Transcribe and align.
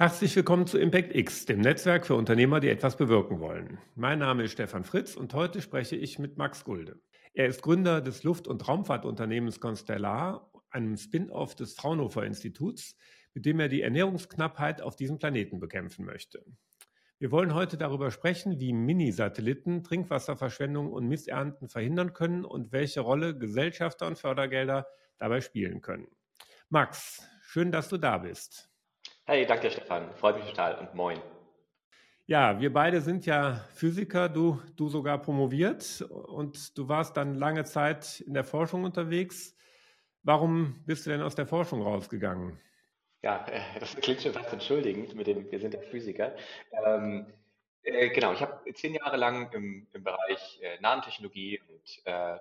Herzlich 0.00 0.34
willkommen 0.34 0.66
zu 0.66 0.78
Impact 0.78 1.14
X, 1.14 1.44
dem 1.44 1.60
Netzwerk 1.60 2.06
für 2.06 2.14
Unternehmer, 2.14 2.58
die 2.60 2.70
etwas 2.70 2.96
bewirken 2.96 3.38
wollen. 3.38 3.76
Mein 3.96 4.20
Name 4.20 4.44
ist 4.44 4.52
Stefan 4.52 4.82
Fritz 4.82 5.14
und 5.14 5.34
heute 5.34 5.60
spreche 5.60 5.94
ich 5.94 6.18
mit 6.18 6.38
Max 6.38 6.64
Gulde. 6.64 6.98
Er 7.34 7.48
ist 7.48 7.60
Gründer 7.60 8.00
des 8.00 8.22
Luft- 8.22 8.48
und 8.48 8.66
Raumfahrtunternehmens 8.66 9.60
Constellar, 9.60 10.50
einem 10.70 10.96
Spin-off 10.96 11.54
des 11.54 11.74
Fraunhofer 11.74 12.24
Instituts, 12.24 12.96
mit 13.34 13.44
dem 13.44 13.60
er 13.60 13.68
die 13.68 13.82
Ernährungsknappheit 13.82 14.80
auf 14.80 14.96
diesem 14.96 15.18
Planeten 15.18 15.60
bekämpfen 15.60 16.06
möchte. 16.06 16.46
Wir 17.18 17.30
wollen 17.30 17.52
heute 17.52 17.76
darüber 17.76 18.10
sprechen, 18.10 18.58
wie 18.58 18.72
Mini-Satelliten 18.72 19.84
Trinkwasserverschwendung 19.84 20.90
und 20.90 21.08
Missernten 21.08 21.68
verhindern 21.68 22.14
können 22.14 22.46
und 22.46 22.72
welche 22.72 23.02
Rolle 23.02 23.36
Gesellschafter 23.36 24.06
und 24.06 24.18
Fördergelder 24.18 24.86
dabei 25.18 25.42
spielen 25.42 25.82
können. 25.82 26.08
Max, 26.70 27.22
schön, 27.42 27.70
dass 27.70 27.90
du 27.90 27.98
da 27.98 28.16
bist. 28.16 28.69
Hey, 29.30 29.46
danke 29.46 29.70
Stefan, 29.70 30.12
freut 30.16 30.34
mich 30.38 30.46
total 30.46 30.76
und 30.80 30.92
moin. 30.92 31.16
Ja, 32.26 32.58
wir 32.58 32.72
beide 32.72 33.00
sind 33.00 33.26
ja 33.26 33.64
Physiker, 33.76 34.28
du, 34.28 34.60
du 34.74 34.88
sogar 34.88 35.22
promoviert 35.22 36.02
und 36.02 36.76
du 36.76 36.88
warst 36.88 37.16
dann 37.16 37.36
lange 37.36 37.62
Zeit 37.62 38.22
in 38.22 38.34
der 38.34 38.42
Forschung 38.42 38.82
unterwegs. 38.82 39.56
Warum 40.24 40.82
bist 40.84 41.06
du 41.06 41.10
denn 41.10 41.22
aus 41.22 41.36
der 41.36 41.46
Forschung 41.46 41.80
rausgegangen? 41.80 42.58
Ja, 43.22 43.46
äh, 43.46 43.60
das 43.78 43.94
klingt 43.94 44.20
schon 44.20 44.32
fast 44.32 44.52
entschuldigend 44.52 45.14
mit 45.14 45.28
dem, 45.28 45.48
wir 45.48 45.60
sind 45.60 45.74
ja 45.74 45.80
Physiker. 45.80 46.34
Ähm, 46.84 47.32
äh, 47.84 48.08
genau, 48.08 48.32
ich 48.32 48.40
habe 48.40 48.64
zehn 48.74 48.94
Jahre 48.94 49.16
lang 49.16 49.52
im, 49.52 49.86
im 49.92 50.02
Bereich 50.02 50.58
äh, 50.60 50.80
Nanotechnologie 50.80 51.60
und 51.68 52.02
äh, 52.04 52.36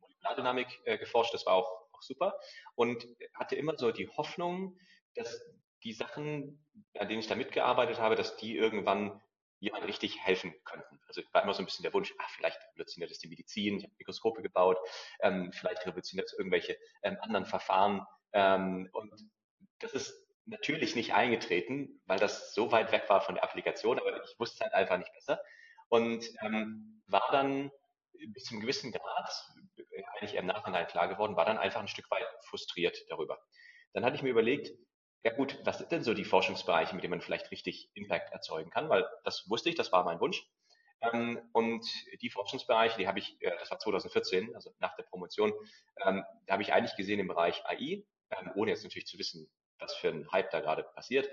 Molekulardynamik 0.00 0.82
äh, 0.84 0.98
geforscht, 0.98 1.34
das 1.34 1.46
war 1.46 1.54
auch, 1.54 1.88
auch 1.90 2.02
super 2.02 2.38
und 2.76 3.08
hatte 3.34 3.56
immer 3.56 3.76
so 3.76 3.90
die 3.90 4.06
Hoffnung, 4.06 4.78
dass 5.16 5.42
die 5.84 5.92
Sachen, 5.92 6.64
an 6.98 7.08
denen 7.08 7.20
ich 7.20 7.28
da 7.28 7.34
mitgearbeitet 7.34 7.98
habe, 7.98 8.16
dass 8.16 8.36
die 8.36 8.56
irgendwann 8.56 9.20
jemand 9.58 9.84
richtig 9.86 10.18
helfen 10.20 10.52
könnten. 10.64 11.00
Also 11.06 11.22
war 11.32 11.42
immer 11.42 11.54
so 11.54 11.62
ein 11.62 11.66
bisschen 11.66 11.84
der 11.84 11.94
Wunsch, 11.94 12.12
ach, 12.18 12.30
vielleicht 12.30 12.58
revolutioniert 12.72 13.10
das 13.10 13.18
die 13.18 13.28
Medizin, 13.28 13.78
ich 13.78 13.84
habe 13.84 13.94
Mikroskope 13.98 14.42
gebaut, 14.42 14.78
ähm, 15.20 15.52
vielleicht 15.52 15.86
revolutioniert 15.86 16.26
es 16.26 16.36
irgendwelche 16.36 16.76
ähm, 17.02 17.16
anderen 17.20 17.46
Verfahren. 17.46 18.04
Ähm, 18.32 18.88
und 18.92 19.12
das 19.78 19.92
ist 19.92 20.20
natürlich 20.46 20.96
nicht 20.96 21.14
eingetreten, 21.14 22.02
weil 22.06 22.18
das 22.18 22.54
so 22.54 22.72
weit 22.72 22.90
weg 22.90 23.04
war 23.08 23.20
von 23.20 23.36
der 23.36 23.44
Applikation, 23.44 24.00
aber 24.00 24.24
ich 24.24 24.38
wusste 24.38 24.56
es 24.56 24.60
halt 24.62 24.74
einfach 24.74 24.98
nicht 24.98 25.12
besser. 25.12 25.40
Und 25.88 26.24
ähm, 26.42 27.00
war 27.06 27.28
dann 27.30 27.70
bis 28.28 28.44
zum 28.44 28.60
gewissen 28.60 28.90
Grad, 28.90 29.52
eigentlich 30.14 30.34
im 30.34 30.46
Nachhinein 30.46 30.86
klar 30.86 31.08
geworden, 31.08 31.36
war 31.36 31.44
dann 31.44 31.58
einfach 31.58 31.80
ein 31.80 31.88
Stück 31.88 32.10
weit 32.10 32.26
frustriert 32.42 32.98
darüber. 33.08 33.38
Dann 33.92 34.04
hatte 34.04 34.16
ich 34.16 34.22
mir 34.22 34.30
überlegt, 34.30 34.72
ja 35.24 35.32
gut, 35.32 35.58
was 35.64 35.78
sind 35.78 35.92
denn 35.92 36.02
so 36.02 36.14
die 36.14 36.24
Forschungsbereiche, 36.24 36.94
mit 36.94 37.04
denen 37.04 37.12
man 37.12 37.20
vielleicht 37.20 37.50
richtig 37.50 37.90
Impact 37.94 38.32
erzeugen 38.32 38.70
kann? 38.70 38.88
Weil 38.88 39.06
das 39.24 39.48
wusste 39.48 39.68
ich, 39.68 39.76
das 39.76 39.92
war 39.92 40.04
mein 40.04 40.20
Wunsch. 40.20 40.46
Ähm, 41.00 41.40
und 41.52 41.86
die 42.20 42.30
Forschungsbereiche, 42.30 42.98
die 42.98 43.08
habe 43.08 43.18
ich, 43.18 43.36
äh, 43.40 43.50
das 43.58 43.70
war 43.70 43.78
2014, 43.78 44.54
also 44.54 44.72
nach 44.78 44.94
der 44.96 45.04
Promotion, 45.04 45.52
ähm, 46.04 46.24
da 46.46 46.52
habe 46.54 46.62
ich 46.62 46.72
eigentlich 46.72 46.96
gesehen 46.96 47.20
im 47.20 47.28
Bereich 47.28 47.64
AI, 47.66 48.04
ähm, 48.30 48.52
ohne 48.54 48.70
jetzt 48.70 48.82
natürlich 48.84 49.06
zu 49.06 49.18
wissen, 49.18 49.48
was 49.78 49.94
für 49.94 50.08
ein 50.08 50.30
Hype 50.30 50.50
da 50.50 50.60
gerade 50.60 50.84
passiert, 50.84 51.28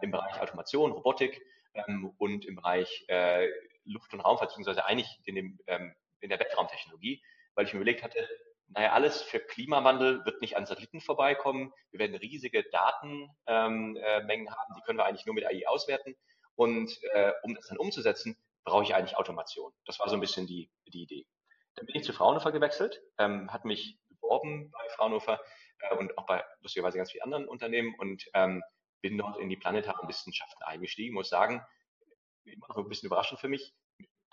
im 0.00 0.10
Bereich 0.10 0.40
Automation, 0.40 0.92
Robotik 0.92 1.42
und 2.16 2.46
im 2.46 2.56
Bereich 2.56 3.04
äh, 3.08 3.50
Luft- 3.84 4.14
und 4.14 4.20
Raumfahrt, 4.20 4.48
beziehungsweise 4.48 4.86
eigentlich 4.86 5.20
in, 5.24 5.34
dem, 5.34 5.58
in 6.20 6.30
der 6.30 6.40
Weltraumtechnologie, 6.40 7.22
weil 7.54 7.66
ich 7.66 7.74
mir 7.74 7.80
überlegt 7.80 8.02
hatte, 8.02 8.26
naja, 8.74 8.92
alles 8.92 9.22
für 9.22 9.40
Klimawandel 9.40 10.24
wird 10.24 10.40
nicht 10.40 10.56
an 10.56 10.66
Satelliten 10.66 11.00
vorbeikommen. 11.00 11.72
Wir 11.90 12.00
werden 12.00 12.16
riesige 12.16 12.64
Datenmengen 12.70 13.36
ähm, 13.46 13.96
äh, 13.96 14.46
haben, 14.48 14.74
die 14.76 14.82
können 14.82 14.98
wir 14.98 15.04
eigentlich 15.04 15.26
nur 15.26 15.34
mit 15.34 15.44
AI 15.44 15.66
auswerten. 15.66 16.16
Und 16.54 16.98
äh, 17.12 17.32
um 17.42 17.54
das 17.54 17.66
dann 17.66 17.78
umzusetzen, 17.78 18.36
brauche 18.64 18.84
ich 18.84 18.94
eigentlich 18.94 19.16
Automation. 19.16 19.72
Das 19.86 19.98
war 20.00 20.08
so 20.08 20.14
ein 20.14 20.20
bisschen 20.20 20.46
die, 20.46 20.70
die 20.86 21.02
Idee. 21.02 21.26
Dann 21.74 21.86
bin 21.86 21.96
ich 21.96 22.04
zu 22.04 22.12
Fraunhofer 22.12 22.52
gewechselt, 22.52 23.02
ähm, 23.18 23.52
hat 23.52 23.64
mich 23.64 23.98
beworben 24.08 24.70
bei 24.70 24.88
Fraunhofer 24.90 25.40
äh, 25.80 25.96
und 25.96 26.16
auch 26.18 26.26
bei 26.26 26.44
lustigerweise 26.60 26.98
ganz 26.98 27.10
vielen 27.10 27.24
anderen 27.24 27.48
Unternehmen 27.48 27.94
und 27.98 28.24
ähm, 28.34 28.62
bin 29.00 29.18
dort 29.18 29.38
in 29.38 29.48
die 29.48 29.56
planetaren 29.56 30.08
Wissenschaften 30.08 30.62
eingestiegen, 30.62 31.14
muss 31.14 31.28
sagen, 31.28 31.64
immer 32.44 32.68
noch 32.68 32.76
ein 32.76 32.88
bisschen 32.88 33.06
überraschend 33.06 33.40
für 33.40 33.48
mich, 33.48 33.74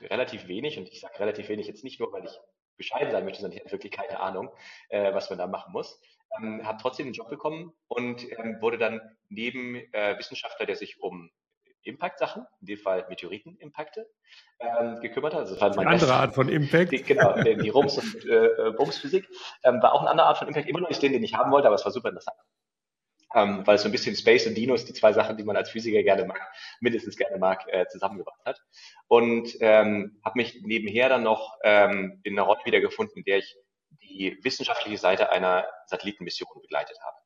relativ 0.01 0.47
wenig 0.47 0.77
und 0.77 0.89
ich 0.89 1.01
sage 1.01 1.19
relativ 1.19 1.49
wenig 1.49 1.67
jetzt 1.67 1.83
nicht 1.83 1.99
nur, 1.99 2.11
weil 2.11 2.25
ich 2.25 2.39
bescheiden 2.79 3.11
sein 3.11 3.23
möchte, 3.23 3.41
sondern 3.41 3.57
ich 3.57 3.63
hatte 3.63 3.71
wirklich 3.71 3.91
keine 3.91 4.19
Ahnung, 4.19 4.49
äh, 4.89 5.13
was 5.13 5.29
man 5.29 5.37
da 5.37 5.45
machen 5.45 5.71
muss. 5.71 6.01
Ähm, 6.39 6.65
habe 6.65 6.79
trotzdem 6.81 7.05
einen 7.05 7.13
Job 7.13 7.29
bekommen 7.29 7.73
und 7.87 8.23
ähm, 8.39 8.57
wurde 8.61 8.79
dann 8.79 9.01
neben 9.29 9.75
äh, 9.75 10.17
Wissenschaftler, 10.17 10.65
der 10.65 10.75
sich 10.75 10.99
um 10.99 11.29
Impact-Sachen, 11.83 12.45
in 12.61 12.67
dem 12.67 12.77
Fall 12.79 13.05
Meteoriten-Impakte, 13.09 14.09
ähm, 14.59 14.99
gekümmert 15.01 15.33
hat. 15.33 15.41
Also 15.41 15.55
das 15.55 15.61
war 15.61 15.77
eine 15.77 15.89
andere 15.89 16.13
Art 16.13 16.33
von 16.33 16.49
Impact. 16.49 16.91
Die, 16.91 17.03
genau, 17.03 17.33
die 17.41 17.69
Rums- 17.69 17.97
und 17.97 18.25
äh, 18.25 18.71
Bumsphysik 18.75 19.27
ähm, 19.63 19.81
war 19.81 19.93
auch 19.93 20.01
eine 20.01 20.09
andere 20.09 20.27
Art 20.27 20.37
von 20.37 20.47
Impact, 20.47 20.67
immer 20.67 20.81
noch 20.81 20.89
nicht 20.89 21.01
den, 21.01 21.13
den 21.13 21.23
ich 21.23 21.35
haben 21.35 21.51
wollte, 21.51 21.67
aber 21.67 21.75
es 21.75 21.85
war 21.85 21.91
super 21.91 22.09
interessant 22.09 22.37
ähm, 23.35 23.65
weil 23.65 23.75
es 23.75 23.83
so 23.83 23.89
ein 23.89 23.91
bisschen 23.91 24.15
Space 24.15 24.47
und 24.47 24.55
Dinos, 24.55 24.85
die 24.85 24.93
zwei 24.93 25.13
Sachen, 25.13 25.37
die 25.37 25.43
man 25.43 25.55
als 25.55 25.69
Physiker 25.69 26.03
gerne 26.03 26.25
mag, 26.25 26.41
mindestens 26.81 27.15
gerne 27.15 27.37
mag, 27.37 27.65
äh, 27.67 27.85
zusammengebracht 27.87 28.41
hat. 28.45 28.61
Und 29.07 29.55
ähm, 29.59 30.19
habe 30.23 30.37
mich 30.37 30.61
nebenher 30.63 31.09
dann 31.09 31.23
noch 31.23 31.57
ähm, 31.63 32.19
in 32.23 32.37
einer 32.37 32.47
Rolle 32.47 32.61
wiedergefunden, 32.65 33.17
in 33.17 33.23
der 33.23 33.37
ich 33.39 33.55
die 34.01 34.37
wissenschaftliche 34.43 34.97
Seite 34.97 35.31
einer 35.31 35.67
Satellitenmission 35.85 36.61
begleitet 36.61 36.97
habe. 37.01 37.17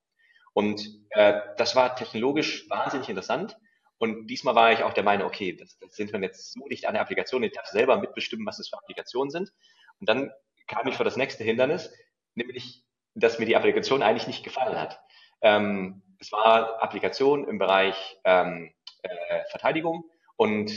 Und 0.53 0.87
äh, 1.11 1.41
das 1.57 1.75
war 1.75 1.95
technologisch 1.95 2.69
wahnsinnig 2.69 3.09
interessant. 3.09 3.57
Und 3.97 4.27
diesmal 4.27 4.55
war 4.55 4.71
ich 4.71 4.83
auch 4.83 4.93
der 4.93 5.03
Meinung, 5.03 5.27
okay, 5.27 5.55
das, 5.55 5.77
das 5.79 5.95
sind 5.95 6.11
wir 6.11 6.19
jetzt 6.19 6.53
so 6.53 6.67
dicht 6.67 6.85
an 6.85 6.93
der 6.93 7.01
Applikation, 7.01 7.43
ich 7.43 7.53
darf 7.53 7.67
selber 7.67 7.97
mitbestimmen, 7.97 8.45
was 8.45 8.57
das 8.57 8.67
für 8.67 8.77
Applikationen 8.77 9.31
sind. 9.31 9.51
Und 9.99 10.09
dann 10.09 10.31
kam 10.67 10.87
ich 10.87 10.95
vor 10.95 11.05
das 11.05 11.17
nächste 11.17 11.43
Hindernis, 11.43 11.91
nämlich, 12.35 12.83
dass 13.15 13.39
mir 13.39 13.45
die 13.45 13.55
Applikation 13.55 14.03
eigentlich 14.03 14.27
nicht 14.27 14.43
gefallen 14.43 14.79
hat. 14.79 14.99
Ähm, 15.43 16.01
es 16.19 16.31
war 16.31 16.81
Applikation 16.81 17.47
im 17.47 17.59
Bereich 17.59 18.17
ähm, 18.23 18.73
äh, 19.03 19.43
Verteidigung 19.51 20.05
und 20.37 20.71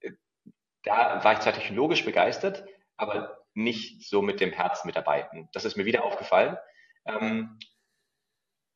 äh, 0.00 0.12
da 0.84 1.22
war 1.22 1.32
ich 1.34 1.40
zwar 1.40 1.52
technologisch 1.52 2.04
begeistert, 2.04 2.64
aber 2.96 3.44
nicht 3.54 4.08
so 4.08 4.22
mit 4.22 4.40
dem 4.40 4.52
Herzen 4.52 4.86
mit 4.86 4.96
dabei. 4.96 5.28
Und 5.30 5.48
das 5.54 5.64
ist 5.64 5.76
mir 5.76 5.84
wieder 5.84 6.04
aufgefallen. 6.04 6.56
Ähm, 7.06 7.58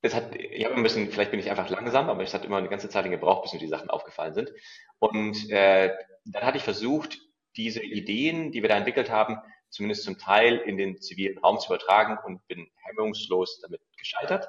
es 0.02 0.14
hat, 0.14 0.34
ich 0.34 0.64
habe 0.64 0.74
ein 0.74 0.82
bisschen, 0.82 1.10
vielleicht 1.10 1.30
bin 1.30 1.40
ich 1.40 1.50
einfach 1.50 1.68
langsam, 1.68 2.08
aber 2.08 2.22
es 2.22 2.34
hat 2.34 2.44
immer 2.44 2.56
eine 2.56 2.68
ganze 2.68 2.88
Zeit 2.88 3.08
gebraucht, 3.10 3.42
bis 3.42 3.52
mir 3.52 3.58
die 3.58 3.68
Sachen 3.68 3.90
aufgefallen 3.90 4.34
sind. 4.34 4.50
Und 4.98 5.50
äh, 5.50 5.94
dann 6.24 6.42
hatte 6.42 6.56
ich 6.56 6.64
versucht, 6.64 7.18
diese 7.56 7.82
Ideen, 7.82 8.52
die 8.52 8.62
wir 8.62 8.68
da 8.68 8.76
entwickelt 8.76 9.10
haben, 9.10 9.38
zumindest 9.70 10.04
zum 10.04 10.18
Teil 10.18 10.56
in 10.58 10.76
den 10.76 11.00
zivilen 11.00 11.38
Raum 11.38 11.58
zu 11.58 11.68
übertragen 11.68 12.18
und 12.24 12.46
bin 12.48 12.70
hemmungslos 12.84 13.60
damit 13.60 13.80
gescheitert. 13.96 14.48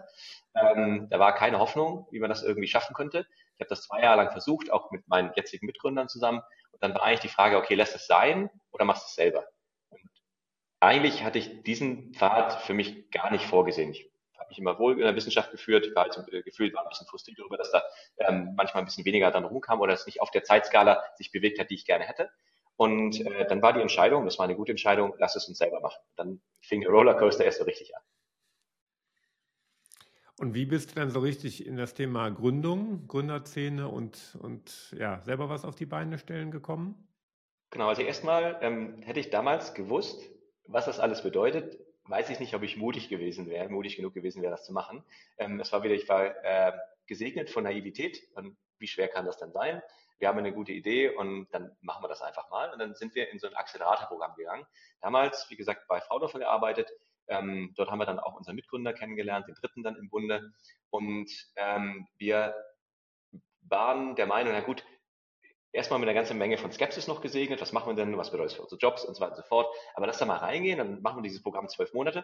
Ähm, 0.55 1.07
da 1.09 1.19
war 1.19 1.33
keine 1.35 1.59
Hoffnung, 1.59 2.07
wie 2.11 2.19
man 2.19 2.29
das 2.29 2.43
irgendwie 2.43 2.67
schaffen 2.67 2.93
könnte. 2.93 3.25
Ich 3.55 3.61
habe 3.61 3.69
das 3.69 3.83
zwei 3.83 4.01
Jahre 4.01 4.17
lang 4.17 4.31
versucht, 4.31 4.71
auch 4.71 4.91
mit 4.91 5.07
meinen 5.07 5.31
jetzigen 5.35 5.65
Mitgründern 5.65 6.09
zusammen. 6.09 6.41
Und 6.71 6.83
dann 6.83 6.93
war 6.93 7.03
eigentlich 7.03 7.19
die 7.21 7.27
Frage, 7.29 7.57
okay, 7.57 7.75
lässt 7.75 7.95
es 7.95 8.07
sein 8.07 8.49
oder 8.71 8.85
machst 8.85 9.03
du 9.03 9.07
es 9.07 9.15
selber? 9.15 9.45
Und 9.89 10.01
eigentlich 10.79 11.23
hatte 11.23 11.37
ich 11.37 11.61
diesen 11.63 12.13
Pfad 12.13 12.61
für 12.63 12.73
mich 12.73 13.11
gar 13.11 13.31
nicht 13.31 13.45
vorgesehen. 13.45 13.93
Ich 13.93 14.09
habe 14.37 14.49
mich 14.49 14.57
immer 14.57 14.79
wohl 14.79 14.93
in 14.93 15.05
der 15.05 15.15
Wissenschaft 15.15 15.51
geführt, 15.51 15.93
war 15.95 16.05
halt, 16.05 16.33
äh, 16.33 16.41
gefühlt 16.41 16.73
war 16.73 16.83
ein 16.83 16.89
bisschen 16.89 17.07
frustriert 17.07 17.37
darüber, 17.39 17.57
dass 17.57 17.71
da 17.71 17.83
ähm, 18.17 18.53
manchmal 18.55 18.81
ein 18.81 18.85
bisschen 18.85 19.05
weniger 19.05 19.29
dann 19.29 19.45
rumkam 19.45 19.79
oder 19.79 19.93
es 19.93 20.07
nicht 20.07 20.21
auf 20.21 20.31
der 20.31 20.43
Zeitskala 20.43 21.03
sich 21.15 21.31
bewegt 21.31 21.59
hat, 21.59 21.69
die 21.69 21.75
ich 21.75 21.85
gerne 21.85 22.05
hätte. 22.05 22.31
Und 22.81 23.23
äh, 23.27 23.45
dann 23.45 23.61
war 23.61 23.73
die 23.73 23.79
Entscheidung, 23.79 24.25
das 24.25 24.39
war 24.39 24.45
eine 24.45 24.55
gute 24.55 24.71
Entscheidung, 24.71 25.13
lass 25.19 25.35
es 25.35 25.47
uns 25.47 25.59
selber 25.59 25.81
machen. 25.81 26.01
Dann 26.15 26.41
fing 26.61 26.81
der 26.81 26.89
Rollercoaster 26.89 27.45
erst 27.45 27.59
so 27.59 27.63
richtig 27.63 27.95
an. 27.95 28.01
Und 30.39 30.55
wie 30.55 30.65
bist 30.65 30.89
du 30.89 30.95
dann 30.95 31.11
so 31.11 31.19
richtig 31.19 31.67
in 31.67 31.77
das 31.77 31.93
Thema 31.93 32.31
Gründung, 32.31 33.07
Gründerszene 33.07 33.87
und, 33.87 34.35
und 34.41 34.95
ja, 34.97 35.21
selber 35.21 35.47
was 35.47 35.63
auf 35.63 35.75
die 35.75 35.85
Beine 35.85 36.17
stellen 36.17 36.49
gekommen? 36.49 37.07
Genau, 37.69 37.87
also 37.87 38.01
erstmal 38.01 38.57
ähm, 38.63 39.03
hätte 39.03 39.19
ich 39.19 39.29
damals 39.29 39.75
gewusst, 39.75 40.19
was 40.65 40.85
das 40.85 40.99
alles 40.99 41.21
bedeutet, 41.21 41.77
weiß 42.05 42.31
ich 42.31 42.39
nicht, 42.39 42.55
ob 42.55 42.63
ich 42.63 42.77
mutig 42.77 43.09
gewesen 43.09 43.47
wäre, 43.47 43.69
mutig 43.69 43.95
genug 43.95 44.15
gewesen 44.15 44.41
wäre, 44.41 44.53
das 44.53 44.65
zu 44.65 44.73
machen. 44.73 45.03
Ähm, 45.37 45.59
es 45.59 45.71
war 45.71 45.83
wieder, 45.83 45.93
ich 45.93 46.09
war 46.09 46.33
äh, 46.43 46.71
gesegnet 47.05 47.51
von 47.51 47.63
Naivität. 47.63 48.23
Und 48.33 48.57
wie 48.79 48.87
schwer 48.87 49.07
kann 49.07 49.27
das 49.27 49.37
denn 49.37 49.51
sein? 49.51 49.83
Wir 50.21 50.27
haben 50.27 50.37
eine 50.37 50.53
gute 50.53 50.71
Idee 50.71 51.09
und 51.09 51.47
dann 51.51 51.75
machen 51.81 52.03
wir 52.03 52.07
das 52.07 52.21
einfach 52.21 52.47
mal. 52.51 52.71
Und 52.71 52.77
dann 52.77 52.93
sind 52.93 53.15
wir 53.15 53.31
in 53.31 53.39
so 53.39 53.47
ein 53.47 53.55
Accelerator-Programm 53.55 54.35
gegangen. 54.35 54.67
Damals, 55.01 55.49
wie 55.49 55.55
gesagt, 55.55 55.87
bei 55.87 55.99
Fraudorfer 55.99 56.37
gearbeitet, 56.37 56.91
ähm, 57.27 57.73
dort 57.75 57.89
haben 57.89 57.97
wir 57.97 58.05
dann 58.05 58.19
auch 58.19 58.35
unseren 58.35 58.55
Mitgründer 58.55 58.93
kennengelernt, 58.93 59.47
den 59.47 59.55
dritten 59.55 59.81
dann 59.81 59.95
im 59.95 60.11
Bunde. 60.11 60.53
Und 60.91 61.31
ähm, 61.55 62.07
wir 62.19 62.53
waren 63.61 64.15
der 64.15 64.27
Meinung, 64.27 64.53
na 64.53 64.59
gut, 64.59 64.85
erstmal 65.71 65.99
mit 65.99 66.07
einer 66.07 66.13
ganzen 66.13 66.37
Menge 66.37 66.59
von 66.59 66.71
Skepsis 66.71 67.07
noch 67.07 67.21
gesegnet. 67.21 67.59
Was 67.59 67.71
machen 67.71 67.87
wir 67.87 67.95
denn? 67.95 68.15
Was 68.15 68.29
bedeutet 68.29 68.51
das 68.51 68.57
für 68.57 68.63
unsere 68.63 68.79
Jobs 68.79 69.03
und 69.03 69.15
so 69.15 69.21
weiter 69.21 69.31
und 69.31 69.41
so 69.41 69.47
fort. 69.47 69.75
Aber 69.95 70.05
lass 70.05 70.19
da 70.19 70.25
mal 70.25 70.37
reingehen, 70.37 70.77
dann 70.77 71.01
machen 71.01 71.17
wir 71.17 71.23
dieses 71.23 71.41
Programm 71.41 71.67
zwölf 71.67 71.95
Monate. 71.95 72.23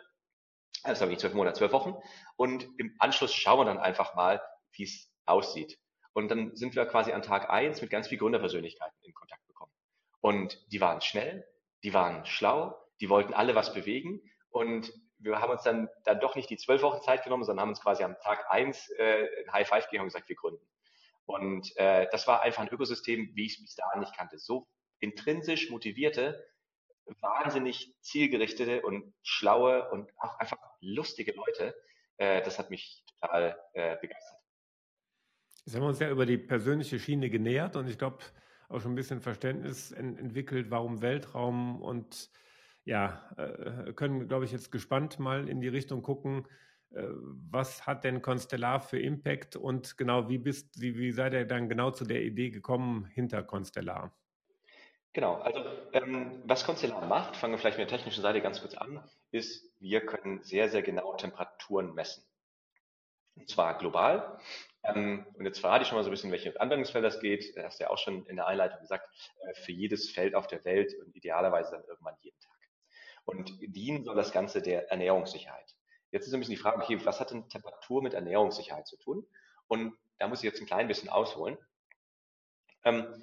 Also 0.83 1.07
nicht 1.07 1.19
zwölf 1.19 1.33
Monate, 1.33 1.57
zwölf 1.57 1.71
Wochen. 1.71 1.95
Und 2.35 2.69
im 2.77 2.95
Anschluss 3.00 3.33
schauen 3.33 3.57
wir 3.57 3.65
dann 3.65 3.79
einfach 3.79 4.13
mal, 4.13 4.39
wie 4.73 4.83
es 4.83 5.11
aussieht. 5.25 5.79
Und 6.17 6.29
dann 6.29 6.55
sind 6.55 6.75
wir 6.75 6.83
quasi 6.87 7.11
an 7.11 7.21
Tag 7.21 7.51
eins 7.51 7.79
mit 7.79 7.91
ganz 7.91 8.07
vielen 8.07 8.17
Gründerpersönlichkeiten 8.17 8.97
in 9.03 9.13
Kontakt 9.13 9.45
bekommen. 9.45 9.71
Und 10.19 10.59
die 10.71 10.81
waren 10.81 10.99
schnell, 11.01 11.47
die 11.83 11.93
waren 11.93 12.25
schlau, 12.25 12.75
die 12.99 13.07
wollten 13.07 13.35
alle 13.35 13.53
was 13.53 13.71
bewegen. 13.71 14.19
Und 14.49 14.91
wir 15.19 15.39
haben 15.39 15.51
uns 15.51 15.61
dann, 15.61 15.89
dann 16.05 16.19
doch 16.19 16.35
nicht 16.35 16.49
die 16.49 16.57
zwölf 16.57 16.81
Wochen 16.81 17.03
Zeit 17.03 17.23
genommen, 17.23 17.43
sondern 17.43 17.61
haben 17.61 17.69
uns 17.69 17.81
quasi 17.81 18.01
am 18.03 18.17
Tag 18.23 18.51
eins 18.51 18.89
äh, 18.97 19.27
ein 19.45 19.53
High 19.53 19.67
Five 19.67 19.85
gegeben 19.85 20.01
und 20.01 20.07
gesagt, 20.07 20.27
wir 20.27 20.35
gründen. 20.35 20.67
Und 21.27 21.77
äh, 21.77 22.07
das 22.09 22.25
war 22.25 22.41
einfach 22.41 22.63
ein 22.63 22.73
Ökosystem, 22.73 23.29
wie 23.35 23.45
ich 23.45 23.53
es 23.53 23.61
bis 23.61 23.75
dahin 23.75 23.99
nicht 23.99 24.17
kannte. 24.17 24.39
So 24.39 24.67
intrinsisch 24.97 25.69
motivierte, 25.69 26.43
wahnsinnig 27.21 27.93
zielgerichtete 28.01 28.81
und 28.81 29.13
schlaue 29.21 29.87
und 29.91 30.11
auch 30.17 30.39
einfach 30.39 30.57
lustige 30.81 31.33
Leute. 31.33 31.75
Äh, 32.17 32.41
das 32.41 32.57
hat 32.57 32.71
mich 32.71 33.05
total 33.05 33.63
äh, 33.73 33.97
begeistert. 33.97 34.37
Jetzt 35.67 35.75
haben 35.75 35.83
wir 35.83 35.89
uns 35.89 35.99
ja 35.99 36.09
über 36.09 36.25
die 36.25 36.37
persönliche 36.37 36.97
Schiene 36.97 37.29
genähert 37.29 37.75
und 37.75 37.89
ich 37.89 37.97
glaube 37.97 38.19
auch 38.69 38.79
schon 38.79 38.93
ein 38.93 38.95
bisschen 38.95 39.19
Verständnis 39.19 39.91
en 39.91 40.17
entwickelt, 40.17 40.71
warum 40.71 41.01
Weltraum 41.01 41.81
und 41.81 42.29
ja, 42.85 43.29
äh, 43.35 43.91
können, 43.91 44.29
glaube 44.29 44.45
ich, 44.45 44.53
jetzt 44.53 44.71
gespannt 44.71 45.19
mal 45.19 45.49
in 45.49 45.59
die 45.59 45.67
Richtung 45.67 46.03
gucken, 46.03 46.47
äh, 46.91 47.03
was 47.51 47.85
hat 47.85 48.05
denn 48.05 48.21
Constellar 48.21 48.79
für 48.79 48.97
Impact 48.97 49.57
und 49.57 49.97
genau 49.97 50.29
wie 50.29 50.37
bist 50.37 50.79
wie, 50.79 50.97
wie 50.97 51.11
seid 51.11 51.33
ihr 51.33 51.43
dann 51.43 51.67
genau 51.67 51.91
zu 51.91 52.05
der 52.05 52.23
Idee 52.23 52.49
gekommen 52.49 53.03
hinter 53.03 53.43
Constellar? 53.43 54.15
Genau, 55.11 55.33
also 55.33 55.65
ähm, 55.91 56.43
was 56.45 56.65
Constellar 56.65 57.05
macht, 57.07 57.35
fangen 57.35 57.55
wir 57.55 57.57
vielleicht 57.57 57.77
mit 57.77 57.91
der 57.91 57.97
technischen 57.97 58.21
Seite 58.21 58.39
ganz 58.39 58.61
kurz 58.61 58.73
an, 58.73 59.03
ist, 59.31 59.69
wir 59.81 59.99
können 59.99 60.41
sehr, 60.43 60.69
sehr 60.69 60.81
genau 60.81 61.13
Temperaturen 61.17 61.93
messen. 61.93 62.23
Und 63.35 63.49
zwar 63.49 63.77
global. 63.77 64.39
Ähm, 64.88 65.25
und 65.34 65.45
jetzt 65.45 65.60
verrate 65.60 65.84
ich 65.84 65.89
schon 65.89 65.98
mal 65.98 66.04
so 66.04 66.10
ein 66.10 66.12
bisschen, 66.12 66.31
welche 66.31 66.60
Anwendungsfelder 66.60 67.10
es 67.10 67.19
geht. 67.19 67.56
Du 67.56 67.63
hast 67.63 67.80
ja 67.80 67.89
auch 67.89 67.98
schon 67.98 68.25
in 68.28 68.38
der 68.38 68.48
Einleitung 68.48 68.80
gesagt, 68.80 69.07
äh, 69.42 69.54
für 69.54 69.72
jedes 69.72 70.10
Feld 70.10 70.34
auf 70.34 70.48
der 70.48 70.63
Welt 70.66 70.94
und 71.04 71.16
idealerweise 71.16 71.72
dann 71.72 71.84
irgendwann 71.86 72.16
jeden 72.22 72.39
Tag. 72.39 72.57
Und 73.25 73.51
dienen 73.60 74.06
soll 74.06 74.16
das 74.16 74.31
Ganze 74.31 74.62
der 74.62 74.89
Ernährungssicherheit. 74.89 75.75
Jetzt 76.12 76.28
ist 76.28 76.34
ein 76.34 76.39
bisschen 76.39 76.56
die 76.56 76.62
Frage, 76.62 76.81
okay, 76.81 77.00
was 77.04 77.19
hat 77.19 77.31
denn 77.31 77.50
Temperatur 77.50 78.01
mit 78.01 78.13
Ernährungssicherheit 78.13 78.88
zu 78.88 78.98
tun? 78.98 79.28
Und 79.68 79.94
da 80.18 80.28
muss 80.30 80.39
ich 80.39 80.45
jetzt 80.45 80.62
ein 80.62 80.68
klein 80.68 80.88
bisschen 80.88 81.10
ausholen. 81.10 81.57
Ähm, 82.86 83.22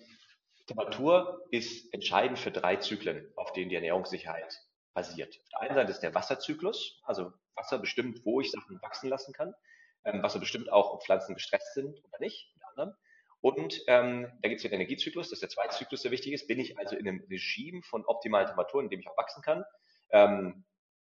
Temperatur 0.67 1.47
ist 1.51 1.93
entscheidend 1.95 2.39
für 2.39 2.51
drei 2.51 2.77
Zyklen, 2.77 3.33
auf 3.37 3.53
denen 3.53 3.71
die 3.71 3.77
Ernährungssicherheit 3.77 4.63
basiert. 4.93 5.39
Auf 5.39 5.49
der 5.51 5.61
einen 5.61 5.75
Seite 5.75 5.91
ist 5.91 6.01
der 6.01 6.15
Wasserzyklus, 6.15 7.01
also 7.05 7.33
Wasser 7.55 7.79
bestimmt, 7.79 8.25
wo 8.25 8.41
ich 8.41 8.51
Sachen 8.51 8.81
wachsen 8.83 9.09
lassen 9.09 9.33
kann. 9.33 9.55
Ähm, 10.05 10.23
Wasser 10.23 10.39
bestimmt 10.39 10.71
auch, 10.71 10.93
ob 10.93 11.05
Pflanzen 11.05 11.35
gestresst 11.35 11.75
sind 11.75 12.03
oder 12.05 12.19
nicht, 12.21 12.51
unter 12.55 12.69
anderem. 12.69 12.97
Und 13.41 13.83
ähm, 13.89 14.33
da 14.41 14.49
gibt 14.49 14.59
es 14.59 14.63
den 14.63 14.73
Energiezyklus, 14.73 15.29
das 15.29 15.37
ist 15.37 15.43
der 15.43 15.51
zweite 15.51 15.77
Zyklus, 15.77 16.03
der 16.03 16.11
wichtig 16.11 16.33
ist. 16.33 16.47
Bin 16.49 16.59
ich 16.59 16.79
also 16.79 16.97
in 16.97 17.07
einem 17.07 17.23
Regime 17.31 17.83
von 17.83 18.05
optimalen 18.07 18.47
Temperaturen, 18.47 18.87
in 18.87 18.91
dem 18.91 19.01
ich 19.01 19.09
auch 19.09 19.19
wachsen 19.19 19.43
kann? 19.43 19.65
Ähm, 20.11 20.65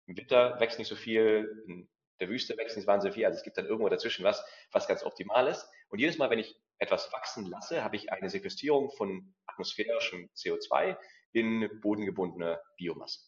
im 0.08 0.18
Winter 0.18 0.60
wächst 0.60 0.78
nicht 0.78 0.88
so 0.88 0.96
viel, 0.96 1.64
in 1.68 1.90
der 2.20 2.30
Wüste 2.30 2.58
wächst 2.58 2.78
nicht 2.78 2.88
wahnsinnig 2.88 3.16
viel. 3.16 3.26
Also 3.26 3.38
es 3.38 3.44
gibt 3.44 3.58
dann 3.58 3.66
irgendwo 3.66 3.90
dazwischen 3.90 4.24
was, 4.24 4.44
was 4.72 4.88
ganz 4.88 5.04
optimal 5.04 5.48
ist. 5.48 5.68
Und 5.90 6.00
jedes 6.00 6.18
Mal, 6.18 6.30
wenn 6.30 6.40
ich 6.40 6.60
etwas 6.78 7.12
wachsen 7.14 7.46
lasse, 7.46 7.84
habe 7.84 7.96
ich 7.96 8.12
eine 8.12 8.30
Sequestrierung 8.30 8.92
von 8.92 9.34
atmosphärischem 9.48 10.30
CO2 10.36 10.98
in 11.32 11.70
bodengebundene 11.82 12.62
Biomasse. 12.78 13.20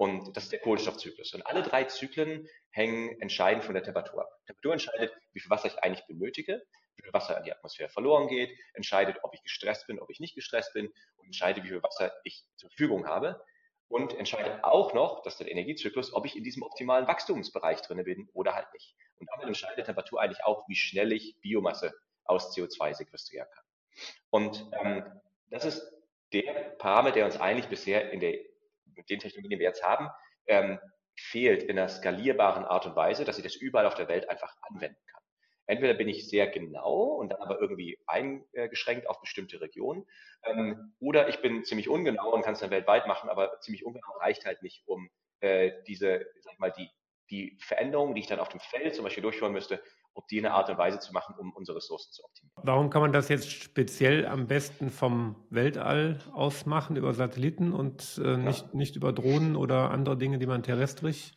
Und 0.00 0.34
das 0.34 0.44
ist 0.44 0.52
der 0.52 0.60
Kohlenstoffzyklus. 0.60 1.34
Und 1.34 1.46
alle 1.46 1.62
drei 1.62 1.84
Zyklen 1.84 2.48
hängen 2.70 3.20
entscheidend 3.20 3.64
von 3.64 3.74
der 3.74 3.82
Temperatur 3.82 4.22
ab. 4.22 4.30
Temperatur 4.46 4.72
entscheidet, 4.72 5.12
wie 5.34 5.40
viel 5.40 5.50
Wasser 5.50 5.66
ich 5.66 5.78
eigentlich 5.84 6.06
benötige, 6.06 6.62
wie 6.96 7.02
viel 7.02 7.12
Wasser 7.12 7.36
an 7.36 7.44
die 7.44 7.52
Atmosphäre 7.52 7.90
verloren 7.90 8.26
geht, 8.26 8.50
entscheidet, 8.72 9.18
ob 9.22 9.34
ich 9.34 9.42
gestresst 9.42 9.86
bin, 9.88 9.98
ob 9.98 10.08
ich 10.08 10.18
nicht 10.18 10.34
gestresst 10.34 10.72
bin 10.72 10.86
und 11.16 11.26
entscheidet, 11.26 11.64
wie 11.64 11.68
viel 11.68 11.82
Wasser 11.82 12.14
ich 12.24 12.46
zur 12.56 12.70
Verfügung 12.70 13.06
habe 13.06 13.44
und 13.88 14.14
entscheidet 14.14 14.64
auch 14.64 14.94
noch, 14.94 15.22
das 15.22 15.34
ist 15.34 15.40
der 15.40 15.50
Energiezyklus, 15.50 16.14
ob 16.14 16.24
ich 16.24 16.34
in 16.34 16.44
diesem 16.44 16.62
optimalen 16.62 17.06
Wachstumsbereich 17.06 17.82
drin 17.82 18.02
bin 18.02 18.30
oder 18.32 18.54
halt 18.54 18.72
nicht. 18.72 18.96
Und 19.18 19.28
damit 19.30 19.48
entscheidet 19.48 19.84
Temperatur 19.84 20.22
eigentlich 20.22 20.46
auch, 20.46 20.66
wie 20.66 20.76
schnell 20.76 21.12
ich 21.12 21.38
Biomasse 21.42 21.92
aus 22.24 22.56
CO2 22.56 22.94
sequestrieren 22.94 23.48
kann. 23.52 23.64
Und 24.30 24.70
ähm, 24.80 25.04
das 25.50 25.66
ist 25.66 25.92
der 26.32 26.52
Parameter, 26.78 27.16
der 27.16 27.24
uns 27.26 27.38
eigentlich 27.38 27.68
bisher 27.68 28.12
in 28.12 28.20
der, 28.20 28.38
mit 29.00 29.10
den 29.10 29.18
Technologien, 29.18 29.50
die 29.50 29.58
wir 29.58 29.68
jetzt 29.68 29.82
haben, 29.82 30.08
ähm, 30.46 30.78
fehlt 31.16 31.62
in 31.62 31.78
einer 31.78 31.88
skalierbaren 31.88 32.64
Art 32.64 32.86
und 32.86 32.96
Weise, 32.96 33.24
dass 33.24 33.38
ich 33.38 33.44
das 33.44 33.56
überall 33.56 33.86
auf 33.86 33.94
der 33.94 34.08
Welt 34.08 34.28
einfach 34.30 34.54
anwenden 34.62 35.00
kann. 35.06 35.22
Entweder 35.66 35.94
bin 35.94 36.08
ich 36.08 36.28
sehr 36.28 36.48
genau 36.48 36.94
und 37.20 37.30
dann 37.30 37.40
aber 37.40 37.60
irgendwie 37.60 37.98
eingeschränkt 38.06 39.08
auf 39.08 39.20
bestimmte 39.20 39.60
Regionen, 39.60 40.04
ähm, 40.44 40.94
oder 40.98 41.28
ich 41.28 41.40
bin 41.42 41.64
ziemlich 41.64 41.88
ungenau 41.88 42.32
und 42.32 42.42
kann 42.42 42.54
es 42.54 42.60
dann 42.60 42.70
weltweit 42.70 43.06
machen, 43.06 43.30
aber 43.30 43.60
ziemlich 43.60 43.84
ungenau 43.84 44.12
reicht 44.18 44.46
halt 44.46 44.62
nicht, 44.62 44.82
um 44.86 45.10
äh, 45.40 45.72
diese, 45.86 46.26
sag 46.40 46.58
mal, 46.58 46.72
die, 46.72 46.90
die 47.30 47.56
Veränderungen, 47.60 48.14
die 48.14 48.22
ich 48.22 48.26
dann 48.26 48.40
auf 48.40 48.48
dem 48.48 48.60
Feld 48.60 48.94
zum 48.94 49.04
Beispiel 49.04 49.22
durchführen 49.22 49.52
müsste, 49.52 49.80
ob 50.20 50.28
die 50.28 50.38
in 50.38 50.46
einer 50.46 50.54
Art 50.54 50.68
und 50.68 50.78
Weise 50.78 50.98
zu 50.98 51.12
machen, 51.12 51.34
um 51.38 51.52
unsere 51.52 51.78
Ressourcen 51.78 52.12
zu 52.12 52.22
optimieren. 52.24 52.62
Warum 52.62 52.90
kann 52.90 53.00
man 53.00 53.12
das 53.12 53.28
jetzt 53.28 53.50
speziell 53.50 54.26
am 54.26 54.46
besten 54.46 54.90
vom 54.90 55.36
Weltall 55.48 56.18
aus 56.32 56.66
machen, 56.66 56.96
über 56.96 57.14
Satelliten 57.14 57.72
und 57.72 58.20
äh, 58.22 58.36
nicht, 58.36 58.62
ja. 58.62 58.68
nicht 58.72 58.96
über 58.96 59.12
Drohnen 59.12 59.56
oder 59.56 59.90
andere 59.90 60.16
Dinge, 60.16 60.38
die 60.38 60.46
man 60.46 60.62
terrestrisch 60.62 61.32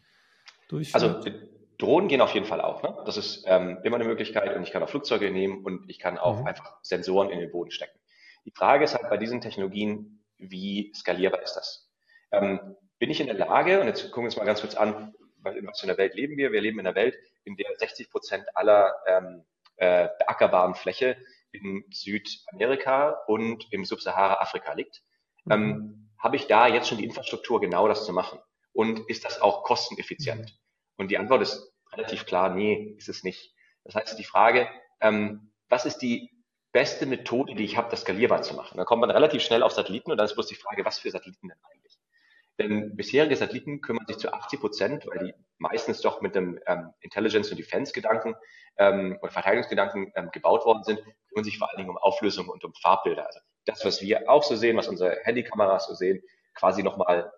durchführt? 0.67 1.01
Also 1.01 1.31
Drohnen 1.77 2.09
gehen 2.09 2.21
auf 2.21 2.33
jeden 2.33 2.45
Fall 2.45 2.61
auch. 2.61 2.83
Ne? 2.83 2.95
Das 3.05 3.17
ist 3.17 3.45
ähm, 3.47 3.79
immer 3.83 3.95
eine 3.95 4.05
Möglichkeit 4.05 4.55
und 4.55 4.63
ich 4.63 4.71
kann 4.71 4.83
auch 4.83 4.89
Flugzeuge 4.89 5.31
nehmen 5.31 5.63
und 5.63 5.89
ich 5.89 5.99
kann 5.99 6.17
auch 6.17 6.41
mhm. 6.41 6.47
einfach 6.47 6.77
Sensoren 6.81 7.29
in 7.29 7.39
den 7.39 7.51
Boden 7.51 7.71
stecken. 7.71 7.97
Die 8.45 8.51
Frage 8.51 8.83
ist 8.83 8.93
halt 8.93 9.09
bei 9.09 9.17
diesen 9.17 9.39
Technologien, 9.39 10.23
wie 10.37 10.91
skalierbar 10.93 11.41
ist 11.41 11.55
das? 11.55 11.89
Ähm, 12.31 12.75
bin 12.99 13.09
ich 13.09 13.21
in 13.21 13.27
der 13.27 13.37
Lage, 13.37 13.79
und 13.79 13.87
jetzt 13.87 14.03
gucken 14.03 14.23
wir 14.23 14.25
uns 14.25 14.37
mal 14.37 14.45
ganz 14.45 14.61
kurz 14.61 14.75
an, 14.75 15.13
in 15.45 15.67
was 15.67 15.79
für 15.79 15.87
einer 15.87 15.97
Welt 15.97 16.15
leben 16.15 16.37
wir? 16.37 16.51
Wir 16.51 16.61
leben 16.61 16.79
in 16.79 16.87
einer 16.87 16.95
Welt, 16.95 17.15
in 17.43 17.55
der 17.55 17.75
60 17.75 18.09
Prozent 18.09 18.45
aller 18.55 18.93
ähm, 19.07 19.43
äh, 19.77 20.09
beackerbaren 20.19 20.75
Fläche 20.75 21.17
in 21.51 21.83
Südamerika 21.91 23.09
und 23.27 23.71
im 23.71 23.85
Subsahara-Afrika 23.85 24.73
liegt. 24.73 25.03
Mhm. 25.45 25.51
Ähm, 25.51 26.09
Habe 26.19 26.35
ich 26.35 26.47
da 26.47 26.67
jetzt 26.67 26.87
schon 26.87 26.97
die 26.97 27.05
Infrastruktur, 27.05 27.59
genau 27.61 27.87
das 27.87 28.05
zu 28.05 28.13
machen? 28.13 28.39
Und 28.71 29.07
ist 29.09 29.25
das 29.25 29.41
auch 29.41 29.63
kosteneffizient? 29.63 30.57
Und 30.97 31.11
die 31.11 31.17
Antwort 31.17 31.41
ist 31.41 31.73
relativ 31.91 32.25
klar, 32.25 32.49
nee, 32.49 32.95
ist 32.97 33.09
es 33.09 33.23
nicht. 33.23 33.53
Das 33.83 33.95
heißt, 33.95 34.17
die 34.17 34.23
Frage, 34.23 34.67
ähm, 35.01 35.51
was 35.69 35.85
ist 35.85 35.99
die 35.99 36.31
beste 36.71 37.05
Methode, 37.05 37.55
die 37.55 37.65
ich 37.65 37.77
habe, 37.77 37.89
das 37.89 38.01
skalierbar 38.01 38.41
zu 38.41 38.55
machen? 38.55 38.77
Da 38.77 38.85
kommt 38.85 39.01
man 39.01 39.11
relativ 39.11 39.43
schnell 39.43 39.63
auf 39.63 39.73
Satelliten 39.73 40.11
und 40.11 40.17
dann 40.17 40.25
ist 40.25 40.33
bloß 40.33 40.47
die 40.47 40.55
Frage, 40.55 40.85
was 40.85 40.99
für 40.99 41.11
Satelliten 41.11 41.49
denn 41.49 41.57
eigentlich? 41.63 41.92
Denn 42.59 42.95
bisherige 42.95 43.35
Satelliten 43.35 43.81
kümmern 43.81 44.05
sich 44.07 44.17
zu 44.17 44.31
80 44.31 44.59
Prozent, 44.59 45.07
weil 45.07 45.25
die 45.25 45.33
meistens 45.57 46.01
doch 46.01 46.21
mit 46.21 46.35
dem 46.35 46.59
ähm, 46.67 46.93
Intelligence- 47.01 47.49
und 47.49 47.57
Defense-Gedanken 47.57 48.35
ähm, 48.77 49.17
und 49.21 49.31
Verteidigungsgedanken 49.31 50.11
ähm, 50.15 50.29
gebaut 50.31 50.65
worden 50.65 50.83
sind, 50.83 51.01
kümmern 51.29 51.43
sich 51.43 51.57
vor 51.57 51.69
allen 51.69 51.77
Dingen 51.77 51.89
um 51.89 51.97
Auflösung 51.97 52.49
und 52.49 52.63
um 52.63 52.73
Farbbilder. 52.75 53.25
Also 53.25 53.39
das, 53.65 53.83
was 53.85 54.01
wir 54.01 54.29
auch 54.29 54.43
so 54.43 54.55
sehen, 54.55 54.77
was 54.77 54.87
unsere 54.87 55.19
Handykameras 55.23 55.87
so 55.87 55.95
sehen, 55.95 56.21
quasi 56.53 56.83
nochmal 56.83 57.31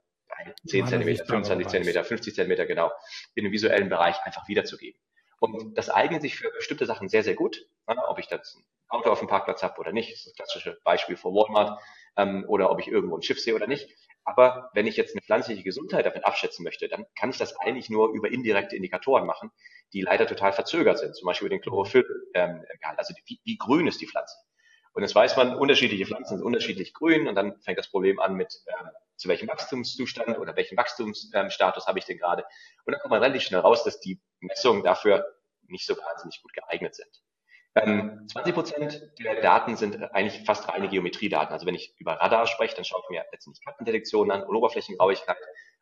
10 0.68 0.88
cm, 0.88 1.26
25 1.26 1.68
cm, 1.68 2.04
50 2.04 2.36
cm 2.36 2.68
genau, 2.68 2.92
in 3.36 3.46
dem 3.46 3.54
visuellen 3.54 3.90
Bereich 3.90 4.22
einfach 4.24 4.48
wiederzugeben. 4.48 5.00
Und 5.40 5.78
das 5.78 5.90
eignet 5.90 6.22
sich 6.22 6.36
für 6.36 6.50
bestimmte 6.52 6.86
Sachen 6.86 7.10
sehr, 7.10 7.24
sehr 7.24 7.36
gut. 7.36 7.66
Ja, 7.88 8.10
ob 8.10 8.20
ich 8.20 8.28
das 8.28 8.56
ein 8.56 8.64
Auto 8.88 9.12
auf 9.12 9.20
dem 9.20 9.28
Parkplatz 9.28 9.64
habe 9.64 9.80
oder 9.80 9.92
nicht, 9.92 10.12
das 10.12 10.20
ist 10.20 10.28
das 10.28 10.36
klassische 10.36 10.80
Beispiel 10.84 11.18
von 11.18 11.34
Walmart, 11.34 11.80
ähm, 12.18 12.46
oder 12.48 12.72
ob 12.72 12.80
ich 12.80 12.88
irgendwo 12.88 13.18
ein 13.18 13.22
Schiff 13.22 13.40
sehe 13.40 13.56
oder 13.56 13.68
nicht. 13.68 13.90
Aber 14.26 14.72
wenn 14.74 14.88
ich 14.88 14.98
jetzt 14.98 15.16
eine 15.16 15.22
pflanzliche 15.22 15.64
Gesundheit 15.64 16.06
damit 16.06 16.26
abschätzen 16.26 16.64
möchte, 16.64 16.90
dann 16.90 17.06
kann 17.18 17.30
ich 17.30 17.38
das 17.38 17.56
eigentlich 17.60 17.90
nur 17.92 18.10
über 18.10 18.32
indirekte 18.32 18.76
Indikatoren 18.76 19.26
machen, 19.26 19.52
die 19.94 20.02
leider 20.02 20.26
total 20.26 20.52
verzögert 20.52 20.98
sind. 20.98 21.16
Zum 21.16 21.28
Beispiel 21.28 21.46
über 21.46 21.56
den 21.56 21.62
Chlorophyll, 21.62 22.06
ähm, 22.34 22.64
also 22.98 23.14
wie, 23.26 23.40
wie 23.44 23.58
grün 23.58 23.88
ist 23.88 24.02
die 24.02 24.08
Pflanze. 24.08 24.36
Und 24.94 25.04
jetzt 25.04 25.14
weiß 25.14 25.38
man, 25.38 25.56
unterschiedliche 25.56 26.06
Pflanzen 26.06 26.38
sind 26.38 26.46
unterschiedlich 26.46 26.94
grün 26.94 27.28
und 27.28 27.36
dann 27.36 27.60
fängt 27.62 27.78
das 27.78 27.90
Problem 27.90 28.20
an 28.20 28.36
mit, 28.36 28.62
äh, 28.66 28.74
zu 29.16 29.30
welchem 29.30 29.48
Wachstumszustand 29.48 30.40
oder 30.40 30.56
welchen 30.56 30.78
Wachstumsstatus 30.78 31.84
ähm, 31.84 31.88
habe 31.88 32.00
ich 32.00 32.06
denn 32.06 32.18
gerade. 32.18 32.44
Und 32.86 32.94
dann 32.94 33.02
kommt 33.02 33.12
man 33.12 33.22
relativ 33.22 33.44
schnell 33.44 33.60
raus, 33.60 33.84
dass 33.84 34.00
die 34.00 34.20
Messungen 34.40 34.84
dafür 34.84 35.26
nicht 35.68 35.86
so 35.86 35.96
wahnsinnig 35.98 36.42
gut 36.42 36.54
geeignet 36.54 36.96
sind. 36.96 37.22
Ähm, 37.76 38.26
20 38.32 38.54
Prozent 38.54 39.12
der 39.20 39.42
Daten 39.42 39.76
sind 39.76 40.02
eigentlich 40.14 40.46
fast 40.46 40.68
reine 40.70 40.88
Geometriedaten. 40.88 41.54
Also 41.54 41.66
wenn 41.66 41.76
ich 41.76 41.94
über 41.98 42.14
Radar 42.14 42.48
spreche, 42.48 42.76
dann 42.76 42.86
schaue 42.86 43.02
ich 43.04 43.10
mir 43.10 43.26
letztendlich 43.32 43.64
Kartendetektionen 43.64 44.32
an 44.32 44.44
und 44.44 44.56
Oberflächengrauigkeit 44.56 45.38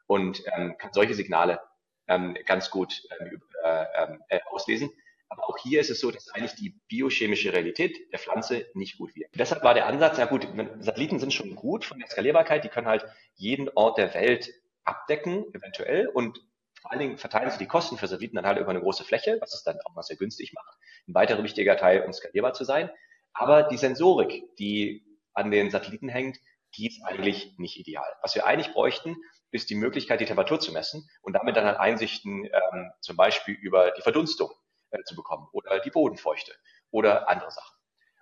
und 0.08 0.44
ähm, 0.56 0.76
kann 0.78 0.92
solche 0.94 1.14
Signale 1.14 1.60
ähm, 2.08 2.36
ganz 2.46 2.70
gut 2.70 3.04
ähm, 3.20 3.42
äh, 3.64 4.18
äh, 4.30 4.40
auslesen. 4.50 4.90
Aber 5.30 5.50
auch 5.50 5.58
hier 5.58 5.82
ist 5.82 5.90
es 5.90 6.00
so, 6.00 6.12
dass 6.12 6.30
eigentlich 6.30 6.56
die 6.56 6.80
biochemische 6.88 7.54
Realität 7.54 8.12
der 8.12 8.20
Pflanze 8.20 8.68
nicht 8.74 8.98
gut 8.98 9.16
wirkt. 9.16 9.34
Deshalb 9.40 9.64
war 9.64 9.74
der 9.74 9.88
Ansatz, 9.88 10.18
ja 10.18 10.26
gut, 10.26 10.48
Satelliten 10.80 11.18
sind 11.18 11.34
schon 11.34 11.56
gut 11.56 11.86
von 11.86 11.98
der 11.98 12.08
Skalierbarkeit, 12.08 12.64
die 12.64 12.70
können 12.70 12.88
halt 12.88 13.06
jeden 13.34 13.70
Ort 13.70 13.98
der 13.98 14.14
Welt 14.14 14.54
abdecken, 14.84 15.46
eventuell, 15.54 16.08
und 16.08 16.40
vor 16.84 16.92
allen 16.92 17.00
Dingen 17.00 17.18
verteilen 17.18 17.50
sie 17.50 17.58
die 17.58 17.66
Kosten 17.66 17.98
für 17.98 18.08
Satelliten 18.08 18.36
dann 18.36 18.46
halt 18.46 18.60
über 18.60 18.70
eine 18.70 18.82
große 18.82 19.06
Fläche, 19.06 19.38
was 19.40 19.54
es 19.54 19.64
dann 19.64 19.80
auch 19.86 19.96
mal 19.96 20.04
sehr 20.04 20.18
günstig 20.18 20.52
macht. 20.52 20.78
Ein 21.08 21.14
weiterer 21.14 21.42
wichtiger 21.42 21.78
Teil, 21.78 22.04
um 22.04 22.12
skalierbar 22.12 22.52
zu 22.52 22.66
sein. 22.66 22.90
Aber 23.32 23.64
die 23.64 23.78
Sensorik, 23.78 24.44
die 24.58 25.06
an 25.34 25.50
den 25.50 25.72
Satelliten 25.72 26.10
hängt, 26.10 26.40
die 26.76 26.88
ist 26.88 27.02
eigentlich 27.06 27.58
nicht 27.58 27.80
ideal. 27.80 28.06
Was 28.22 28.36
wir 28.36 28.46
eigentlich 28.46 28.74
bräuchten, 28.74 29.16
ist 29.52 29.70
die 29.70 29.76
Möglichkeit, 29.76 30.20
die 30.20 30.26
Temperatur 30.26 30.60
zu 30.60 30.74
messen 30.74 31.10
und 31.22 31.32
damit 31.32 31.56
dann 31.56 31.66
halt 31.66 31.80
Einsichten 31.80 32.44
ähm, 32.44 32.92
zum 33.00 33.16
Beispiel 33.16 33.56
über 33.56 33.92
die 33.92 34.02
Verdunstung 34.02 34.52
äh, 34.92 35.02
zu 35.06 35.16
bekommen 35.16 35.48
oder 35.54 35.80
die 35.80 35.90
Bodenfeuchte 35.90 36.52
oder 36.92 37.30
andere 37.30 37.52
Sachen. 37.52 37.78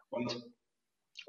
Und 0.09 0.39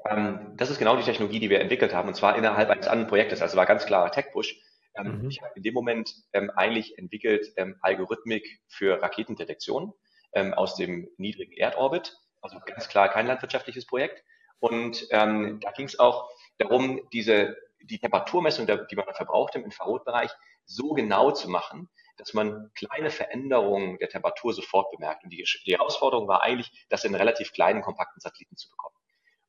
ähm, 0.07 0.53
das 0.55 0.69
ist 0.69 0.77
genau 0.77 0.97
die 0.97 1.03
Technologie, 1.03 1.39
die 1.39 1.49
wir 1.49 1.61
entwickelt 1.61 1.95
haben, 1.95 2.09
und 2.09 2.13
zwar 2.13 2.35
innerhalb 2.35 2.69
eines 2.69 2.87
anderen 2.87 3.07
Projektes. 3.07 3.41
Also 3.41 3.57
war 3.57 3.65
ganz 3.65 3.87
klarer 3.87 4.11
Tech-Push. 4.11 4.55
Ähm, 4.95 5.21
mhm. 5.23 5.29
Ich 5.29 5.41
habe 5.41 5.53
in 5.55 5.63
dem 5.63 5.73
Moment 5.73 6.13
ähm, 6.33 6.51
eigentlich 6.55 6.97
entwickelt 6.97 7.53
ähm, 7.57 7.77
Algorithmik 7.81 8.61
für 8.67 9.01
Raketendetektion 9.01 9.93
ähm, 10.33 10.53
aus 10.53 10.75
dem 10.75 11.09
niedrigen 11.17 11.53
Erdorbit. 11.53 12.17
Also 12.41 12.59
ganz 12.65 12.87
klar 12.89 13.09
kein 13.09 13.27
landwirtschaftliches 13.27 13.85
Projekt. 13.85 14.23
Und 14.59 15.07
ähm, 15.11 15.59
da 15.61 15.71
ging 15.71 15.87
es 15.87 15.99
auch 15.99 16.29
darum, 16.57 17.01
diese, 17.11 17.57
die 17.81 17.99
Temperaturmessung, 17.99 18.65
die 18.65 18.95
man 18.95 19.05
verbraucht 19.13 19.55
im 19.55 19.65
Infrarotbereich, 19.65 20.31
so 20.65 20.93
genau 20.93 21.31
zu 21.31 21.49
machen, 21.49 21.89
dass 22.17 22.33
man 22.33 22.71
kleine 22.75 23.09
Veränderungen 23.09 23.97
der 23.97 24.09
Temperatur 24.09 24.53
sofort 24.53 24.91
bemerkt. 24.91 25.23
Und 25.23 25.31
die, 25.31 25.45
die 25.65 25.73
Herausforderung 25.73 26.27
war 26.27 26.43
eigentlich, 26.43 26.85
das 26.89 27.03
in 27.03 27.15
relativ 27.15 27.51
kleinen, 27.51 27.81
kompakten 27.81 28.21
Satelliten 28.21 28.55
zu 28.55 28.69
bekommen. 28.69 28.95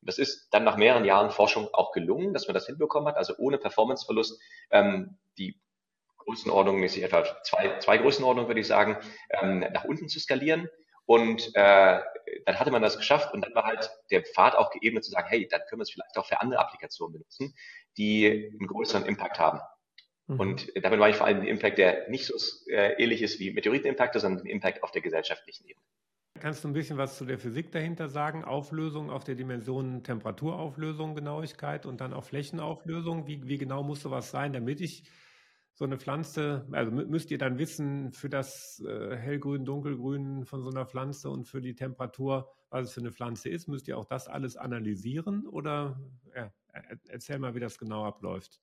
Das 0.05 0.17
ist 0.17 0.47
dann 0.51 0.63
nach 0.63 0.77
mehreren 0.77 1.05
Jahren 1.05 1.31
Forschung 1.31 1.67
auch 1.73 1.91
gelungen, 1.91 2.33
dass 2.33 2.47
man 2.47 2.53
das 2.53 2.67
hinbekommen 2.67 3.07
hat, 3.07 3.17
also 3.17 3.35
ohne 3.37 3.57
Performanceverlust 3.57 4.39
ähm, 4.71 5.17
die 5.37 5.59
Größenordnung 6.17 6.79
mäßig 6.79 7.03
etwa 7.03 7.23
zwei, 7.43 7.77
zwei 7.79 7.97
Größenordnungen, 7.97 8.49
würde 8.49 8.61
ich 8.61 8.67
sagen, 8.67 8.97
ähm, 9.29 9.59
nach 9.59 9.85
unten 9.85 10.07
zu 10.07 10.19
skalieren. 10.19 10.69
Und 11.05 11.51
äh, 11.53 12.01
dann 12.45 12.59
hatte 12.59 12.71
man 12.71 12.81
das 12.81 12.97
geschafft 12.97 13.31
und 13.33 13.45
dann 13.45 13.53
war 13.53 13.65
halt 13.65 13.91
der 14.09 14.23
Pfad 14.23 14.55
auch 14.55 14.71
geebnet 14.71 15.03
zu 15.03 15.11
sagen, 15.11 15.27
hey, 15.29 15.47
dann 15.47 15.61
können 15.69 15.79
wir 15.79 15.83
es 15.83 15.91
vielleicht 15.91 16.17
auch 16.17 16.25
für 16.25 16.41
andere 16.41 16.59
Applikationen 16.59 17.13
benutzen, 17.13 17.53
die 17.97 18.25
einen 18.27 18.67
größeren 18.67 19.05
Impact 19.05 19.39
haben. 19.39 19.59
Mhm. 20.27 20.39
Und 20.39 20.71
damit 20.83 20.99
meine 20.99 21.11
ich 21.11 21.17
vor 21.17 21.27
allem 21.27 21.41
den 21.41 21.47
Impact, 21.47 21.77
der 21.77 22.09
nicht 22.09 22.25
so 22.25 22.35
äh, 22.71 22.93
ähnlich 23.01 23.21
ist 23.21 23.39
wie 23.39 23.51
Meteoritenimpakte, 23.51 24.19
sondern 24.19 24.43
den 24.43 24.51
Impact 24.51 24.81
auf 24.83 24.91
der 24.91 25.01
gesellschaftlichen 25.01 25.65
Ebene. 25.67 25.85
Kannst 26.39 26.63
du 26.63 26.67
ein 26.67 26.73
bisschen 26.73 26.97
was 26.97 27.17
zu 27.17 27.25
der 27.25 27.39
Physik 27.39 27.71
dahinter 27.71 28.09
sagen? 28.09 28.43
Auflösung 28.43 29.09
auf 29.09 29.23
der 29.23 29.35
Dimension 29.35 30.03
Temperaturauflösung, 30.03 31.15
Genauigkeit 31.15 31.85
und 31.85 32.01
dann 32.01 32.13
auch 32.13 32.25
Flächenauflösung. 32.25 33.25
Wie, 33.25 33.47
wie 33.47 33.57
genau 33.57 33.83
muss 33.83 34.01
sowas 34.01 34.31
sein, 34.31 34.51
damit 34.51 34.81
ich 34.81 35.09
so 35.73 35.85
eine 35.85 35.97
Pflanze, 35.97 36.67
also 36.71 36.91
müsst 36.91 37.31
ihr 37.31 37.37
dann 37.37 37.57
wissen 37.57 38.11
für 38.11 38.29
das 38.29 38.81
äh, 38.85 39.15
hellgrün, 39.15 39.65
dunkelgrün 39.65 40.45
von 40.45 40.61
so 40.61 40.69
einer 40.69 40.85
Pflanze 40.85 41.29
und 41.29 41.47
für 41.47 41.61
die 41.61 41.75
Temperatur, 41.75 42.49
was 42.69 42.87
es 42.87 42.93
für 42.93 43.01
eine 43.01 43.11
Pflanze 43.11 43.49
ist, 43.49 43.67
müsst 43.67 43.87
ihr 43.87 43.97
auch 43.97 44.05
das 44.05 44.27
alles 44.27 44.55
analysieren 44.55 45.47
oder 45.47 45.99
ja, 46.35 46.51
erzähl 47.09 47.39
mal, 47.39 47.55
wie 47.55 47.59
das 47.59 47.77
genau 47.77 48.05
abläuft. 48.05 48.61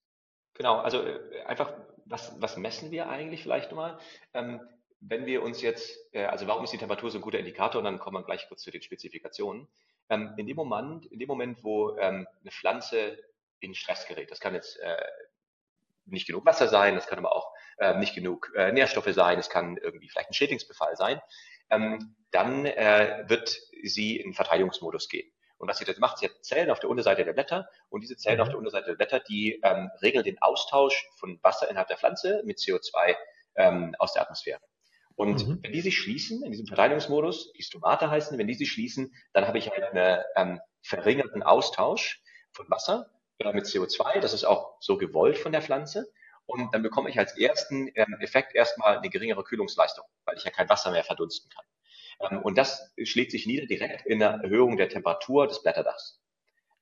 Genau, 0.55 0.79
also 0.79 1.03
äh, 1.03 1.43
einfach, 1.47 1.73
was, 2.05 2.35
was 2.41 2.57
messen 2.57 2.91
wir 2.91 3.09
eigentlich 3.09 3.43
vielleicht 3.43 3.71
nochmal? 3.71 3.99
Ähm, 4.35 4.61
wenn 5.09 5.27
wir 5.27 5.43
uns 5.43 5.63
jetzt, 5.63 5.99
äh, 6.13 6.25
also 6.25 6.47
warum 6.47 6.65
ist 6.65 6.73
die 6.73 6.79
Temperatur 6.79 7.11
so 7.11 7.19
ein 7.19 7.23
guter 7.23 7.39
Indikator? 7.39 7.79
Und 7.79 7.85
dann 7.85 7.99
kommen 7.99 8.17
wir 8.17 8.25
gleich 8.25 8.47
kurz 8.49 8.63
zu 8.63 8.71
den 8.71 8.83
Spezifikationen. 8.83 9.69
Ähm, 10.09 10.35
in 10.37 10.47
dem 10.47 10.57
Moment, 10.57 11.07
in 11.07 11.19
dem 11.19 11.29
Moment, 11.29 11.63
wo 11.65 11.97
ähm, 11.99 12.27
eine 12.41 12.51
Pflanze 12.51 13.19
in 13.61 13.75
Stress 13.75 14.07
gerät, 14.07 14.31
das 14.31 14.41
kann 14.41 14.55
jetzt 14.55 14.79
äh, 14.81 15.05
nicht 16.07 16.27
genug 16.27 16.45
Wasser 16.45 16.69
sein, 16.69 16.95
das 16.95 17.07
kann 17.07 17.19
aber 17.19 17.35
auch 17.35 17.53
äh, 17.79 17.97
nicht 17.99 18.15
genug 18.15 18.53
äh, 18.57 18.73
Nährstoffe 18.73 19.13
sein, 19.13 19.39
es 19.39 19.51
kann 19.51 19.77
irgendwie 19.77 20.09
vielleicht 20.09 20.31
ein 20.31 20.35
Schädlingsbefall 20.35 20.97
sein, 20.97 21.21
ähm, 21.71 22.17
dann 22.31 22.67
äh, 22.67 23.25
wird 23.29 23.61
sie 23.83 24.17
in 24.17 24.35
Verteidigungsmodus 24.35 25.09
gehen. 25.09 25.31
Und 25.59 25.69
was 25.69 25.79
sie 25.79 25.85
jetzt 25.85 26.01
macht, 26.01 26.19
sie 26.19 26.27
hat 26.27 26.45
Zellen 26.45 26.71
auf 26.71 26.81
der 26.81 26.91
Unterseite 26.91 27.25
der 27.25 27.35
Blätter 27.35 27.69
und 27.89 28.01
diese 28.01 28.17
Zellen 28.17 28.39
mhm. 28.39 28.43
auf 28.43 28.49
der 28.49 28.59
Unterseite 28.59 28.87
der 28.87 28.97
Blätter, 28.97 29.21
die 29.21 29.61
ähm, 29.63 29.91
regeln 30.03 30.25
den 30.25 30.43
Austausch 30.43 31.09
von 31.19 31.39
Wasser 31.43 31.71
innerhalb 31.71 31.89
der 31.89 31.99
Pflanze 31.99 32.43
mit 32.45 32.59
CO2 32.59 33.17
ähm, 33.55 33.95
aus 33.99 34.13
der 34.13 34.23
Atmosphäre. 34.23 34.61
Und 35.17 35.47
mhm. 35.47 35.59
wenn 35.63 35.73
die 35.73 35.81
sich 35.81 35.99
schließen, 35.99 36.43
in 36.43 36.51
diesem 36.51 36.67
Verteidigungsmodus, 36.67 37.53
die 37.53 37.63
Stomate 37.63 38.11
heißen, 38.11 38.39
wenn 38.39 38.47
die 38.47 38.55
sich 38.55 38.71
schließen, 38.71 39.15
dann 39.33 39.47
habe 39.47 39.59
ich 39.59 39.71
halt 39.71 39.83
einen 39.83 40.23
ähm, 40.37 40.61
verringerten 40.83 41.43
Austausch 41.43 42.23
von 42.53 42.69
Wasser 42.71 43.11
äh, 43.39 43.53
mit 43.53 43.67
CO2. 43.67 44.21
Das 44.21 44.33
ist 44.33 44.45
auch 44.45 44.77
so 44.81 44.97
gewollt 44.97 45.39
von 45.39 45.53
der 45.53 45.63
Pflanze. 45.63 46.11
Und 46.47 46.75
dann 46.75 46.83
bekomme 46.83 47.09
ich 47.09 47.19
als 47.19 47.39
ersten 47.39 47.89
ähm, 47.95 48.17
Effekt 48.21 48.55
erstmal 48.55 48.99
eine 48.99 49.11
geringere 49.11 49.45
Kühlungsleistung, 49.45 50.05
weil 50.25 50.37
ich 50.37 50.45
ja 50.45 50.51
kein 50.51 50.69
Wasser 50.69 50.91
mehr 50.91 51.05
verdunsten 51.05 51.51
kann. 51.51 51.65
Ähm, 52.31 52.43
und 52.43 52.59
das 52.59 52.93
schlägt 53.05 53.31
sich 53.31 53.47
nieder 53.47 53.67
direkt 53.67 54.07
in 54.07 54.19
der 54.19 54.41
Erhöhung 54.43 54.77
der 54.77 54.89
Temperatur 54.89 55.47
des 55.47 55.63
Blätterdachs. 55.63 56.21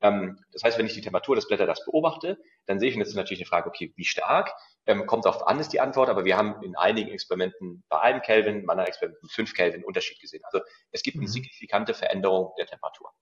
Ähm, 0.00 0.38
das 0.52 0.62
heißt, 0.62 0.78
wenn 0.78 0.86
ich 0.86 0.94
die 0.94 1.02
Temperatur 1.02 1.36
des 1.36 1.46
Blätterdachs 1.46 1.84
beobachte, 1.84 2.38
dann 2.66 2.80
sehe 2.80 2.88
ich, 2.88 2.94
und 2.94 3.00
jetzt 3.00 3.10
ist 3.10 3.16
natürlich 3.16 3.40
eine 3.40 3.48
Frage, 3.48 3.68
okay, 3.68 3.92
wie 3.96 4.04
stark? 4.04 4.52
Ähm, 4.86 5.06
kommt 5.06 5.24
darauf 5.24 5.46
an, 5.46 5.60
ist 5.60 5.72
die 5.72 5.80
Antwort, 5.80 6.08
aber 6.08 6.24
wir 6.24 6.36
haben 6.36 6.62
in 6.62 6.76
einigen 6.76 7.10
Experimenten 7.10 7.84
bei 7.88 8.00
einem 8.00 8.22
Kelvin, 8.22 8.60
in 8.60 8.70
anderen 8.70 8.88
Experimenten 8.88 9.28
fünf 9.28 9.54
Kelvin 9.54 9.84
Unterschied 9.84 10.20
gesehen. 10.20 10.42
Also 10.44 10.60
es 10.90 11.02
gibt 11.02 11.16
eine 11.16 11.26
mhm. 11.26 11.30
signifikante 11.30 11.94
Veränderung 11.94 12.52
der 12.58 12.66
Temperatur. 12.66 13.12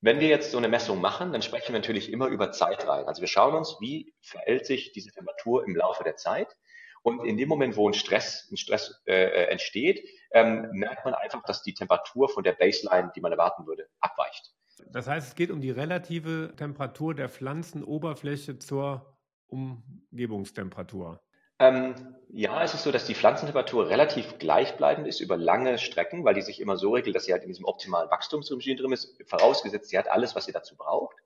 wenn 0.00 0.18
wir 0.18 0.28
jetzt 0.28 0.50
so 0.50 0.58
eine 0.58 0.68
Messung 0.68 1.00
machen, 1.00 1.32
dann 1.32 1.42
sprechen 1.42 1.72
wir 1.72 1.78
natürlich 1.78 2.10
immer 2.10 2.26
über 2.26 2.50
Zeitreihen. 2.50 3.06
Also 3.06 3.20
wir 3.20 3.28
schauen 3.28 3.54
uns, 3.54 3.76
wie 3.80 4.12
verhält 4.20 4.66
sich 4.66 4.92
diese 4.92 5.12
Temperatur 5.12 5.64
im 5.64 5.76
Laufe 5.76 6.02
der 6.02 6.16
Zeit 6.16 6.56
und 7.02 7.24
in 7.24 7.36
dem 7.36 7.48
Moment, 7.48 7.76
wo 7.76 7.88
ein 7.88 7.94
Stress, 7.94 8.48
ein 8.50 8.56
Stress 8.56 9.02
äh, 9.06 9.24
äh, 9.24 9.44
entsteht, 9.50 10.08
ähm, 10.32 10.68
merkt 10.72 11.04
man 11.04 11.14
einfach, 11.14 11.42
dass 11.44 11.62
die 11.62 11.74
Temperatur 11.74 12.28
von 12.28 12.44
der 12.44 12.52
Baseline, 12.52 13.10
die 13.14 13.20
man 13.20 13.32
erwarten 13.32 13.66
würde, 13.66 13.88
abweicht. 14.00 14.52
Das 14.86 15.08
heißt, 15.08 15.28
es 15.28 15.34
geht 15.34 15.50
um 15.50 15.60
die 15.60 15.70
relative 15.70 16.54
Temperatur 16.56 17.14
der 17.14 17.28
Pflanzenoberfläche 17.28 18.58
zur 18.58 19.11
Umgebungstemperatur. 19.52 21.20
Ähm, 21.58 22.16
ja, 22.28 22.64
es 22.64 22.74
ist 22.74 22.82
so, 22.82 22.90
dass 22.90 23.04
die 23.04 23.14
Pflanzentemperatur 23.14 23.88
relativ 23.88 24.38
gleichbleibend 24.38 25.06
ist 25.06 25.20
über 25.20 25.36
lange 25.36 25.78
Strecken, 25.78 26.24
weil 26.24 26.34
die 26.34 26.42
sich 26.42 26.60
immer 26.60 26.76
so 26.76 26.92
regelt, 26.92 27.14
dass 27.14 27.26
sie 27.26 27.32
halt 27.32 27.42
in 27.42 27.48
diesem 27.48 27.66
optimalen 27.66 28.10
Wachstumsregime 28.10 28.76
drin 28.76 28.92
ist, 28.92 29.16
vorausgesetzt, 29.26 29.90
sie 29.90 29.98
hat 29.98 30.08
alles, 30.08 30.34
was 30.34 30.46
sie 30.46 30.52
dazu 30.52 30.76
braucht. 30.76 31.16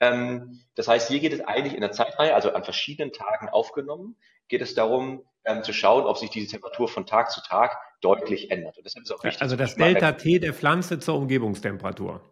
Ähm, 0.00 0.60
das 0.74 0.88
heißt, 0.88 1.08
hier 1.08 1.20
geht 1.20 1.32
es 1.32 1.40
eigentlich 1.40 1.74
in 1.74 1.80
der 1.80 1.92
Zeitreihe, 1.92 2.34
also 2.34 2.52
an 2.52 2.64
verschiedenen 2.64 3.12
Tagen 3.12 3.48
aufgenommen, 3.48 4.16
geht 4.48 4.62
es 4.62 4.74
darum, 4.74 5.24
ähm, 5.44 5.62
zu 5.62 5.72
schauen, 5.72 6.04
ob 6.04 6.16
sich 6.16 6.30
diese 6.30 6.50
Temperatur 6.50 6.88
von 6.88 7.04
Tag 7.04 7.30
zu 7.30 7.42
Tag 7.42 7.76
deutlich 8.00 8.50
ändert. 8.50 8.78
Und 8.78 8.84
deshalb 8.84 9.04
ist 9.04 9.12
auch 9.12 9.22
wichtig, 9.22 9.42
also 9.42 9.56
das 9.56 9.76
Delta 9.76 10.12
T 10.12 10.38
der 10.38 10.54
Pflanze 10.54 10.98
zur 10.98 11.16
Umgebungstemperatur. 11.16 12.22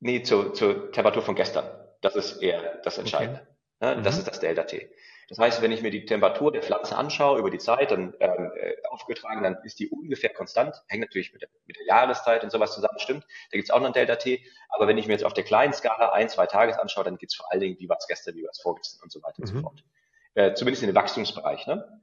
Nee, 0.00 0.22
zur, 0.22 0.54
zur 0.54 0.90
Temperatur 0.92 1.22
von 1.22 1.34
gestern. 1.34 1.68
Das 2.00 2.14
ist 2.14 2.40
eher 2.40 2.80
das 2.84 2.98
Entscheidende. 2.98 3.40
Okay. 3.42 3.57
Ja, 3.80 3.94
das 3.94 4.14
mhm. 4.14 4.20
ist 4.20 4.28
das 4.28 4.40
Delta 4.40 4.64
T. 4.64 4.90
Das 5.28 5.38
heißt, 5.38 5.60
wenn 5.60 5.72
ich 5.72 5.82
mir 5.82 5.90
die 5.90 6.06
Temperatur 6.06 6.50
der 6.52 6.62
Pflanze 6.62 6.96
anschaue 6.96 7.38
über 7.38 7.50
die 7.50 7.58
Zeit, 7.58 7.90
dann 7.90 8.14
ähm, 8.18 8.50
äh, 8.56 8.74
aufgetragen, 8.88 9.42
dann 9.42 9.58
ist 9.62 9.78
die 9.78 9.88
ungefähr 9.88 10.30
konstant. 10.30 10.74
Hängt 10.88 11.02
natürlich 11.02 11.34
mit 11.34 11.42
der, 11.42 11.50
mit 11.66 11.76
der 11.76 11.84
Jahreszeit 11.84 12.42
und 12.44 12.50
sowas 12.50 12.72
zusammen, 12.74 12.98
stimmt. 12.98 13.24
Da 13.50 13.58
gibt's 13.58 13.70
auch 13.70 13.78
noch 13.78 13.88
ein 13.88 13.92
Delta 13.92 14.16
T. 14.16 14.42
Aber 14.70 14.88
wenn 14.88 14.96
ich 14.96 15.06
mir 15.06 15.12
jetzt 15.12 15.24
auf 15.24 15.34
der 15.34 15.44
kleinen 15.44 15.74
Skala 15.74 16.12
ein, 16.12 16.30
zwei 16.30 16.46
Tages 16.46 16.78
anschaue, 16.78 17.04
dann 17.04 17.18
geht's 17.18 17.34
vor 17.34 17.52
allen 17.52 17.60
Dingen, 17.60 17.78
wie 17.78 17.88
war 17.90 17.98
es 17.98 18.06
gestern, 18.06 18.36
wie 18.36 18.42
war 18.42 18.50
es 18.50 18.60
vorgestern 18.60 19.02
und 19.02 19.12
so 19.12 19.22
weiter 19.22 19.34
mhm. 19.38 19.42
und 19.42 19.46
so 19.48 19.54
mhm. 19.54 19.62
fort. 19.62 19.84
Äh, 20.34 20.54
zumindest 20.54 20.82
in 20.82 20.88
dem 20.88 20.96
Wachstumsbereich. 20.96 21.66
Ne? 21.66 22.02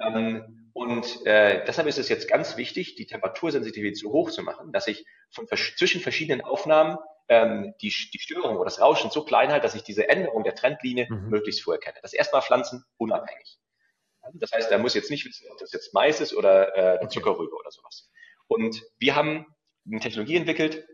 Ähm, 0.00 0.70
und 0.74 1.26
äh, 1.26 1.64
deshalb 1.66 1.88
ist 1.88 1.98
es 1.98 2.10
jetzt 2.10 2.28
ganz 2.28 2.56
wichtig, 2.58 2.96
die 2.96 3.06
Temperatursensitivität 3.06 3.98
so 3.98 4.12
hoch 4.12 4.30
zu 4.30 4.42
machen, 4.42 4.72
dass 4.72 4.86
ich 4.86 5.06
von, 5.30 5.48
zwischen 5.48 6.00
verschiedenen 6.02 6.42
Aufnahmen 6.42 6.98
ähm, 7.28 7.74
die, 7.80 7.92
die 8.12 8.18
Störung 8.18 8.56
oder 8.56 8.64
das 8.64 8.80
Rauschen 8.80 9.10
so 9.10 9.24
klein 9.24 9.50
halte, 9.50 9.66
dass 9.66 9.74
ich 9.74 9.82
diese 9.82 10.08
Änderung 10.08 10.44
der 10.44 10.54
Trendlinie 10.54 11.06
mhm. 11.08 11.28
möglichst 11.28 11.62
früh 11.62 11.72
erkenne. 11.72 11.98
Das 12.02 12.12
erstmal 12.12 12.42
pflanzenunabhängig. 12.42 13.58
Das 14.34 14.52
heißt, 14.52 14.70
er 14.70 14.78
muss 14.78 14.94
jetzt 14.94 15.10
nicht 15.10 15.24
wissen, 15.24 15.46
ob 15.50 15.58
das 15.58 15.72
jetzt 15.72 15.94
Mais 15.94 16.20
ist 16.20 16.34
oder 16.34 17.02
äh, 17.02 17.08
Zuckerrübe 17.08 17.54
oder 17.54 17.70
sowas. 17.70 18.10
Und 18.46 18.82
wir 18.98 19.14
haben 19.14 19.46
eine 19.86 20.00
Technologie 20.00 20.36
entwickelt, 20.36 20.86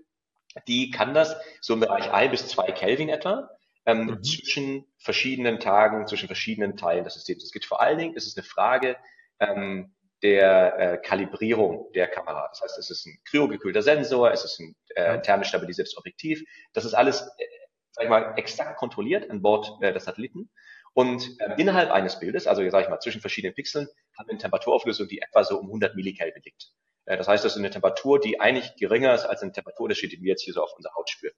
die 0.68 0.90
kann 0.90 1.14
das 1.14 1.36
so 1.60 1.74
im 1.74 1.80
Bereich 1.80 2.12
ein 2.12 2.30
bis 2.30 2.46
zwei 2.48 2.70
Kelvin 2.70 3.08
etwa 3.08 3.50
ähm, 3.86 4.06
mhm. 4.06 4.22
zwischen 4.22 4.86
verschiedenen 4.98 5.58
Tagen, 5.58 6.06
zwischen 6.06 6.26
verschiedenen 6.26 6.76
Teilen 6.76 7.04
des 7.04 7.14
Systems. 7.14 7.44
Es 7.44 7.52
geht 7.52 7.64
vor 7.64 7.80
allen 7.80 7.98
Dingen, 7.98 8.14
es 8.16 8.26
ist 8.26 8.38
eine 8.38 8.44
Frage 8.44 8.96
ähm, 9.40 9.94
der 10.25 10.78
äh, 10.78 10.99
Kalibrierung 10.99 11.93
der 11.93 12.09
Kamera. 12.09 12.49
Das 12.49 12.62
heißt, 12.62 12.78
es 12.78 12.90
ist 12.90 13.07
ein 13.07 13.19
kryogekühlter 13.26 13.83
Sensor, 13.83 14.33
es 14.33 14.43
ist 14.43 14.59
ein 14.59 14.75
äh, 14.95 15.21
thermisch 15.21 15.49
stabilisiertes 15.49 15.99
Objektiv. 15.99 16.43
Das 16.73 16.87
ist 16.87 16.95
alles, 16.95 17.21
äh, 17.21 17.45
sag 17.93 18.04
ich 18.04 18.11
mal, 18.11 18.33
exakt 18.37 18.78
kontrolliert 18.78 19.31
an 19.31 19.43
Bord 19.43 19.71
äh, 19.83 19.93
des 19.93 20.04
Satelliten. 20.04 20.50
Und 20.95 21.38
äh, 21.40 21.61
innerhalb 21.61 21.90
eines 21.90 22.19
Bildes, 22.19 22.47
also 22.47 22.66
sage 22.71 22.85
ich 22.85 22.90
mal 22.90 23.00
zwischen 23.00 23.21
verschiedenen 23.21 23.54
Pixeln, 23.54 23.87
haben 24.16 24.28
wir 24.28 24.33
eine 24.33 24.38
Temperaturauflösung, 24.38 25.09
die 25.09 25.21
etwa 25.21 25.45
so 25.45 25.59
um 25.59 25.66
100 25.66 25.95
Millikelvin 25.95 26.43
liegt. 26.43 26.71
Äh, 27.04 27.19
das 27.19 27.28
heißt, 27.28 27.45
das 27.45 27.52
ist 27.52 27.59
eine 27.59 27.71
Temperatur, 27.71 28.19
die 28.19 28.40
eigentlich 28.40 28.75
geringer 28.76 29.14
ist 29.14 29.26
als 29.26 29.43
eine 29.43 29.52
Temperaturunterschied, 29.52 30.12
den 30.12 30.23
wir 30.23 30.31
jetzt 30.31 30.43
hier 30.43 30.54
so 30.54 30.62
auf 30.62 30.73
unserer 30.75 30.95
Haut 30.95 31.11
spüren. 31.11 31.35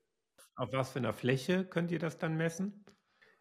Auf 0.54 0.72
was 0.72 0.92
für 0.92 1.00
einer 1.00 1.12
Fläche 1.12 1.64
könnt 1.64 1.90
ihr 1.90 1.98
das 1.98 2.18
dann 2.18 2.36
messen? 2.36 2.84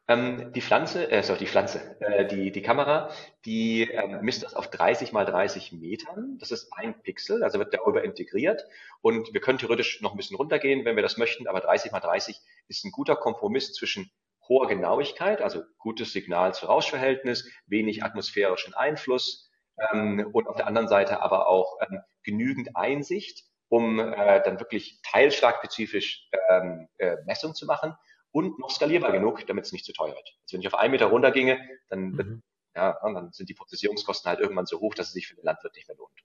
Ähm, 0.08 0.54
die 0.54 0.62
Pflanze, 0.62 1.10
äh, 1.10 1.24
sorry, 1.24 1.40
die 1.40 1.48
Pflanze, 1.48 2.00
äh, 2.00 2.28
die, 2.28 2.52
die 2.52 2.62
Kamera, 2.62 3.10
die 3.44 3.90
ähm, 3.90 4.20
misst 4.22 4.44
das 4.44 4.54
auf 4.54 4.70
30 4.70 5.14
mal 5.14 5.26
30 5.26 5.72
Metern. 5.72 6.38
Das 6.38 6.52
ist 6.52 6.72
ein 6.74 7.02
Pixel, 7.02 7.44
also 7.44 7.58
wird 7.58 7.74
darüber 7.74 8.04
integriert. 8.04 8.66
Und 9.02 9.34
wir 9.34 9.42
können 9.42 9.58
theoretisch 9.58 10.02
noch 10.02 10.12
ein 10.12 10.18
bisschen 10.18 10.38
runtergehen, 10.38 10.86
wenn 10.86 10.96
wir 10.96 11.02
das 11.02 11.18
möchten, 11.18 11.48
aber 11.48 11.60
30 11.60 11.92
mal 11.92 12.02
30 12.02 12.40
ist 12.68 12.86
ein 12.86 12.92
guter 12.92 13.16
Kompromiss 13.16 13.74
zwischen 13.74 14.12
hoher 14.48 14.68
Genauigkeit, 14.68 15.42
also 15.42 15.64
gutes 15.80 16.14
Signal 16.14 16.54
zu 16.54 16.68
Rauschverhältnis, 16.68 17.50
wenig 17.66 18.04
atmosphärischen 18.04 18.76
Einfluss 18.76 19.50
ähm, 19.92 20.30
und 20.34 20.48
auf 20.48 20.56
der 20.56 20.68
anderen 20.68 20.88
Seite 20.88 21.24
aber 21.24 21.48
auch 21.48 21.80
ähm, 21.82 22.02
genügend 22.22 22.76
Einsicht, 22.76 23.46
um 23.70 24.00
äh, 24.00 24.44
dann 24.44 24.60
wirklich 24.60 25.00
teilschlagspezifisch 25.02 26.30
ähm, 26.50 26.88
äh, 27.00 27.16
Messungen 27.26 27.56
zu 27.56 27.66
machen 27.66 27.96
und 28.36 28.60
noch 28.60 28.70
skalierbar 28.70 29.14
genug, 29.14 29.48
damit 29.48 29.64
es 29.64 29.72
nicht 29.72 29.86
zu 29.86 29.94
teuer 29.94 30.14
wird. 30.14 30.38
Also 30.44 30.56
wenn 30.56 30.60
ich 30.60 30.68
auf 30.68 30.76
einen 30.76 30.92
Meter 30.92 31.06
runterginge, 31.06 31.58
dann, 31.88 32.10
mhm. 32.10 32.44
ja, 32.76 33.00
dann 33.02 33.32
sind 33.32 33.48
die 33.48 33.54
Prozessierungskosten 33.54 34.28
halt 34.28 34.42
irgendwann 34.42 34.66
so 34.66 34.82
hoch, 34.82 34.94
dass 34.94 35.08
es 35.08 35.14
sich 35.14 35.28
für 35.28 35.36
den 35.36 35.46
Landwirt 35.46 35.74
nicht 35.74 35.88
mehr 35.88 35.96
lohnt. 35.96 36.20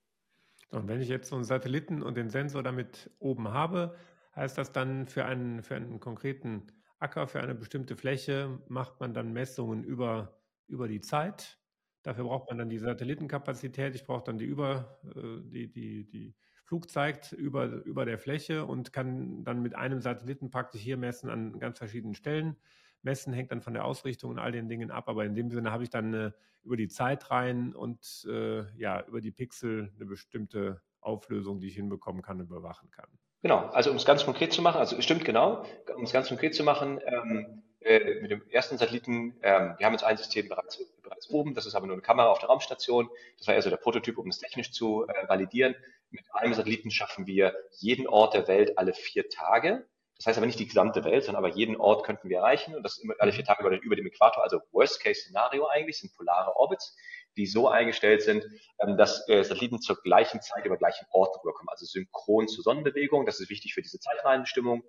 Und 0.70 0.88
wenn 0.88 1.00
ich 1.00 1.08
jetzt 1.08 1.28
so 1.28 1.36
einen 1.36 1.44
Satelliten 1.44 2.02
und 2.02 2.16
den 2.16 2.28
Sensor 2.28 2.64
damit 2.64 3.12
oben 3.20 3.52
habe, 3.52 3.96
heißt 4.34 4.58
das 4.58 4.72
dann 4.72 5.06
für 5.06 5.24
einen, 5.24 5.62
für 5.62 5.76
einen 5.76 6.00
konkreten 6.00 6.66
Acker, 6.98 7.28
für 7.28 7.40
eine 7.40 7.54
bestimmte 7.54 7.94
Fläche, 7.96 8.60
macht 8.66 8.98
man 8.98 9.14
dann 9.14 9.32
Messungen 9.32 9.84
über, 9.84 10.42
über 10.66 10.88
die 10.88 11.00
Zeit. 11.00 11.60
Dafür 12.02 12.24
braucht 12.24 12.48
man 12.48 12.58
dann 12.58 12.70
die 12.70 12.78
Satellitenkapazität. 12.78 13.94
Ich 13.94 14.04
brauche 14.04 14.24
dann 14.24 14.36
die 14.36 14.46
über, 14.46 14.98
äh, 15.14 15.48
die, 15.48 15.70
die, 15.70 16.08
die 16.08 16.34
Flug 16.70 16.88
zeigt 16.88 17.32
über, 17.32 17.64
über 17.64 18.04
der 18.04 18.16
Fläche 18.16 18.64
und 18.64 18.92
kann 18.92 19.42
dann 19.42 19.60
mit 19.60 19.74
einem 19.74 20.00
Satelliten 20.00 20.52
praktisch 20.52 20.80
hier 20.80 20.96
messen 20.96 21.28
an 21.28 21.58
ganz 21.58 21.78
verschiedenen 21.78 22.14
Stellen. 22.14 22.54
Messen 23.02 23.32
hängt 23.32 23.50
dann 23.50 23.60
von 23.60 23.74
der 23.74 23.84
Ausrichtung 23.84 24.30
und 24.30 24.38
all 24.38 24.52
den 24.52 24.68
Dingen 24.68 24.92
ab, 24.92 25.08
aber 25.08 25.24
in 25.24 25.34
dem 25.34 25.50
Sinne 25.50 25.72
habe 25.72 25.82
ich 25.82 25.90
dann 25.90 26.14
äh, 26.14 26.30
über 26.62 26.76
die 26.76 26.86
Zeit 26.86 27.28
rein 27.32 27.74
und 27.74 28.24
äh, 28.30 28.62
ja, 28.78 29.04
über 29.08 29.20
die 29.20 29.32
Pixel 29.32 29.92
eine 29.96 30.06
bestimmte 30.06 30.80
Auflösung, 31.00 31.58
die 31.58 31.66
ich 31.66 31.74
hinbekommen 31.74 32.22
kann 32.22 32.38
und 32.38 32.46
überwachen 32.46 32.88
kann. 32.92 33.08
Genau, 33.42 33.66
also 33.70 33.90
um 33.90 33.96
es 33.96 34.04
ganz 34.04 34.24
konkret 34.24 34.52
zu 34.52 34.62
machen, 34.62 34.78
also 34.78 35.00
stimmt 35.00 35.24
genau, 35.24 35.66
um 35.96 36.04
es 36.04 36.12
ganz 36.12 36.28
konkret 36.28 36.54
zu 36.54 36.62
machen, 36.62 37.00
ähm, 37.04 37.64
äh, 37.80 38.20
mit 38.20 38.30
dem 38.30 38.48
ersten 38.48 38.78
Satelliten, 38.78 39.34
ähm, 39.42 39.74
wir 39.76 39.86
haben 39.86 39.94
jetzt 39.94 40.04
ein 40.04 40.16
System 40.16 40.48
bereits, 40.48 40.78
bereits 41.10 41.28
oben, 41.28 41.54
das 41.54 41.66
ist 41.66 41.74
aber 41.74 41.86
nur 41.86 41.94
eine 41.94 42.02
Kamera 42.02 42.28
auf 42.28 42.38
der 42.38 42.48
Raumstation, 42.48 43.10
das 43.38 43.46
war 43.46 43.54
also 43.54 43.68
der 43.68 43.76
Prototyp, 43.76 44.16
um 44.16 44.28
es 44.28 44.38
technisch 44.38 44.72
zu 44.72 45.06
äh, 45.06 45.28
validieren. 45.28 45.74
Mit 46.10 46.24
einem 46.32 46.54
Satelliten 46.54 46.90
schaffen 46.90 47.26
wir 47.26 47.54
jeden 47.78 48.06
Ort 48.06 48.34
der 48.34 48.48
Welt 48.48 48.78
alle 48.78 48.94
vier 48.94 49.28
Tage. 49.28 49.86
Das 50.16 50.26
heißt 50.26 50.38
aber 50.38 50.46
nicht 50.46 50.58
die 50.58 50.66
gesamte 50.66 51.04
Welt, 51.04 51.24
sondern 51.24 51.42
aber 51.42 51.54
jeden 51.54 51.76
Ort 51.76 52.04
könnten 52.04 52.28
wir 52.28 52.38
erreichen 52.38 52.74
und 52.74 52.82
das 52.82 53.00
alle 53.18 53.32
vier 53.32 53.44
Tage 53.44 53.66
über, 53.66 53.80
über 53.80 53.96
dem 53.96 54.06
Äquator, 54.06 54.42
also 54.42 54.60
Worst-Case-Szenario 54.72 55.66
eigentlich, 55.66 55.98
sind 55.98 56.14
polare 56.14 56.56
Orbits, 56.56 56.94
die 57.38 57.46
so 57.46 57.68
eingestellt 57.68 58.20
sind, 58.20 58.44
ähm, 58.80 58.98
dass 58.98 59.26
äh, 59.28 59.42
Satelliten 59.44 59.80
zur 59.80 59.96
gleichen 60.02 60.42
Zeit 60.42 60.66
über 60.66 60.76
gleichen 60.76 61.06
Ort 61.10 61.38
rüberkommen, 61.42 61.70
also 61.70 61.86
synchron 61.86 62.48
zur 62.48 62.62
Sonnenbewegung. 62.64 63.24
Das 63.24 63.40
ist 63.40 63.48
wichtig 63.48 63.72
für 63.72 63.80
diese 63.80 63.98
Zeitreihenbestimmung. 63.98 64.82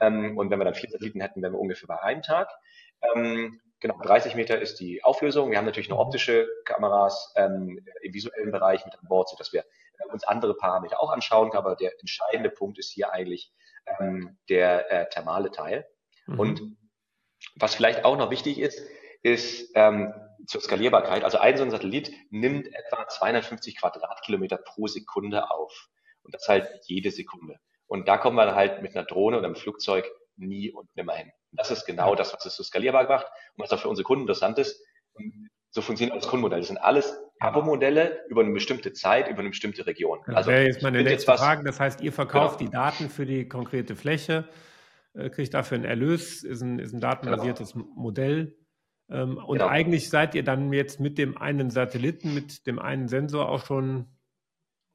Ähm, 0.00 0.36
und 0.36 0.50
wenn 0.50 0.58
wir 0.58 0.64
dann 0.64 0.74
vier 0.74 0.90
Satelliten 0.90 1.20
hätten, 1.22 1.40
wären 1.40 1.52
wir 1.52 1.60
ungefähr 1.60 1.86
bei 1.86 2.02
einem 2.02 2.20
Tag. 2.20 2.50
Ähm, 3.82 3.90
genau, 3.90 4.00
30 4.02 4.34
Meter 4.34 4.60
ist 4.60 4.80
die 4.80 5.02
Auflösung. 5.04 5.50
Wir 5.50 5.58
haben 5.58 5.64
natürlich 5.64 5.88
noch 5.88 5.98
optische 5.98 6.48
Kameras 6.64 7.32
im 7.36 7.84
visuellen 8.02 8.50
Bereich 8.50 8.84
mit 8.84 8.94
an 8.94 9.08
Bord, 9.08 9.28
sodass 9.28 9.52
wir 9.52 9.64
uns 10.12 10.24
andere 10.24 10.54
Parameter 10.54 11.02
auch 11.02 11.10
anschauen, 11.10 11.52
aber 11.52 11.76
der 11.76 11.92
entscheidende 12.00 12.50
Punkt 12.50 12.78
ist 12.78 12.92
hier 12.92 13.12
eigentlich 13.12 13.52
ähm, 13.98 14.38
der 14.48 14.90
äh, 14.90 15.08
thermale 15.08 15.50
Teil. 15.50 15.86
Mhm. 16.26 16.40
Und 16.40 16.62
was 17.56 17.74
vielleicht 17.74 18.04
auch 18.04 18.16
noch 18.16 18.30
wichtig 18.30 18.58
ist, 18.58 18.86
ist 19.22 19.70
ähm, 19.74 20.12
zur 20.46 20.60
Skalierbarkeit. 20.60 21.24
Also 21.24 21.38
ein 21.38 21.56
so 21.56 21.62
ein 21.62 21.70
Satellit 21.70 22.12
nimmt 22.30 22.66
etwa 22.74 23.06
250 23.08 23.78
Quadratkilometer 23.78 24.58
pro 24.58 24.86
Sekunde 24.86 25.50
auf. 25.50 25.88
Und 26.22 26.34
das 26.34 26.48
halt 26.48 26.68
jede 26.86 27.10
Sekunde. 27.10 27.58
Und 27.86 28.08
da 28.08 28.16
kommen 28.16 28.36
wir 28.36 28.54
halt 28.54 28.82
mit 28.82 28.96
einer 28.96 29.04
Drohne 29.04 29.38
oder 29.38 29.46
einem 29.46 29.56
Flugzeug 29.56 30.10
nie 30.36 30.70
und 30.70 30.88
nimmer 30.96 31.14
hin. 31.14 31.30
Und 31.50 31.60
das 31.60 31.70
ist 31.70 31.86
genau 31.86 32.14
das, 32.14 32.32
was 32.32 32.44
es 32.46 32.56
so 32.56 32.62
skalierbar 32.62 33.08
macht 33.08 33.26
und 33.56 33.62
was 33.62 33.72
auch 33.72 33.78
für 33.78 33.88
unsere 33.88 34.04
Kunden 34.04 34.22
interessant 34.22 34.58
ist. 34.58 34.82
Und 35.14 35.48
so 35.70 35.82
funktioniert 35.82 36.14
auch 36.16 36.20
das 36.20 36.28
Kundenmodell. 36.28 36.60
Das 36.60 36.68
sind 36.68 36.78
alles 36.78 37.16
Abo-Modelle 37.40 38.24
über 38.28 38.42
eine 38.42 38.52
bestimmte 38.52 38.92
Zeit, 38.92 39.28
über 39.28 39.40
eine 39.40 39.50
bestimmte 39.50 39.86
Region. 39.86 40.20
Das 40.26 40.36
also 40.36 40.50
wäre 40.50 40.64
jetzt 40.64 40.82
meine 40.82 40.98
letzte 40.98 41.32
jetzt 41.32 41.40
Frage. 41.40 41.64
Das 41.64 41.80
heißt, 41.80 42.00
ihr 42.00 42.12
verkauft 42.12 42.58
genau. 42.58 42.70
die 42.70 42.76
Daten 42.76 43.10
für 43.10 43.26
die 43.26 43.48
konkrete 43.48 43.96
Fläche, 43.96 44.48
äh, 45.14 45.30
kriegt 45.30 45.52
dafür 45.52 45.76
einen 45.76 45.84
Erlös, 45.84 46.44
ist 46.44 46.62
ein, 46.62 46.78
ist 46.78 46.92
ein 46.92 47.00
datenbasiertes 47.00 47.72
genau. 47.72 47.86
Modell. 47.96 48.56
Ähm, 49.10 49.36
und 49.36 49.58
genau. 49.58 49.68
eigentlich 49.68 50.08
seid 50.10 50.34
ihr 50.34 50.44
dann 50.44 50.72
jetzt 50.72 51.00
mit 51.00 51.18
dem 51.18 51.36
einen 51.36 51.70
Satelliten, 51.70 52.34
mit 52.34 52.66
dem 52.66 52.78
einen 52.78 53.08
Sensor 53.08 53.48
auch 53.48 53.66
schon 53.66 54.13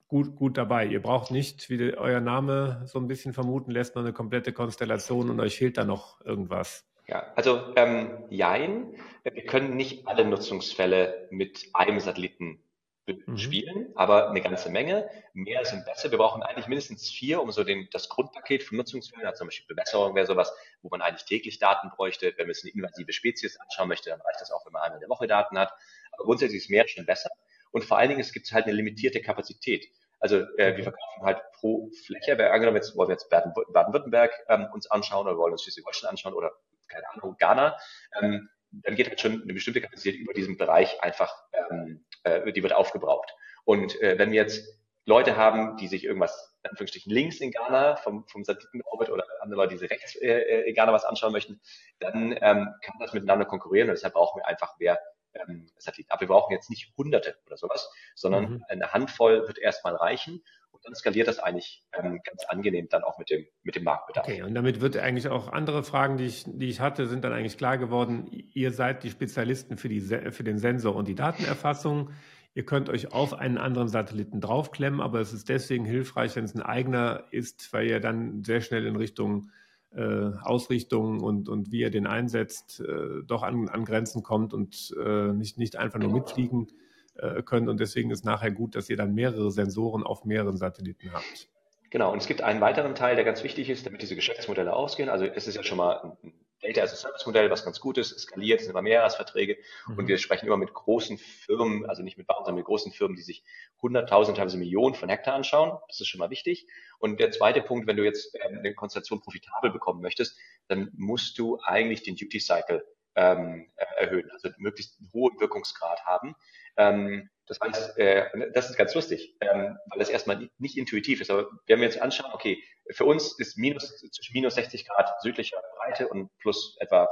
gut, 0.10 0.36
gut 0.36 0.58
dabei. 0.58 0.86
Ihr 0.86 1.02
braucht 1.02 1.32
nicht, 1.32 1.70
wie 1.70 1.96
euer 1.96 2.20
Name 2.20 2.82
so 2.86 3.00
ein 3.00 3.08
bisschen 3.08 3.34
vermuten 3.34 3.72
lässt, 3.72 3.96
noch 3.96 4.04
eine 4.04 4.12
komplette 4.12 4.52
Konstellation 4.52 5.30
und 5.30 5.40
euch 5.40 5.58
fehlt 5.58 5.78
da 5.78 5.86
noch 5.86 6.20
irgendwas. 6.26 6.86
Ja, 7.08 7.32
also 7.36 7.74
ähm, 7.76 8.26
Jein, 8.30 8.94
wir 9.24 9.46
können 9.46 9.76
nicht 9.76 10.08
alle 10.08 10.26
Nutzungsfälle 10.26 11.28
mit 11.32 11.70
einem 11.74 12.00
Satelliten 12.00 12.62
mhm. 13.08 13.38
spielen, 13.38 13.92
aber 13.96 14.30
eine 14.30 14.42
ganze 14.42 14.70
Menge. 14.70 15.10
Mehr 15.34 15.64
sind 15.66 15.86
besser. 15.86 16.12
Wir 16.12 16.18
brauchen 16.18 16.44
eigentlich 16.44 16.68
mindestens 16.68 17.10
vier, 17.10 17.42
um 17.42 17.52
so 17.52 17.64
den, 17.64 17.88
das 17.92 18.10
Grundpaket 18.10 18.64
von 18.64 18.78
Nutzungsfällen, 18.78 19.26
also 19.26 19.40
zum 19.40 19.48
Beispiel 19.48 19.76
Bewässerung 19.76 20.16
wäre 20.16 20.28
sowas, 20.28 20.54
wo 20.82 20.90
man 20.90 21.02
eigentlich 21.02 21.26
täglich 21.26 21.60
Daten 21.60 21.90
bräuchte. 21.90 22.34
Wenn 22.38 22.46
man 22.46 22.52
es 22.52 22.64
eine 22.64 22.74
invasive 22.74 23.12
Spezies 23.14 23.58
anschauen 23.60 23.88
möchte, 23.88 24.10
dann 24.10 24.22
reicht 24.22 24.42
das 24.42 24.52
auch, 24.52 24.66
wenn 24.66 24.74
man 24.74 24.84
einmal 24.84 24.98
in 24.98 25.02
der 25.02 25.10
Woche 25.10 25.28
Daten 25.28 25.58
hat. 25.58 25.72
Aber 26.12 26.26
grundsätzlich 26.26 26.64
ist 26.64 26.70
mehr 26.70 26.88
schon 26.88 27.06
besser. 27.06 27.30
Und 27.72 27.84
vor 27.84 27.98
allen 27.98 28.10
Dingen, 28.10 28.22
es 28.22 28.34
gibt 28.34 28.52
halt 28.52 28.66
eine 28.66 28.74
limitierte 28.74 29.22
Kapazität. 29.22 29.86
Also 30.20 30.38
äh, 30.58 30.76
wir 30.76 30.84
verkaufen 30.84 31.24
halt 31.24 31.40
pro 31.54 31.90
Fläche, 32.06 32.38
wer 32.38 32.52
angenommen 32.54 32.76
jetzt 32.76 32.96
wollen 32.98 33.10
wir 33.10 33.14
jetzt 33.14 33.30
Baden-Württemberg 33.30 34.34
ähm, 34.50 34.68
uns 34.74 34.90
anschauen 34.92 35.28
oder 35.28 35.38
wollen 35.38 35.54
uns 35.54 35.64
Schleswig-Holstein 35.64 36.10
anschauen 36.10 36.34
oder 36.34 36.52
keine 36.90 37.10
Ahnung, 37.14 37.36
Ghana, 37.38 37.78
ähm, 38.22 38.50
dann 38.72 38.96
geht 38.96 39.08
halt 39.08 39.22
schon 39.22 39.42
eine 39.42 39.54
bestimmte 39.54 39.82
Kapazität 39.82 40.20
über 40.20 40.34
diesen 40.34 40.58
Bereich 40.58 41.02
einfach, 41.02 41.34
ähm, 41.54 42.06
äh, 42.24 42.52
die 42.52 42.64
wird 42.64 42.74
aufgebraucht. 42.74 43.34
Und 43.64 44.00
äh, 44.02 44.18
wenn 44.18 44.32
wir 44.32 44.42
jetzt 44.42 44.68
Leute 45.06 45.38
haben, 45.38 45.78
die 45.78 45.88
sich 45.88 46.04
irgendwas, 46.04 46.56
in 46.64 46.72
Anführungsstrichen, 46.72 47.12
links 47.12 47.40
in 47.40 47.52
Ghana 47.52 47.96
vom, 47.96 48.28
vom 48.28 48.44
Satellitenorbit 48.44 49.10
oder 49.10 49.24
andere 49.42 49.62
Leute, 49.62 49.74
die 49.74 49.80
sich 49.80 49.90
rechts 49.90 50.16
äh, 50.16 50.28
äh, 50.28 50.70
in 50.70 50.76
Ghana 50.76 50.94
was 50.94 51.06
anschauen 51.06 51.32
möchten, 51.32 51.60
dann 52.00 52.32
ähm, 52.34 52.70
kann 52.84 52.96
das 53.00 53.14
miteinander 53.14 53.46
konkurrieren 53.46 53.90
und 53.90 53.96
deshalb 53.96 54.14
brauchen 54.14 54.40
wir 54.40 54.48
einfach 54.48 54.78
mehr 54.78 55.00
ähm, 55.34 55.68
Satelliten. 55.78 56.12
Aber 56.12 56.22
wir 56.22 56.28
brauchen 56.28 56.52
jetzt 56.54 56.70
nicht 56.70 56.94
Hunderte 56.98 57.38
oder 57.46 57.58
sowas, 57.58 57.90
sondern 58.16 58.52
mhm. 58.52 58.66
eine 58.68 58.92
Handvoll 58.92 59.48
wird 59.48 59.58
erstmal 59.58 59.96
reichen 59.96 60.42
und 60.72 60.86
dann 60.86 60.96
skaliert 60.96 61.28
das 61.28 61.40
eigentlich 61.40 61.84
ähm, 61.94 62.22
ganz 62.24 62.46
angenehm 62.48 62.88
dann 62.90 63.04
auch 63.04 63.18
mit 63.18 63.30
dem, 63.30 63.46
mit 63.64 63.76
dem 63.76 63.84
Marktbedarf. 63.84 64.28
Okay, 64.28 64.44
und 64.44 64.54
damit 64.54 64.82
wird 64.82 64.98
eigentlich 64.98 65.28
auch 65.28 65.50
andere 65.50 65.84
Fragen, 65.84 66.18
die 66.18 66.26
ich, 66.26 66.46
die 66.48 66.70
ich 66.70 66.80
hatte, 66.80 67.08
sind 67.08 67.24
dann 67.24 67.34
eigentlich 67.34 67.58
klar 67.58 67.78
geworden. 67.78 68.28
Ihr 68.32 68.72
seid 68.72 69.04
die 69.04 69.10
Spezialisten 69.10 69.78
für, 69.78 69.90
die, 69.90 70.02
für 70.02 70.44
den 70.44 70.58
Sensor 70.58 70.96
und 70.96 71.08
die 71.08 71.16
Datenerfassung. 71.16 72.12
Ihr 72.54 72.66
könnt 72.66 72.90
euch 72.90 73.12
auf 73.12 73.34
einen 73.34 73.58
anderen 73.58 73.90
Satelliten 73.90 74.42
draufklemmen, 74.42 75.02
aber 75.02 75.20
es 75.20 75.34
ist 75.34 75.50
deswegen 75.50 75.86
hilfreich, 75.86 76.36
wenn 76.36 76.46
es 76.46 76.56
ein 76.56 76.62
eigener 76.62 77.26
ist, 77.32 77.72
weil 77.74 77.88
ihr 77.88 78.00
dann 78.00 78.44
sehr 78.44 78.62
schnell 78.62 78.86
in 78.86 78.96
Richtung 78.96 79.52
äh, 79.96 80.32
Ausrichtung 80.44 81.22
und, 81.22 81.50
und 81.50 81.72
wie 81.72 81.82
ihr 81.82 81.90
den 81.90 82.08
einsetzt, 82.08 82.82
äh, 82.82 83.24
doch 83.26 83.44
an, 83.44 83.70
an 83.70 83.86
Grenzen 83.86 84.24
kommt 84.24 84.54
und 84.54 84.96
äh, 85.04 85.34
nicht, 85.34 85.58
nicht 85.58 85.78
einfach 85.78 86.00
nur 86.00 86.12
mitfliegen 86.12 86.68
äh, 87.16 87.42
können. 87.42 87.70
Und 87.70 87.80
deswegen 87.80 88.12
ist 88.12 88.26
nachher 88.26 88.52
gut, 88.52 88.76
dass 88.76 88.90
ihr 88.90 88.98
dann 88.98 89.14
mehrere 89.14 89.52
Sensoren 89.52 90.04
auf 90.04 90.26
mehreren 90.26 90.58
Satelliten 90.58 91.12
habt. 91.14 91.50
Genau, 91.90 92.12
und 92.12 92.20
es 92.20 92.28
gibt 92.28 92.42
einen 92.42 92.62
weiteren 92.62 92.94
Teil, 92.94 93.16
der 93.16 93.26
ganz 93.26 93.44
wichtig 93.44 93.70
ist, 93.70 93.86
damit 93.86 94.02
diese 94.02 94.16
Geschäftsmodelle 94.16 94.74
ausgehen. 94.74 95.10
Also 95.10 95.26
es 95.26 95.48
ist 95.48 95.56
ja 95.56 95.64
schon 95.64 95.78
mal 95.78 96.18
ein 96.24 96.34
Data 96.62 96.82
as 96.82 96.94
a 96.94 96.96
Service 96.96 97.26
Modell, 97.26 97.50
was 97.50 97.64
ganz 97.64 97.80
gut 97.80 97.98
ist, 97.98 98.12
es 98.12 98.24
skaliert, 98.24 98.60
es 98.60 98.66
sind 98.66 98.72
immer 98.72 98.82
Mehrjahresverträge 98.82 99.58
mhm. 99.88 99.98
und 99.98 100.08
wir 100.08 100.18
sprechen 100.18 100.48
immer 100.48 100.58
mit 100.58 100.74
großen 100.74 101.18
Firmen, 101.18 101.90
also 101.90 102.04
nicht 102.04 102.18
mit 102.18 102.28
Bauern, 102.28 102.44
sondern 102.46 102.58
mit 102.58 102.66
großen 102.66 102.92
Firmen, 102.92 103.16
die 103.16 103.24
sich 103.24 103.44
hunderttausend, 103.82 104.38
teilweise 104.38 104.58
Millionen 104.58 104.96
von 104.96 105.10
Hektar 105.10 105.36
anschauen. 105.36 105.78
Das 105.88 106.00
ist 106.00 106.08
schon 106.08 106.20
mal 106.20 106.30
wichtig. 106.30 106.68
Und 107.00 107.20
der 107.20 107.32
zweite 107.32 107.62
Punkt, 107.62 107.88
wenn 107.88 107.98
du 107.98 108.04
jetzt 108.04 108.36
ähm, 108.36 108.60
eine 108.60 108.74
Konstellation 108.74 109.22
profitabel 109.22 109.72
bekommen 109.72 110.02
möchtest, 110.02 110.38
dann 110.68 110.92
musst 110.96 111.40
du 111.40 111.60
eigentlich 111.62 112.04
den 112.04 112.16
Duty 112.16 112.40
Cycle 112.40 112.86
ähm, 113.16 113.72
erhöhen, 113.98 114.30
also 114.32 114.50
möglichst 114.58 115.00
einen 115.00 115.12
hohen 115.14 115.40
Wirkungsgrad 115.40 116.06
haben. 116.06 116.36
Ähm, 116.78 117.30
das 117.50 117.60
heißt, 117.60 117.98
äh, 117.98 118.52
das 118.54 118.70
ist 118.70 118.78
ganz 118.78 118.94
lustig, 118.94 119.36
ähm, 119.42 119.78
weil 119.88 119.98
das 119.98 120.10
erstmal 120.10 120.50
nicht, 120.60 120.78
intuitiv 120.78 121.20
ist. 121.20 121.32
Aber 121.32 121.50
wenn 121.66 121.80
wir 121.80 121.88
uns 121.88 121.98
anschauen, 121.98 122.32
okay, 122.32 122.64
für 122.92 123.06
uns 123.06 123.38
ist 123.40 123.58
minus, 123.58 123.98
zwischen 123.98 124.34
minus 124.34 124.54
60 124.54 124.88
Grad 124.88 125.20
südlicher 125.22 125.58
Breite 125.78 126.08
und 126.08 126.30
plus 126.38 126.78
etwa, 126.80 127.10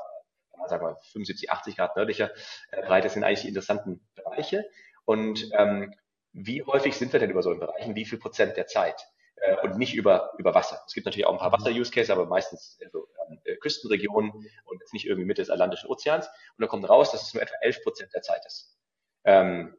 sagen 0.67 0.85
wir, 0.85 0.97
75, 1.11 1.51
80 1.51 1.75
Grad 1.75 1.95
nördlicher 1.95 2.31
äh, 2.71 2.83
Breite 2.83 3.09
sind 3.09 3.23
eigentlich 3.23 3.41
die 3.41 3.47
interessanten 3.47 4.07
Bereiche. 4.13 4.69
Und 5.05 5.49
ähm, 5.53 5.91
wie 6.33 6.61
häufig 6.63 6.95
sind 6.95 7.13
wir 7.13 7.19
denn 7.19 7.31
über 7.31 7.41
so 7.41 7.49
einen 7.49 7.59
Bereichen? 7.59 7.95
Wie 7.95 8.05
viel 8.05 8.19
Prozent 8.19 8.57
der 8.57 8.67
Zeit? 8.67 9.07
Äh, 9.37 9.55
und 9.63 9.79
nicht 9.79 9.95
über, 9.95 10.33
über 10.37 10.53
Wasser. 10.53 10.83
Es 10.85 10.93
gibt 10.93 11.07
natürlich 11.07 11.25
auch 11.25 11.33
ein 11.33 11.39
paar 11.39 11.51
Wasser-Use-Cases, 11.51 12.11
aber 12.11 12.27
meistens 12.27 12.77
also, 12.85 13.07
äh, 13.43 13.55
Küstenregionen 13.55 14.31
und 14.65 14.79
jetzt 14.81 14.93
nicht 14.93 15.07
irgendwie 15.07 15.25
Mitte 15.25 15.41
des 15.41 15.49
Atlantischen 15.49 15.89
Ozeans. 15.89 16.27
Und 16.27 16.59
dann 16.59 16.69
kommt 16.69 16.87
raus, 16.87 17.11
dass 17.11 17.23
es 17.23 17.33
nur 17.33 17.41
etwa 17.41 17.55
11 17.61 17.81
Prozent 17.81 18.13
der 18.13 18.21
Zeit 18.21 18.45
ist. 18.45 18.77
Ähm, 19.23 19.75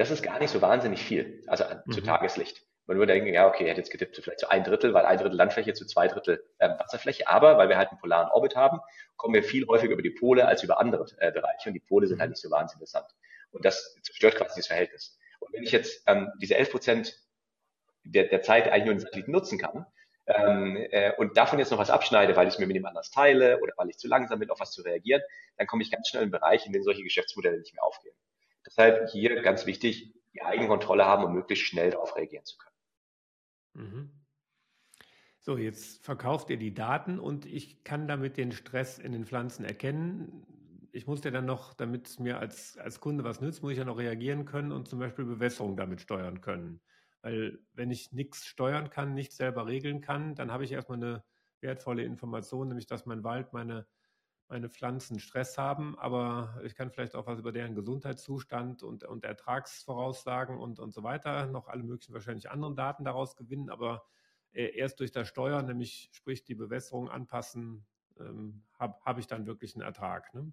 das 0.00 0.10
ist 0.10 0.22
gar 0.22 0.38
nicht 0.38 0.50
so 0.50 0.62
wahnsinnig 0.62 1.02
viel, 1.02 1.42
also 1.46 1.64
mhm. 1.84 1.92
zu 1.92 2.00
Tageslicht. 2.00 2.62
Man 2.86 2.96
würde 2.96 3.12
denken, 3.12 3.34
ja, 3.34 3.46
okay, 3.46 3.64
er 3.64 3.72
hat 3.72 3.76
jetzt 3.76 3.90
getippt 3.90 4.16
zu 4.16 4.22
vielleicht 4.22 4.40
zu 4.40 4.50
ein 4.50 4.64
Drittel, 4.64 4.94
weil 4.94 5.04
ein 5.04 5.18
Drittel 5.18 5.36
Landfläche 5.36 5.74
zu 5.74 5.86
zwei 5.86 6.08
Drittel 6.08 6.42
äh, 6.58 6.70
Wasserfläche. 6.70 7.28
Aber 7.28 7.58
weil 7.58 7.68
wir 7.68 7.76
halt 7.76 7.90
einen 7.90 8.00
polaren 8.00 8.30
Orbit 8.30 8.56
haben, 8.56 8.80
kommen 9.16 9.34
wir 9.34 9.42
viel 9.42 9.66
häufiger 9.66 9.92
über 9.92 10.02
die 10.02 10.10
Pole 10.10 10.48
als 10.48 10.62
über 10.62 10.80
andere 10.80 11.04
äh, 11.18 11.30
Bereiche. 11.30 11.68
Und 11.68 11.74
die 11.74 11.80
Pole 11.80 12.06
sind 12.06 12.18
halt 12.18 12.30
nicht 12.30 12.40
so 12.40 12.50
wahnsinnig 12.50 12.80
interessant. 12.80 13.06
Und 13.50 13.64
das 13.66 13.94
zerstört 14.02 14.36
quasi 14.36 14.54
dieses 14.54 14.68
Verhältnis. 14.68 15.18
Und 15.38 15.52
wenn 15.52 15.62
ich 15.62 15.70
jetzt 15.70 16.02
ähm, 16.06 16.32
diese 16.40 16.56
11 16.56 16.70
Prozent 16.70 17.16
der, 18.04 18.24
der 18.24 18.40
Zeit 18.40 18.68
eigentlich 18.68 18.86
nur 18.86 18.94
den 18.94 19.00
Satelliten 19.00 19.32
nutzen 19.32 19.58
kann, 19.58 19.86
ähm, 20.26 20.76
äh, 20.90 21.12
und 21.16 21.36
davon 21.36 21.58
jetzt 21.58 21.70
noch 21.70 21.78
was 21.78 21.90
abschneide, 21.90 22.34
weil 22.36 22.48
ich 22.48 22.54
es 22.54 22.58
mir 22.58 22.66
mit 22.66 22.76
dem 22.76 22.86
anders 22.86 23.10
teile 23.10 23.60
oder 23.60 23.74
weil 23.76 23.90
ich 23.90 23.98
zu 23.98 24.08
langsam 24.08 24.38
bin, 24.38 24.48
auf 24.48 24.60
was 24.60 24.72
zu 24.72 24.82
reagieren, 24.82 25.22
dann 25.58 25.66
komme 25.66 25.82
ich 25.82 25.90
ganz 25.90 26.08
schnell 26.08 26.22
in 26.22 26.26
einen 26.26 26.40
Bereich, 26.40 26.66
in 26.66 26.72
dem 26.72 26.82
solche 26.82 27.02
Geschäftsmodelle 27.02 27.58
nicht 27.58 27.74
mehr 27.74 27.84
aufgehen. 27.84 28.14
Deshalb 28.66 29.08
hier 29.10 29.40
ganz 29.42 29.66
wichtig, 29.66 30.14
die 30.34 30.42
Eigenkontrolle 30.42 31.04
haben, 31.04 31.24
um 31.24 31.32
möglichst 31.32 31.66
schnell 31.66 31.90
darauf 31.90 32.16
reagieren 32.16 32.44
zu 32.44 32.56
können. 32.58 32.76
Mhm. 33.74 34.20
So, 35.42 35.56
jetzt 35.56 36.04
verkauft 36.04 36.50
ihr 36.50 36.58
die 36.58 36.74
Daten 36.74 37.18
und 37.18 37.46
ich 37.46 37.82
kann 37.82 38.06
damit 38.06 38.36
den 38.36 38.52
Stress 38.52 38.98
in 38.98 39.12
den 39.12 39.24
Pflanzen 39.24 39.64
erkennen. 39.64 40.46
Ich 40.92 41.06
muss 41.06 41.24
ja 41.24 41.30
dann 41.30 41.46
noch, 41.46 41.72
damit 41.72 42.08
es 42.08 42.18
mir 42.18 42.38
als, 42.38 42.76
als 42.76 43.00
Kunde 43.00 43.24
was 43.24 43.40
nützt, 43.40 43.62
muss 43.62 43.72
ich 43.72 43.78
ja 43.78 43.84
noch 43.84 43.96
reagieren 43.96 44.44
können 44.44 44.70
und 44.70 44.86
zum 44.86 44.98
Beispiel 44.98 45.24
Bewässerung 45.24 45.76
damit 45.76 46.02
steuern 46.02 46.42
können. 46.42 46.82
Weil 47.22 47.58
wenn 47.72 47.90
ich 47.90 48.12
nichts 48.12 48.44
steuern 48.44 48.90
kann, 48.90 49.14
nichts 49.14 49.36
selber 49.36 49.66
regeln 49.66 50.02
kann, 50.02 50.34
dann 50.34 50.52
habe 50.52 50.64
ich 50.64 50.72
erstmal 50.72 50.98
eine 50.98 51.24
wertvolle 51.60 52.02
Information, 52.04 52.68
nämlich 52.68 52.86
dass 52.86 53.06
mein 53.06 53.24
Wald, 53.24 53.52
meine, 53.52 53.86
meine 54.50 54.68
Pflanzen 54.68 55.20
Stress 55.20 55.56
haben, 55.56 55.98
aber 55.98 56.60
ich 56.64 56.74
kann 56.74 56.90
vielleicht 56.90 57.14
auch 57.14 57.26
was 57.26 57.38
über 57.38 57.52
deren 57.52 57.74
Gesundheitszustand 57.74 58.82
und, 58.82 59.04
und 59.04 59.24
Ertragsvoraussagen 59.24 60.58
und, 60.58 60.78
und 60.78 60.92
so 60.92 61.02
weiter, 61.02 61.46
noch 61.46 61.68
alle 61.68 61.84
möglichen 61.84 62.12
wahrscheinlich 62.12 62.50
anderen 62.50 62.76
Daten 62.76 63.04
daraus 63.04 63.36
gewinnen, 63.36 63.70
aber 63.70 64.04
äh, 64.52 64.76
erst 64.76 65.00
durch 65.00 65.12
das 65.12 65.28
Steuern, 65.28 65.66
nämlich 65.66 66.10
sprich 66.12 66.44
die 66.44 66.56
Bewässerung 66.56 67.08
anpassen, 67.08 67.86
ähm, 68.18 68.64
habe 68.78 68.96
hab 69.04 69.18
ich 69.18 69.28
dann 69.28 69.46
wirklich 69.46 69.74
einen 69.74 69.82
Ertrag. 69.82 70.34
Ne? 70.34 70.52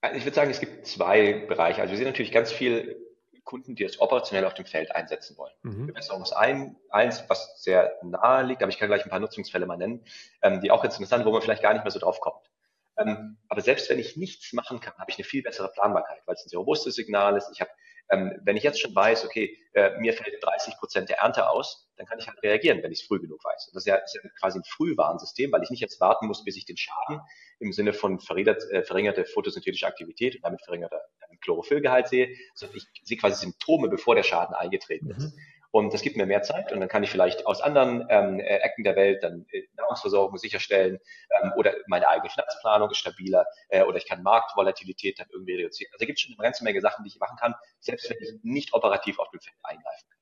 Also 0.00 0.16
ich 0.16 0.24
würde 0.24 0.34
sagen, 0.34 0.50
es 0.50 0.60
gibt 0.60 0.86
zwei 0.86 1.44
Bereiche. 1.46 1.80
Also 1.80 1.92
wir 1.92 1.98
sehen 1.98 2.06
natürlich 2.06 2.32
ganz 2.32 2.50
viel 2.50 2.96
Kunden, 3.44 3.74
die 3.74 3.84
das 3.84 4.00
operationell 4.00 4.46
auf 4.46 4.54
dem 4.54 4.64
Feld 4.64 4.94
einsetzen 4.94 5.36
wollen. 5.36 5.52
Mhm. 5.62 5.88
Bewässerung 5.88 6.22
ist 6.22 6.32
ein, 6.32 6.76
eins, 6.88 7.24
was 7.28 7.62
sehr 7.62 7.94
nahe 8.02 8.42
liegt, 8.44 8.62
aber 8.62 8.70
ich 8.70 8.78
kann 8.78 8.88
gleich 8.88 9.04
ein 9.04 9.10
paar 9.10 9.20
Nutzungsfälle 9.20 9.66
mal 9.66 9.76
nennen, 9.76 10.04
ähm, 10.42 10.60
die 10.60 10.70
auch 10.70 10.82
interessant, 10.82 11.26
wo 11.26 11.30
man 11.30 11.42
vielleicht 11.42 11.62
gar 11.62 11.74
nicht 11.74 11.84
mehr 11.84 11.90
so 11.90 11.98
drauf 11.98 12.20
kommt. 12.20 12.50
Ähm, 12.96 13.38
aber 13.48 13.60
selbst 13.60 13.90
wenn 13.90 13.98
ich 13.98 14.16
nichts 14.16 14.52
machen 14.52 14.80
kann, 14.80 14.94
habe 14.98 15.10
ich 15.10 15.16
eine 15.16 15.24
viel 15.24 15.42
bessere 15.42 15.70
Planbarkeit, 15.72 16.22
weil 16.26 16.34
es 16.34 16.44
ein 16.44 16.48
sehr 16.48 16.58
robustes 16.58 16.94
Signal 16.94 17.36
ist. 17.36 17.50
Ich 17.52 17.60
habe, 17.60 17.70
ähm, 18.10 18.40
wenn 18.44 18.56
ich 18.56 18.62
jetzt 18.62 18.80
schon 18.80 18.94
weiß, 18.94 19.24
okay, 19.24 19.58
äh, 19.72 19.98
mir 19.98 20.12
fällt 20.12 20.42
30 20.42 20.76
Prozent 20.76 21.08
der 21.08 21.18
Ernte 21.18 21.48
aus, 21.48 21.90
dann 21.96 22.06
kann 22.06 22.18
ich 22.18 22.28
halt 22.28 22.42
reagieren, 22.42 22.82
wenn 22.82 22.92
ich 22.92 23.00
es 23.00 23.06
früh 23.06 23.20
genug 23.20 23.42
weiß. 23.44 23.68
Und 23.68 23.76
das 23.76 23.82
ist 23.82 23.86
ja, 23.86 23.96
ist 23.96 24.14
ja 24.14 24.20
quasi 24.38 24.58
ein 24.58 24.64
Frühwarnsystem, 24.64 25.50
weil 25.52 25.62
ich 25.62 25.70
nicht 25.70 25.80
jetzt 25.80 26.00
warten 26.00 26.26
muss, 26.26 26.44
bis 26.44 26.56
ich 26.56 26.64
den 26.64 26.76
Schaden 26.76 27.20
im 27.58 27.72
Sinne 27.72 27.92
von 27.92 28.18
äh, 28.18 28.82
verringerte 28.82 29.24
photosynthetische 29.24 29.86
Aktivität 29.86 30.36
und 30.36 30.44
damit 30.44 30.62
verringerter 30.62 31.00
Chlorophyllgehalt 31.40 32.08
sehe, 32.08 32.36
sondern 32.54 32.78
ich 32.78 32.86
sehe 33.02 33.16
quasi 33.16 33.40
Symptome, 33.40 33.88
bevor 33.88 34.14
der 34.14 34.22
Schaden 34.22 34.54
eingetreten 34.54 35.10
ist. 35.10 35.34
Mhm. 35.74 35.78
Und 35.78 35.94
das 35.94 36.02
gibt 36.02 36.16
mir 36.16 36.26
mehr 36.26 36.42
Zeit 36.42 36.72
und 36.72 36.80
dann 36.80 36.88
kann 36.88 37.02
ich 37.02 37.10
vielleicht 37.10 37.46
aus 37.46 37.60
anderen 37.60 38.06
ähm, 38.08 38.40
äh, 38.40 38.58
Ecken 38.58 38.84
der 38.84 38.96
Welt 38.96 39.22
dann 39.22 39.46
äh, 39.50 39.62
Nahrungsversorgung 39.76 40.38
sicherstellen 40.38 40.98
ähm, 41.42 41.52
oder 41.56 41.74
meine 41.88 42.08
eigene 42.08 42.30
Finanzplanung 42.30 42.90
ist 42.90 42.98
stabiler 42.98 43.46
äh, 43.68 43.82
oder 43.82 43.98
ich 43.98 44.06
kann 44.06 44.22
Marktvolatilität 44.22 45.18
dann 45.18 45.26
irgendwie 45.32 45.56
reduzieren. 45.56 45.90
Also 45.92 46.04
da 46.04 46.06
gibt 46.06 46.18
es 46.18 46.22
schon 46.22 46.34
eine 46.34 46.42
ganze 46.42 46.64
Menge 46.64 46.80
Sachen, 46.80 47.04
die 47.04 47.08
ich 47.08 47.18
machen 47.18 47.36
kann, 47.38 47.54
selbst 47.80 48.08
wenn 48.08 48.18
ich 48.20 48.30
nicht 48.42 48.72
operativ 48.72 49.18
auf 49.18 49.30
dem 49.30 49.40
Feld 49.40 49.56
eingreifen 49.62 50.08
kann. 50.08 50.20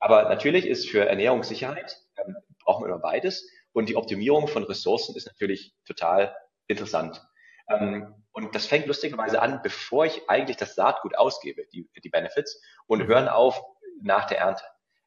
Aber 0.00 0.28
natürlich 0.28 0.66
ist 0.66 0.88
für 0.88 1.08
Ernährungssicherheit, 1.08 1.98
ähm, 2.16 2.36
brauchen 2.64 2.84
wir 2.84 2.88
immer 2.88 3.00
beides 3.00 3.48
und 3.72 3.88
die 3.88 3.96
Optimierung 3.96 4.48
von 4.48 4.62
Ressourcen 4.62 5.16
ist 5.16 5.26
natürlich 5.26 5.74
total 5.84 6.34
interessant. 6.68 7.20
Ähm, 7.68 8.14
und 8.32 8.54
das 8.54 8.66
fängt 8.66 8.86
lustigerweise 8.86 9.42
an, 9.42 9.60
bevor 9.62 10.06
ich 10.06 10.30
eigentlich 10.30 10.56
das 10.56 10.76
Saatgut 10.76 11.16
ausgebe, 11.16 11.66
die, 11.72 11.88
die 12.02 12.08
Benefits, 12.08 12.62
und 12.86 13.06
hören 13.06 13.28
auf 13.28 13.60
nach 14.02 14.26
der 14.26 14.38
Ernte. 14.38 14.64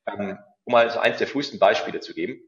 Ähm, 0.07 0.37
um 0.63 0.73
mal 0.73 0.89
so 0.89 0.99
eins 0.99 1.17
der 1.17 1.27
frühesten 1.27 1.59
Beispiele 1.59 1.99
zu 1.99 2.13
geben. 2.13 2.41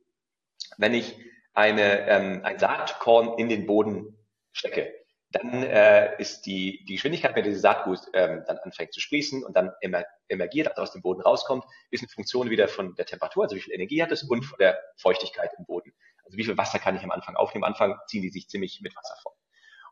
Wenn 0.78 0.94
ich 0.94 1.18
eine, 1.54 2.08
ähm, 2.08 2.42
ein 2.44 2.60
Saatkorn 2.60 3.38
in 3.38 3.50
den 3.50 3.66
Boden 3.66 4.18
stecke, 4.52 4.94
dann 5.34 5.64
äh, 5.64 6.16
ist 6.20 6.46
die, 6.46 6.86
die 6.86 6.94
Geschwindigkeit, 6.94 7.36
wenn 7.36 7.44
dieses 7.44 7.64
Saatgut 7.64 8.00
ähm, 8.14 8.44
dann 8.46 8.60
anfängt 8.60 8.94
zu 8.94 9.00
sprießen 9.00 9.44
und 9.44 9.56
dann 9.56 9.72
emer 9.82 10.06
emergiert, 10.28 10.68
also 10.68 10.84
aus 10.84 10.92
dem 10.92 11.02
Boden 11.02 11.22
rauskommt, 11.22 11.66
ist 11.90 12.02
eine 12.02 12.10
Funktion 12.10 12.50
wieder 12.50 12.68
von 12.68 12.96
der 12.96 13.06
Temperatur, 13.06 13.44
also 13.44 13.56
wie 13.56 13.60
viel 13.60 13.74
Energie 13.74 14.02
hat 14.02 14.12
es 14.12 14.24
und 14.24 14.44
von 14.44 14.58
der 14.60 14.80
Feuchtigkeit 14.98 15.52
im 15.58 15.66
Boden. 15.66 15.94
Also 16.24 16.38
wie 16.38 16.44
viel 16.44 16.58
Wasser 16.58 16.80
kann 16.80 16.96
ich 16.96 17.04
am 17.04 17.12
Anfang 17.12 17.36
aufnehmen? 17.36 17.64
Am 17.64 17.72
Anfang 17.72 17.98
ziehen 18.08 18.22
die 18.22 18.30
sich 18.30 18.48
ziemlich 18.48 18.80
mit 18.82 18.96
Wasser 18.96 19.16
vor. 19.22 19.36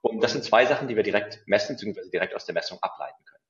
Und 0.02 0.24
das 0.24 0.32
sind 0.32 0.44
zwei 0.44 0.66
Sachen, 0.66 0.88
die 0.88 0.96
wir 0.96 1.04
direkt 1.04 1.42
messen, 1.48 1.76
beziehungsweise 1.76 2.10
direkt 2.10 2.36
aus 2.36 2.46
der 2.46 2.54
Messung 2.54 2.78
ableiten 2.82 3.24
können. 3.26 3.41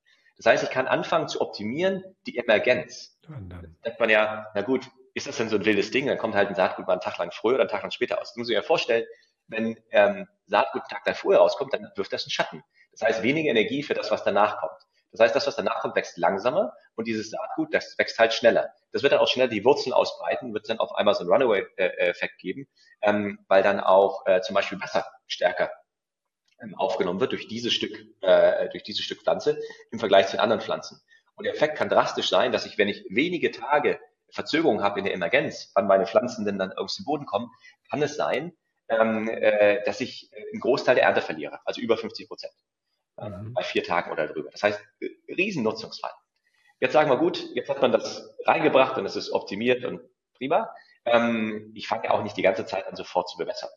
Das 0.42 0.54
heißt, 0.54 0.64
ich 0.64 0.72
kann 0.72 0.88
anfangen 0.88 1.28
zu 1.28 1.40
optimieren 1.40 2.04
die 2.26 2.40
Emergenz. 2.40 3.16
Da 3.28 3.62
denkt 3.86 4.00
man 4.00 4.10
ja, 4.10 4.48
na 4.56 4.62
gut, 4.64 4.90
ist 5.14 5.28
das 5.28 5.38
denn 5.38 5.50
so 5.50 5.58
ein 5.58 5.66
wildes 5.66 5.92
Ding? 5.92 6.08
Dann 6.08 6.18
kommt 6.18 6.34
halt 6.34 6.50
ein 6.50 6.56
Saatgut 6.56 6.88
mal 6.88 6.94
einen 6.94 7.02
Tag 7.02 7.20
lang 7.20 7.32
früher 7.32 7.54
oder 7.54 7.62
einen 7.62 7.70
Tag 7.70 7.84
lang 7.84 7.92
später 7.92 8.20
aus. 8.20 8.30
Das 8.30 8.38
muss 8.38 8.50
ich 8.50 8.56
mir 8.56 8.64
vorstellen, 8.64 9.06
wenn 9.48 9.78
ähm, 9.92 10.28
Saatgut 10.48 10.82
einen 10.82 10.90
Tag 10.90 11.06
lang 11.06 11.14
früher 11.14 11.38
rauskommt, 11.38 11.76
dann 11.76 11.92
wirft 11.96 12.12
das 12.12 12.24
einen 12.24 12.32
Schatten. 12.32 12.64
Das 12.92 13.04
heißt, 13.04 13.22
weniger 13.22 13.52
Energie 13.52 13.84
für 13.84 13.94
das, 13.94 14.10
was 14.10 14.24
danach 14.24 14.60
kommt. 14.60 14.82
Das 15.12 15.20
heißt, 15.20 15.36
das, 15.36 15.46
was 15.46 15.58
danach 15.58 15.82
kommt, 15.82 15.96
wächst 15.96 16.18
langsamer 16.18 16.74
und 16.96 17.06
dieses 17.06 17.30
Saatgut, 17.30 17.72
das 17.72 17.96
wächst 18.00 18.18
halt 18.18 18.34
schneller. 18.34 18.74
Das 18.94 19.04
wird 19.04 19.14
dann 19.14 19.20
auch 19.20 19.28
schneller 19.28 19.48
die 19.48 19.64
Wurzeln 19.64 19.94
ausbreiten, 19.94 20.56
wird 20.56 20.68
dann 20.70 20.80
auf 20.80 20.96
einmal 20.96 21.14
so 21.14 21.22
einen 21.22 21.30
Runaway-Effekt 21.30 22.40
geben, 22.40 22.68
ähm, 23.04 23.46
weil 23.48 23.62
dann 23.62 23.80
auch 23.80 24.26
äh, 24.26 24.42
zum 24.42 24.56
Beispiel 24.56 24.82
Wasser 24.82 25.06
stärker 25.28 25.70
aufgenommen 26.76 27.20
wird 27.20 27.32
durch 27.32 27.48
dieses 27.48 27.74
Stück, 27.74 28.06
äh, 28.22 28.70
durch 28.70 28.84
dieses 28.84 29.04
Stück 29.04 29.22
Pflanze 29.22 29.60
im 29.92 30.00
Vergleich 30.00 30.28
zu 30.28 30.34
den 30.34 30.42
anderen 30.42 30.62
Pflanzen. 30.62 31.02
Und 31.36 31.46
der 31.46 31.54
Effekt 31.54 31.78
kann 31.78 31.90
drastisch 31.90 32.30
sein, 32.30 32.52
dass 32.52 32.66
ich, 32.66 32.78
wenn 32.78 32.88
ich 32.88 33.06
wenige 33.10 33.52
Tage 33.52 34.00
Verzögerung 34.30 34.82
habe 34.82 35.00
in 35.00 35.06
der 35.06 35.14
Emergenz, 35.14 35.72
wann 35.76 35.88
meine 35.88 36.06
Pflanzen 36.06 36.46
denn 36.46 36.58
dann 36.58 36.72
aus 36.74 36.96
dem 36.96 37.06
Boden 37.06 37.26
kommen, 37.26 37.50
kann 37.90 38.02
es 38.02 38.16
sein, 38.16 38.54
ähm, 38.90 39.28
äh, 39.28 39.84
dass 39.84 40.02
ich 40.02 40.32
einen 40.52 40.62
Großteil 40.62 40.96
der 40.96 41.06
Ernte 41.06 41.22
verliere, 41.22 41.60
also 41.66 41.82
über 41.82 41.98
50 41.98 42.28
Prozent 42.28 42.54
äh, 43.18 43.30
mhm. 43.30 43.54
bei 43.54 43.64
vier 43.64 43.84
Tagen 43.84 44.12
oder 44.12 44.28
drüber. 44.28 44.50
Das 44.52 44.64
heißt, 44.64 44.82
äh, 45.00 45.10
Riesennutzungsfall. 45.28 46.12
Jetzt 46.80 46.94
sagen 46.94 47.10
wir 47.10 47.18
gut, 47.18 47.48
jetzt 47.54 47.70
hat 47.70 47.82
man 47.82 47.92
das 47.92 48.36
reingebracht 48.46 48.98
und 48.98 49.06
es 49.06 49.16
ist 49.16 49.32
optimiert 49.32 49.86
und 49.86 50.02
prima. 50.36 50.74
Ähm, 51.06 51.72
ich 51.76 51.88
fange 51.88 52.06
ja 52.06 52.12
auch 52.12 52.24
nicht 52.24 52.38
die 52.38 52.42
ganze 52.42 52.66
Zeit 52.66 52.88
an, 52.88 52.96
sofort 52.96 53.30
zu 53.30 53.38
bewässern. 53.38 53.70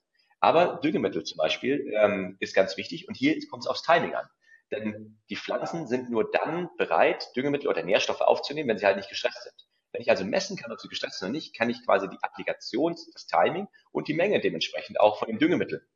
Aber 0.44 0.78
Düngemittel 0.84 1.24
zum 1.24 1.38
Beispiel 1.38 1.90
ähm, 1.96 2.36
ist 2.38 2.54
ganz 2.54 2.76
wichtig 2.76 3.08
und 3.08 3.14
hier 3.14 3.34
kommt 3.48 3.62
es 3.62 3.66
aufs 3.66 3.82
Timing 3.82 4.14
an. 4.14 4.28
Denn 4.70 5.18
die 5.30 5.36
Pflanzen 5.36 5.86
sind 5.86 6.10
nur 6.10 6.30
dann 6.30 6.68
bereit, 6.76 7.34
Düngemittel 7.34 7.66
oder 7.66 7.82
Nährstoffe 7.82 8.20
aufzunehmen, 8.20 8.68
wenn 8.68 8.76
sie 8.76 8.84
halt 8.84 8.98
nicht 8.98 9.08
gestresst 9.08 9.42
sind. 9.42 9.54
Wenn 9.92 10.02
ich 10.02 10.10
also 10.10 10.22
messen 10.26 10.58
kann, 10.58 10.70
ob 10.70 10.78
sie 10.80 10.88
gestresst 10.88 11.18
sind 11.18 11.28
oder 11.28 11.32
nicht, 11.32 11.56
kann 11.56 11.70
ich 11.70 11.82
quasi 11.86 12.10
die 12.10 12.18
Applikation, 12.20 12.94
das 13.14 13.26
Timing 13.26 13.68
und 13.90 14.06
die 14.06 14.12
Menge 14.12 14.38
dementsprechend 14.38 15.00
auch 15.00 15.18
von 15.18 15.28
dem 15.28 15.38
Düngemittel 15.38 15.88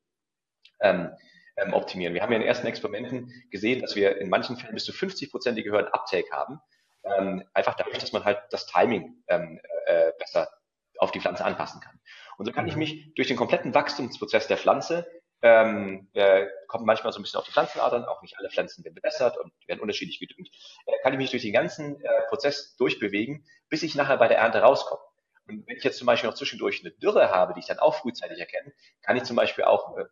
ähm, 0.81 1.11
ähm, 1.59 1.75
optimieren. 1.75 2.15
Wir 2.15 2.23
haben 2.23 2.33
ja 2.33 2.37
in 2.37 2.43
den 2.43 2.49
ersten 2.49 2.67
Experimenten 2.67 3.31
gesehen, 3.51 3.83
dass 3.83 3.97
wir 3.97 4.17
in 4.17 4.31
manchen 4.31 4.57
Fällen 4.57 4.73
bis 4.73 4.87
zu 4.87 4.93
50-prozentige 4.93 5.71
höheren 5.71 5.89
Uptake 5.89 6.31
haben. 6.31 6.59
Ähm, 7.05 7.45
einfach 7.53 7.75
dadurch, 7.75 7.99
dass 7.99 8.13
man 8.13 8.25
halt 8.25 8.39
das 8.51 8.65
Timing 8.65 9.23
ähm, 9.29 9.61
äh, 9.85 10.13
besser 10.19 10.49
auf 10.97 11.11
die 11.11 11.21
Pflanze 11.21 11.45
anpassen 11.45 11.83
kann. 11.83 12.01
Und 12.39 12.47
so 12.47 12.53
kann 12.53 12.67
ich 12.67 12.75
mhm. 12.75 12.79
mich 12.79 13.15
durch 13.15 13.29
den 13.29 13.37
kompletten 13.37 13.75
Wachstumsprozess 13.75 14.47
der 14.47 14.57
Pflanze 14.57 15.07
ähm, 15.43 16.09
äh, 16.15 16.47
kommt 16.67 16.85
manchmal 16.85 17.13
so 17.13 17.21
ein 17.21 17.23
bisschen 17.23 17.39
auf 17.39 17.47
die 17.47 17.53
Pflanzenadern, 17.53 18.05
auch 18.05 18.23
nicht 18.23 18.37
alle 18.39 18.51
Pflanzen 18.51 18.85
werden 18.85 18.95
bewässert 18.95 19.37
und 19.37 19.53
werden 19.67 19.81
unterschiedlich 19.81 20.19
gedüngt, 20.19 20.49
äh, 20.87 20.93
kann 21.03 21.13
ich 21.13 21.19
mich 21.19 21.31
durch 21.31 21.43
den 21.43 21.53
ganzen 21.53 22.01
äh, 22.01 22.23
Prozess 22.29 22.77
durchbewegen, 22.77 23.47
bis 23.69 23.83
ich 23.83 23.95
nachher 23.95 24.17
bei 24.17 24.29
der 24.29 24.39
Ernte 24.39 24.59
rauskomme. 24.59 25.01
Und 25.47 25.67
wenn 25.67 25.77
ich 25.77 25.85
jetzt 25.85 25.99
zum 25.99 26.07
Beispiel 26.07 26.29
noch 26.29 26.37
zwischendurch 26.37 26.81
eine 26.81 26.91
Dürre 26.91 27.31
habe, 27.31 27.55
die 27.55 27.61
ich 27.61 27.67
dann 27.67 27.79
auch 27.79 27.95
frühzeitig 27.95 28.39
erkenne, 28.39 28.73
kann 29.03 29.17
ich 29.17 29.25
zum 29.25 29.37
Beispiel 29.37 29.65
auch, 29.65 29.97
äh, 29.97 30.05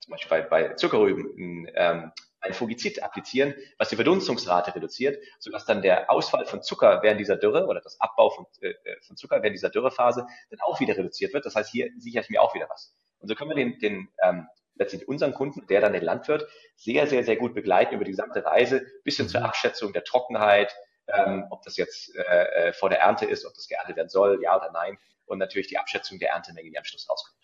zum 0.00 0.10
Beispiel 0.10 0.30
bei, 0.30 0.42
bei 0.42 0.74
Zuckerrüben, 0.74 1.68
ähm, 1.74 2.12
ein 2.44 2.54
Fungizid 2.54 3.02
applizieren, 3.02 3.54
was 3.78 3.88
die 3.88 3.96
Verdunstungsrate 3.96 4.74
reduziert, 4.74 5.22
sodass 5.38 5.64
dann 5.64 5.82
der 5.82 6.10
Ausfall 6.10 6.46
von 6.46 6.62
Zucker 6.62 7.02
während 7.02 7.20
dieser 7.20 7.36
Dürre 7.36 7.66
oder 7.66 7.80
das 7.80 8.00
Abbau 8.00 8.30
von, 8.30 8.46
äh, 8.60 8.70
äh, 8.70 9.00
von 9.02 9.16
Zucker 9.16 9.42
während 9.42 9.56
dieser 9.56 9.70
Dürrephase 9.70 10.26
dann 10.50 10.60
auch 10.60 10.80
wieder 10.80 10.96
reduziert 10.96 11.32
wird. 11.32 11.46
Das 11.46 11.56
heißt, 11.56 11.70
hier 11.70 11.90
sichere 11.98 12.22
ich 12.22 12.30
mir 12.30 12.42
auch 12.42 12.54
wieder 12.54 12.68
was. 12.68 12.94
Und 13.18 13.28
so 13.28 13.34
können 13.34 13.50
wir 13.50 13.56
den, 13.56 13.78
den 13.78 14.08
ähm, 14.22 14.46
letztendlich 14.76 15.08
unseren 15.08 15.34
Kunden, 15.34 15.66
der 15.66 15.80
dann 15.80 15.92
den 15.92 16.02
Landwirt, 16.02 16.46
sehr, 16.76 17.06
sehr, 17.06 17.24
sehr 17.24 17.36
gut 17.36 17.54
begleiten 17.54 17.94
über 17.94 18.04
die 18.04 18.10
gesamte 18.10 18.44
Reise, 18.44 18.86
bis 19.04 19.16
hin 19.16 19.28
zur 19.28 19.40
mhm. 19.40 19.46
Abschätzung 19.46 19.92
der 19.92 20.04
Trockenheit, 20.04 20.74
ähm, 21.08 21.46
ob 21.50 21.62
das 21.62 21.76
jetzt 21.76 22.14
äh, 22.16 22.22
äh, 22.22 22.72
vor 22.72 22.88
der 22.88 23.00
Ernte 23.00 23.26
ist, 23.26 23.44
ob 23.44 23.54
das 23.54 23.68
geerntet 23.68 23.96
werden 23.96 24.08
soll, 24.08 24.40
ja 24.42 24.56
oder 24.56 24.70
nein, 24.72 24.98
und 25.26 25.38
natürlich 25.38 25.68
die 25.68 25.78
Abschätzung 25.78 26.18
der 26.18 26.30
Erntemenge, 26.30 26.70
die 26.70 26.78
am 26.78 26.84
Schluss 26.84 27.08
rauskommt. 27.08 27.38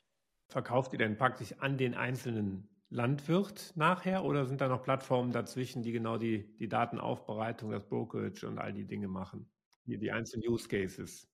Verkauft 0.49 0.93
ihr 0.93 0.99
denn 0.99 1.17
praktisch 1.17 1.55
an 1.61 1.79
den 1.79 1.95
einzelnen 1.95 2.69
Landwirt 2.91 3.73
nachher 3.77 4.25
oder 4.25 4.47
sind 4.47 4.61
da 4.61 4.69
noch 4.69 4.83
Plattformen 4.83 5.33
dazwischen, 5.33 5.83
die 5.83 5.93
genau 5.93 6.19
die, 6.19 6.57
die 6.59 6.69
Datenaufbereitung, 6.69 7.71
das 7.71 7.87
Brokerage 7.87 8.47
und 8.47 8.59
all 8.59 8.73
die 8.73 8.85
Dinge 8.85 9.07
machen? 9.07 9.49
Hier 9.85 9.99
die 9.99 10.11
einzelnen 10.11 10.49
Use 10.49 10.69
Cases. 10.69 11.31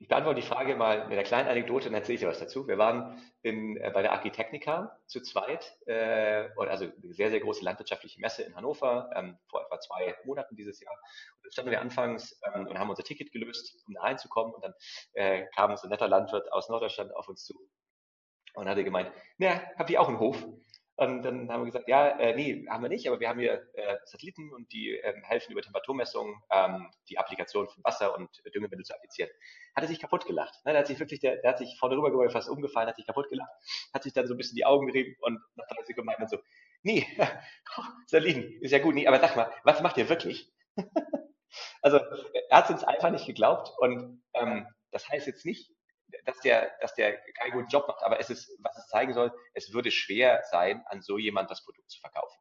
Ich 0.00 0.08
beantworte 0.08 0.40
die 0.40 0.46
Frage 0.46 0.74
mal 0.74 1.04
mit 1.04 1.12
einer 1.12 1.22
kleinen 1.22 1.48
Anekdote 1.48 1.88
und 1.88 1.94
erzähle 1.94 2.14
ich 2.14 2.20
dir 2.22 2.26
was 2.26 2.40
dazu. 2.40 2.66
Wir 2.66 2.76
waren 2.76 3.22
in, 3.42 3.76
äh, 3.76 3.92
bei 3.94 4.02
der 4.02 4.10
Architecnica 4.10 4.98
zu 5.06 5.20
zweit, 5.22 5.78
äh, 5.86 6.48
also 6.56 6.86
eine 6.86 7.14
sehr, 7.14 7.30
sehr 7.30 7.38
große 7.38 7.64
landwirtschaftliche 7.64 8.20
Messe 8.20 8.42
in 8.42 8.56
Hannover, 8.56 9.10
ähm, 9.14 9.38
vor 9.48 9.64
etwa 9.64 9.78
zwei 9.78 10.16
Monaten 10.24 10.56
dieses 10.56 10.80
Jahr. 10.80 10.94
Und 11.36 11.46
da 11.46 11.52
standen 11.52 11.70
wir 11.70 11.80
anfangs 11.80 12.40
ähm, 12.52 12.66
und 12.66 12.76
haben 12.80 12.90
unser 12.90 13.04
Ticket 13.04 13.30
gelöst, 13.30 13.80
um 13.86 13.94
da 13.94 14.00
reinzukommen. 14.00 14.52
Und 14.52 14.64
dann 14.64 14.74
äh, 15.12 15.46
kam 15.54 15.76
so 15.76 15.86
ein 15.86 15.90
netter 15.90 16.08
Landwirt 16.08 16.50
aus 16.50 16.68
Norddeutschland 16.68 17.14
auf 17.14 17.28
uns 17.28 17.44
zu 17.44 17.54
und 18.54 18.68
hatte 18.68 18.82
gemeint, 18.82 19.12
na, 19.38 19.62
habt 19.76 19.88
ihr 19.90 20.00
auch 20.00 20.08
einen 20.08 20.18
Hof? 20.18 20.44
Und 21.02 21.22
dann 21.22 21.50
haben 21.50 21.62
wir 21.62 21.66
gesagt, 21.66 21.88
ja, 21.88 22.08
äh, 22.10 22.34
nee, 22.36 22.64
haben 22.68 22.82
wir 22.82 22.88
nicht, 22.88 23.08
aber 23.08 23.18
wir 23.18 23.28
haben 23.28 23.40
hier 23.40 23.66
äh, 23.74 23.96
Satelliten 24.04 24.52
und 24.52 24.72
die 24.72 24.90
ähm, 24.90 25.22
helfen 25.24 25.50
über 25.50 25.60
Temperaturmessungen 25.60 26.36
ähm, 26.50 26.88
die 27.08 27.18
Applikation 27.18 27.68
von 27.68 27.82
Wasser 27.82 28.16
und 28.16 28.28
Düngemittel 28.54 28.84
zu 28.84 28.94
applizieren. 28.94 29.28
Hat 29.74 29.82
er 29.82 29.88
sich 29.88 29.98
kaputt 29.98 30.26
gelacht. 30.26 30.54
Ne? 30.64 30.72
Der 30.72 30.80
hat 30.80 30.86
sich 30.86 31.00
wirklich, 31.00 31.18
der, 31.18 31.38
der 31.38 31.50
hat 31.50 31.58
sich 31.58 31.76
vorne 31.76 31.96
rüber 31.96 32.30
fast 32.30 32.48
umgefallen, 32.48 32.88
hat 32.88 32.96
sich 32.96 33.06
kaputt 33.06 33.28
gelacht, 33.30 33.50
hat 33.92 34.04
sich 34.04 34.12
dann 34.12 34.28
so 34.28 34.34
ein 34.34 34.36
bisschen 34.36 34.54
die 34.54 34.64
Augen 34.64 34.86
gerieben 34.86 35.16
und 35.20 35.40
nach 35.56 35.66
drei 35.66 35.82
Sekunden 35.82 36.06
meint 36.06 36.30
so, 36.30 36.38
nee, 36.82 37.04
Satelliten, 38.06 38.62
ist 38.62 38.70
ja 38.70 38.78
gut, 38.78 38.94
nee, 38.94 39.08
aber 39.08 39.18
sag 39.18 39.34
mal, 39.34 39.50
was 39.64 39.82
macht 39.82 39.96
ihr 39.96 40.08
wirklich? 40.08 40.52
also 41.82 41.98
er 41.98 42.56
hat 42.56 42.66
es 42.66 42.70
uns 42.70 42.84
einfach 42.84 43.10
nicht 43.10 43.26
geglaubt 43.26 43.72
und 43.78 44.22
ähm, 44.34 44.68
das 44.92 45.08
heißt 45.08 45.26
jetzt 45.26 45.44
nicht, 45.44 45.72
dass 46.24 46.40
der, 46.40 46.70
dass 46.80 46.94
der 46.94 47.18
keinen 47.34 47.52
guten 47.52 47.68
Job 47.68 47.86
macht. 47.88 48.02
Aber 48.02 48.20
es 48.20 48.30
ist, 48.30 48.50
was 48.60 48.76
es 48.76 48.86
zeigen 48.88 49.14
soll, 49.14 49.32
es 49.54 49.72
würde 49.72 49.90
schwer 49.90 50.42
sein, 50.50 50.82
an 50.86 51.02
so 51.02 51.18
jemand 51.18 51.50
das 51.50 51.64
Produkt 51.64 51.90
zu 51.90 52.00
verkaufen. 52.00 52.38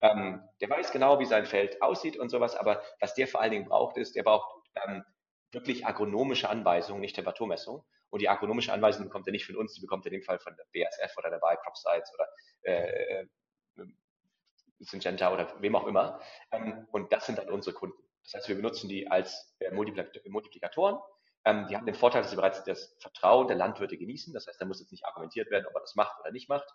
Ähm, 0.00 0.48
der 0.60 0.70
weiß 0.70 0.92
genau, 0.92 1.18
wie 1.18 1.26
sein 1.26 1.46
Feld 1.46 1.82
aussieht 1.82 2.16
und 2.16 2.28
sowas, 2.28 2.54
aber 2.54 2.82
was 3.00 3.14
der 3.14 3.26
vor 3.26 3.40
allen 3.40 3.50
Dingen 3.50 3.68
braucht, 3.68 3.96
ist, 3.96 4.14
der 4.14 4.22
braucht 4.22 4.48
ähm, 4.86 5.04
wirklich 5.50 5.86
agronomische 5.86 6.48
Anweisungen, 6.48 7.00
nicht 7.00 7.16
Temperaturmessungen. 7.16 7.82
Und 8.10 8.22
die 8.22 8.28
agronomische 8.28 8.72
Anweisung 8.72 9.04
bekommt 9.04 9.26
er 9.26 9.32
nicht 9.32 9.44
von 9.44 9.56
uns, 9.56 9.74
die 9.74 9.80
bekommt 9.80 10.06
er 10.06 10.12
in 10.12 10.20
dem 10.20 10.24
Fall 10.24 10.38
von 10.38 10.56
der 10.56 10.64
BASF 10.72 11.16
oder 11.18 11.30
der 11.30 11.38
Biocrop 11.38 11.76
Science 11.76 12.12
oder 12.14 12.28
äh, 12.62 13.20
äh, 13.20 13.26
Syngenta 14.80 15.32
oder 15.32 15.60
wem 15.60 15.76
auch 15.76 15.86
immer. 15.86 16.20
Ähm, 16.52 16.86
und 16.92 17.12
das 17.12 17.26
sind 17.26 17.38
dann 17.38 17.50
unsere 17.50 17.74
Kunden. 17.74 17.98
Das 18.22 18.34
heißt, 18.34 18.48
wir 18.48 18.56
benutzen 18.56 18.88
die 18.88 19.10
als 19.10 19.54
äh, 19.58 19.70
Multiplikatoren 19.72 20.98
ähm, 21.44 21.66
die 21.68 21.76
haben 21.76 21.86
den 21.86 21.94
Vorteil, 21.94 22.22
dass 22.22 22.30
sie 22.30 22.36
bereits 22.36 22.62
das 22.64 22.96
Vertrauen 23.00 23.48
der 23.48 23.56
Landwirte 23.56 23.96
genießen. 23.96 24.34
Das 24.34 24.46
heißt, 24.46 24.60
da 24.60 24.66
muss 24.66 24.80
jetzt 24.80 24.92
nicht 24.92 25.06
argumentiert 25.06 25.50
werden, 25.50 25.66
ob 25.66 25.74
er 25.74 25.80
das 25.80 25.94
macht 25.94 26.18
oder 26.20 26.32
nicht 26.32 26.48
macht. 26.48 26.68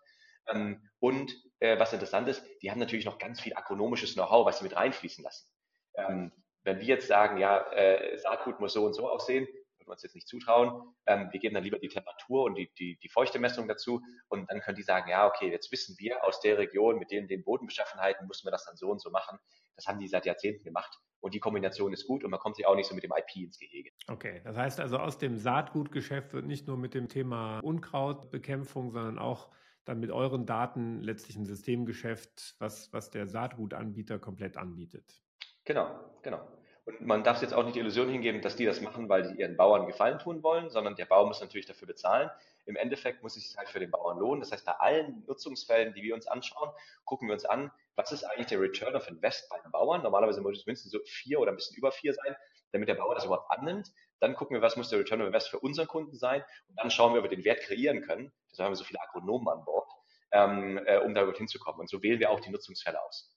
Ähm, 0.48 0.90
und 1.00 1.34
äh, 1.60 1.80
was 1.80 1.94
interessant 1.94 2.28
ist, 2.28 2.44
die 2.62 2.72
haben 2.72 2.80
natürlich 2.80 3.06
noch 3.06 3.18
ganz 3.18 3.40
viel 3.40 3.56
agronomisches 3.56 4.14
Know-how, 4.14 4.46
was 4.46 4.60
sie 4.60 4.64
mit 4.64 4.76
reinfließen 4.76 5.24
lassen. 5.24 5.48
Ähm, 5.96 6.32
wenn 6.64 6.80
wir 6.80 6.86
jetzt 6.86 7.08
sagen, 7.08 7.38
ja, 7.38 7.72
äh, 7.72 8.18
Saatgut 8.18 8.60
muss 8.60 8.74
so 8.74 8.86
und 8.86 8.94
so 8.94 9.10
aussehen, 9.10 9.48
würden 9.84 9.90
wir 9.90 9.94
uns 9.94 10.04
jetzt 10.04 10.16
nicht 10.16 10.28
zutrauen. 10.28 10.94
Ähm, 11.06 11.30
wir 11.32 11.40
geben 11.40 11.54
dann 11.54 11.64
lieber 11.64 11.80
die 11.80 11.90
Temperatur 11.90 12.44
und 12.44 12.56
die, 12.56 12.72
die, 12.78 12.98
die 13.02 13.10
Feuchtemessung 13.10 13.68
dazu 13.68 14.02
und 14.30 14.50
dann 14.50 14.62
können 14.62 14.78
die 14.78 14.84
sagen, 14.84 15.10
ja, 15.10 15.28
okay, 15.28 15.52
jetzt 15.52 15.72
wissen 15.72 15.96
wir 16.00 16.24
aus 16.24 16.40
der 16.40 16.58
Region 16.58 16.98
mit 16.98 17.12
den, 17.12 17.28
den 17.28 17.44
Bodenbeschaffenheiten, 17.44 18.28
müssen 18.28 18.48
wir 18.48 18.52
das 18.52 18.66
dann 18.66 18.78
so 18.78 18.90
und 18.90 19.02
so 19.02 19.12
machen. 19.12 19.38
Das 19.76 19.88
haben 19.88 20.00
die 20.00 20.08
seit 20.08 20.26
Jahrzehnten 20.26 20.64
gemacht 20.64 20.98
und 21.20 21.34
die 21.34 21.40
Kombination 21.40 21.94
ist 21.94 22.08
gut 22.08 22.24
und 22.24 22.32
man 22.32 22.40
kommt 22.40 22.56
sich 22.56 22.66
auch 22.66 22.76
nicht 22.76 22.88
so 22.88 22.96
mit 22.96 23.04
dem 23.04 23.12
IP 23.12 23.44
ins 23.44 23.60
Gehege. 23.60 23.92
Okay, 24.08 24.42
das 24.44 24.56
heißt 24.56 24.80
also 24.80 24.98
aus 24.98 25.18
dem 25.18 25.38
Saatgutgeschäft 25.38 26.34
wird 26.34 26.46
nicht 26.46 26.68
nur 26.68 26.78
mit 26.78 26.94
dem 26.94 27.10
Thema 27.10 27.60
Unkrautbekämpfung, 27.60 28.92
sondern 28.92 29.20
auch 29.20 29.50
dann 29.86 30.00
mit 30.00 30.12
euren 30.12 30.46
Daten 30.46 31.02
letztlich 31.02 31.36
ein 31.36 31.46
Systemgeschäft, 31.46 32.56
was, 32.60 32.94
was 32.94 33.10
der 33.10 33.28
Saatgutanbieter 33.28 34.18
komplett 34.18 34.56
anbietet. 34.56 35.22
Genau, 35.66 36.00
genau. 36.22 36.48
Und 36.86 37.02
man 37.02 37.24
darf 37.24 37.42
jetzt 37.42 37.54
auch 37.54 37.64
nicht 37.64 37.76
die 37.76 37.80
Illusion 37.80 38.10
hingeben, 38.10 38.42
dass 38.42 38.58
die 38.58 38.66
das 38.66 38.82
machen, 38.82 39.08
weil 39.08 39.24
die 39.24 39.40
ihren 39.40 39.56
Bauern 39.56 39.88
Gefallen 39.88 40.20
tun 40.20 40.44
wollen, 40.44 40.70
sondern 40.70 40.96
der 40.96 41.06
Bauer 41.06 41.26
muss 41.26 41.40
natürlich 41.40 41.66
dafür 41.66 41.88
bezahlen. 41.88 42.30
Im 42.66 42.76
Endeffekt 42.76 43.24
muss 43.24 43.38
es 43.38 43.48
sich 43.48 43.58
halt 43.58 43.70
für 43.70 43.80
den 43.80 43.92
Bauern 43.92 44.18
lohnen. 44.18 44.42
Das 44.42 44.52
heißt, 44.52 44.66
bei 44.66 44.74
allen 44.74 45.24
Nutzungsfällen, 45.26 45.94
die 45.94 46.04
wir 46.04 46.14
uns 46.14 46.28
anschauen, 46.28 46.72
gucken 47.06 47.28
wir 47.28 47.34
uns 47.34 47.46
an, 47.46 47.72
was 47.96 48.12
ist 48.12 48.24
eigentlich 48.24 48.48
der 48.48 48.60
Return 48.60 48.96
of 48.96 49.08
Invest 49.08 49.50
beim 49.50 49.72
Bauern? 49.72 50.02
Normalerweise 50.02 50.42
muss 50.42 50.58
es 50.58 50.66
mindestens 50.66 50.92
so 50.92 51.00
vier 51.06 51.40
oder 51.40 51.52
ein 51.52 51.56
bisschen 51.56 51.78
über 51.78 51.92
vier 51.92 52.14
sein, 52.14 52.36
damit 52.72 52.90
der 52.90 52.96
Bauer 52.96 53.16
das 53.16 53.26
überhaupt 53.26 53.50
annimmt. 53.52 53.92
Dann 54.20 54.36
gucken 54.36 54.56
wir, 54.56 54.62
was 54.62 54.76
muss 54.76 54.90
der 54.90 55.00
Return 55.00 55.22
of 55.22 55.28
Invest 55.28 55.50
für 55.50 55.60
unseren 55.60 55.88
Kunden 55.88 56.18
sein? 56.18 56.44
Und 56.68 56.80
dann 56.80 56.90
schauen 56.90 57.14
wir, 57.14 57.20
ob 57.20 57.30
wir 57.30 57.36
den 57.36 57.46
Wert 57.46 57.62
kreieren 57.62 58.02
können. 58.02 58.32
Deshalb 58.52 58.66
haben 58.66 58.72
wir 58.74 58.78
so 58.78 58.84
viele 58.84 59.02
Agronomen 59.02 59.48
an 59.48 59.64
Bord, 59.64 59.90
ähm, 60.32 60.82
äh, 60.86 60.98
um 60.98 61.14
da 61.14 61.22
überhaupt 61.22 61.38
hinzukommen. 61.38 61.82
Und 61.82 61.90
so 61.90 62.02
wählen 62.02 62.20
wir 62.20 62.30
auch 62.30 62.40
die 62.40 62.50
Nutzungsfälle 62.50 63.02
aus. 63.02 63.33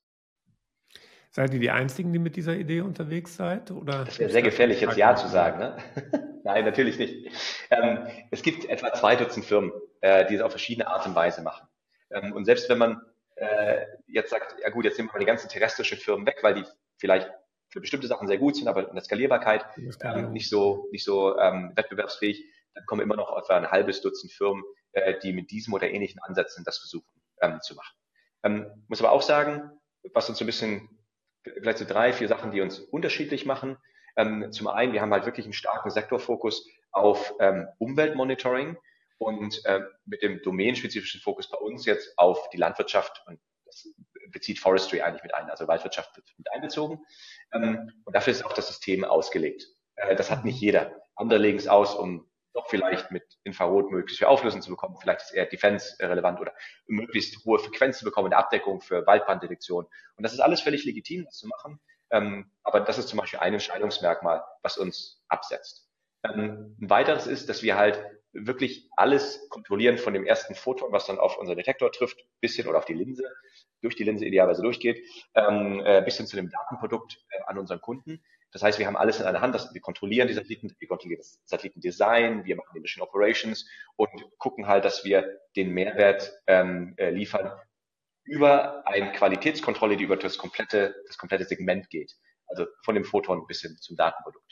Seid 1.36 1.52
ihr 1.52 1.60
die 1.60 1.70
Einzigen, 1.70 2.14
die 2.14 2.18
mit 2.18 2.34
dieser 2.34 2.56
Idee 2.56 2.80
unterwegs 2.80 3.36
seid? 3.36 3.70
Oder 3.70 4.06
das 4.06 4.18
wäre 4.18 4.30
sehr 4.30 4.40
gefährlich, 4.40 4.80
jetzt 4.80 4.96
Ja 4.96 5.14
zu 5.16 5.28
sagen. 5.28 5.58
Ne? 5.58 5.76
Nein, 6.44 6.64
natürlich 6.64 6.98
nicht. 6.98 7.30
Ähm, 7.68 8.06
es 8.30 8.40
gibt 8.40 8.64
etwa 8.64 8.94
zwei 8.94 9.16
Dutzend 9.16 9.44
Firmen, 9.44 9.70
äh, 10.00 10.24
die 10.24 10.36
es 10.36 10.40
auf 10.40 10.50
verschiedene 10.50 10.88
Art 10.88 11.04
und 11.04 11.14
Weise 11.14 11.42
machen. 11.42 11.68
Ähm, 12.10 12.32
und 12.32 12.46
selbst 12.46 12.70
wenn 12.70 12.78
man 12.78 13.02
äh, 13.34 13.84
jetzt 14.06 14.30
sagt, 14.30 14.56
ja 14.62 14.70
gut, 14.70 14.86
jetzt 14.86 14.96
nehmen 14.96 15.10
wir 15.10 15.12
mal 15.12 15.18
die 15.18 15.26
ganzen 15.26 15.50
terrestrischen 15.50 15.98
Firmen 15.98 16.26
weg, 16.26 16.38
weil 16.40 16.54
die 16.54 16.64
vielleicht 16.96 17.30
für 17.68 17.82
bestimmte 17.82 18.06
Sachen 18.06 18.28
sehr 18.28 18.38
gut 18.38 18.56
sind, 18.56 18.66
aber 18.66 18.88
in 18.88 18.94
der 18.94 19.04
Skalierbarkeit 19.04 19.66
ähm, 20.04 20.32
nicht 20.32 20.48
so, 20.48 20.88
nicht 20.90 21.04
so 21.04 21.38
ähm, 21.38 21.70
wettbewerbsfähig, 21.76 22.46
dann 22.72 22.86
kommen 22.86 23.02
immer 23.02 23.16
noch 23.16 23.36
etwa 23.36 23.58
ein 23.58 23.70
halbes 23.70 24.00
Dutzend 24.00 24.32
Firmen, 24.32 24.64
äh, 24.92 25.12
die 25.22 25.34
mit 25.34 25.50
diesem 25.50 25.74
oder 25.74 25.90
ähnlichen 25.90 26.18
Ansätzen 26.22 26.64
das 26.64 26.78
versuchen 26.78 27.20
ähm, 27.42 27.60
zu 27.60 27.74
machen. 27.74 27.94
Ähm, 28.42 28.84
muss 28.88 29.02
aber 29.02 29.12
auch 29.12 29.20
sagen, 29.20 29.70
was 30.14 30.30
uns 30.30 30.38
so 30.38 30.44
ein 30.44 30.46
bisschen 30.46 30.95
vielleicht 31.54 31.78
so 31.78 31.84
drei, 31.84 32.12
vier 32.12 32.28
Sachen, 32.28 32.50
die 32.50 32.60
uns 32.60 32.78
unterschiedlich 32.78 33.46
machen. 33.46 33.76
Ähm, 34.16 34.50
zum 34.52 34.68
einen, 34.68 34.92
wir 34.92 35.00
haben 35.02 35.12
halt 35.12 35.26
wirklich 35.26 35.46
einen 35.46 35.52
starken 35.52 35.90
Sektorfokus 35.90 36.68
auf 36.90 37.34
ähm, 37.40 37.68
Umweltmonitoring 37.78 38.76
und 39.18 39.64
äh, 39.64 39.80
mit 40.04 40.22
dem 40.22 40.42
domänenspezifischen 40.42 41.20
Fokus 41.20 41.50
bei 41.50 41.58
uns 41.58 41.86
jetzt 41.86 42.18
auf 42.18 42.48
die 42.50 42.56
Landwirtschaft 42.56 43.22
und 43.26 43.38
das 43.64 43.88
bezieht 44.30 44.58
Forestry 44.58 45.00
eigentlich 45.02 45.22
mit 45.22 45.34
ein, 45.34 45.50
also 45.50 45.68
Waldwirtschaft 45.68 46.16
wird 46.16 46.28
mit 46.36 46.50
einbezogen. 46.52 47.04
Ähm, 47.52 47.90
und 48.04 48.14
dafür 48.14 48.32
ist 48.32 48.44
auch 48.44 48.52
das 48.52 48.68
System 48.68 49.04
ausgelegt. 49.04 49.66
Äh, 49.96 50.16
das 50.16 50.30
hat 50.30 50.44
nicht 50.44 50.60
jeder. 50.60 51.02
Andere 51.14 51.38
legen 51.38 51.58
es 51.58 51.68
aus, 51.68 51.94
um 51.94 52.28
doch 52.56 52.68
vielleicht 52.68 53.10
mit 53.10 53.24
Infrarot 53.44 53.90
möglichst 53.90 54.18
viel 54.18 54.26
Auflösung 54.26 54.62
zu 54.62 54.70
bekommen. 54.70 54.96
Vielleicht 55.00 55.22
ist 55.22 55.30
eher 55.32 55.46
Defense 55.46 55.96
relevant 56.00 56.40
oder 56.40 56.52
möglichst 56.86 57.44
hohe 57.44 57.58
Frequenz 57.58 57.98
zu 57.98 58.04
bekommen 58.04 58.26
in 58.26 58.30
der 58.30 58.38
Abdeckung 58.38 58.80
für 58.80 59.06
Waldbranddetektion. 59.06 59.84
Und 59.84 60.22
das 60.22 60.32
ist 60.32 60.40
alles 60.40 60.60
völlig 60.60 60.84
legitim, 60.84 61.24
das 61.24 61.36
zu 61.36 61.46
machen. 61.46 61.80
Ähm, 62.10 62.50
aber 62.62 62.80
das 62.80 62.98
ist 62.98 63.08
zum 63.08 63.18
Beispiel 63.18 63.40
ein 63.40 63.52
Entscheidungsmerkmal, 63.52 64.44
was 64.62 64.78
uns 64.78 65.22
absetzt. 65.28 65.88
Ähm, 66.24 66.76
ein 66.80 66.90
weiteres 66.90 67.26
ist, 67.26 67.48
dass 67.48 67.62
wir 67.62 67.76
halt 67.76 68.02
wirklich 68.32 68.88
alles 68.96 69.48
kontrollieren 69.48 69.98
von 69.98 70.12
dem 70.12 70.26
ersten 70.26 70.54
Photon, 70.54 70.92
was 70.92 71.06
dann 71.06 71.18
auf 71.18 71.38
unseren 71.38 71.56
Detektor 71.56 71.90
trifft, 71.90 72.18
bisschen 72.40 72.68
oder 72.68 72.78
auf 72.78 72.84
die 72.84 72.94
Linse, 72.94 73.24
durch 73.82 73.96
die 73.96 74.04
Linse 74.04 74.24
idealerweise 74.24 74.62
durchgeht, 74.62 75.02
ähm, 75.34 75.82
äh, 75.84 76.02
bis 76.02 76.16
hin 76.16 76.26
zu 76.26 76.36
dem 76.36 76.50
Datenprodukt 76.50 77.18
äh, 77.30 77.42
an 77.46 77.58
unseren 77.58 77.80
Kunden. 77.80 78.22
Das 78.52 78.62
heißt, 78.62 78.78
wir 78.78 78.86
haben 78.86 78.96
alles 78.96 79.20
in 79.20 79.26
einer 79.26 79.40
Hand, 79.40 79.54
das, 79.54 79.74
wir 79.74 79.80
kontrollieren 79.80 80.28
die 80.28 80.34
Satelliten, 80.34 80.74
wir 80.78 80.88
kontrollieren 80.88 81.18
das 81.18 81.40
Satellitendesign, 81.44 82.44
wir 82.44 82.56
machen 82.56 82.70
die 82.74 82.80
Mission 82.80 83.02
Operations 83.02 83.68
und 83.96 84.10
gucken 84.38 84.66
halt, 84.66 84.84
dass 84.84 85.04
wir 85.04 85.40
den 85.56 85.70
Mehrwert 85.70 86.32
ähm, 86.46 86.94
äh, 86.96 87.10
liefern 87.10 87.52
über 88.24 88.86
eine 88.86 89.12
Qualitätskontrolle, 89.12 89.96
die 89.96 90.04
über 90.04 90.16
das 90.16 90.38
komplette, 90.38 90.94
das 91.06 91.18
komplette 91.18 91.44
Segment 91.44 91.90
geht. 91.90 92.14
Also 92.46 92.66
von 92.84 92.94
dem 92.94 93.04
Photon 93.04 93.46
bis 93.46 93.60
hin 93.60 93.76
zum 93.78 93.96
Datenprodukt. 93.96 94.46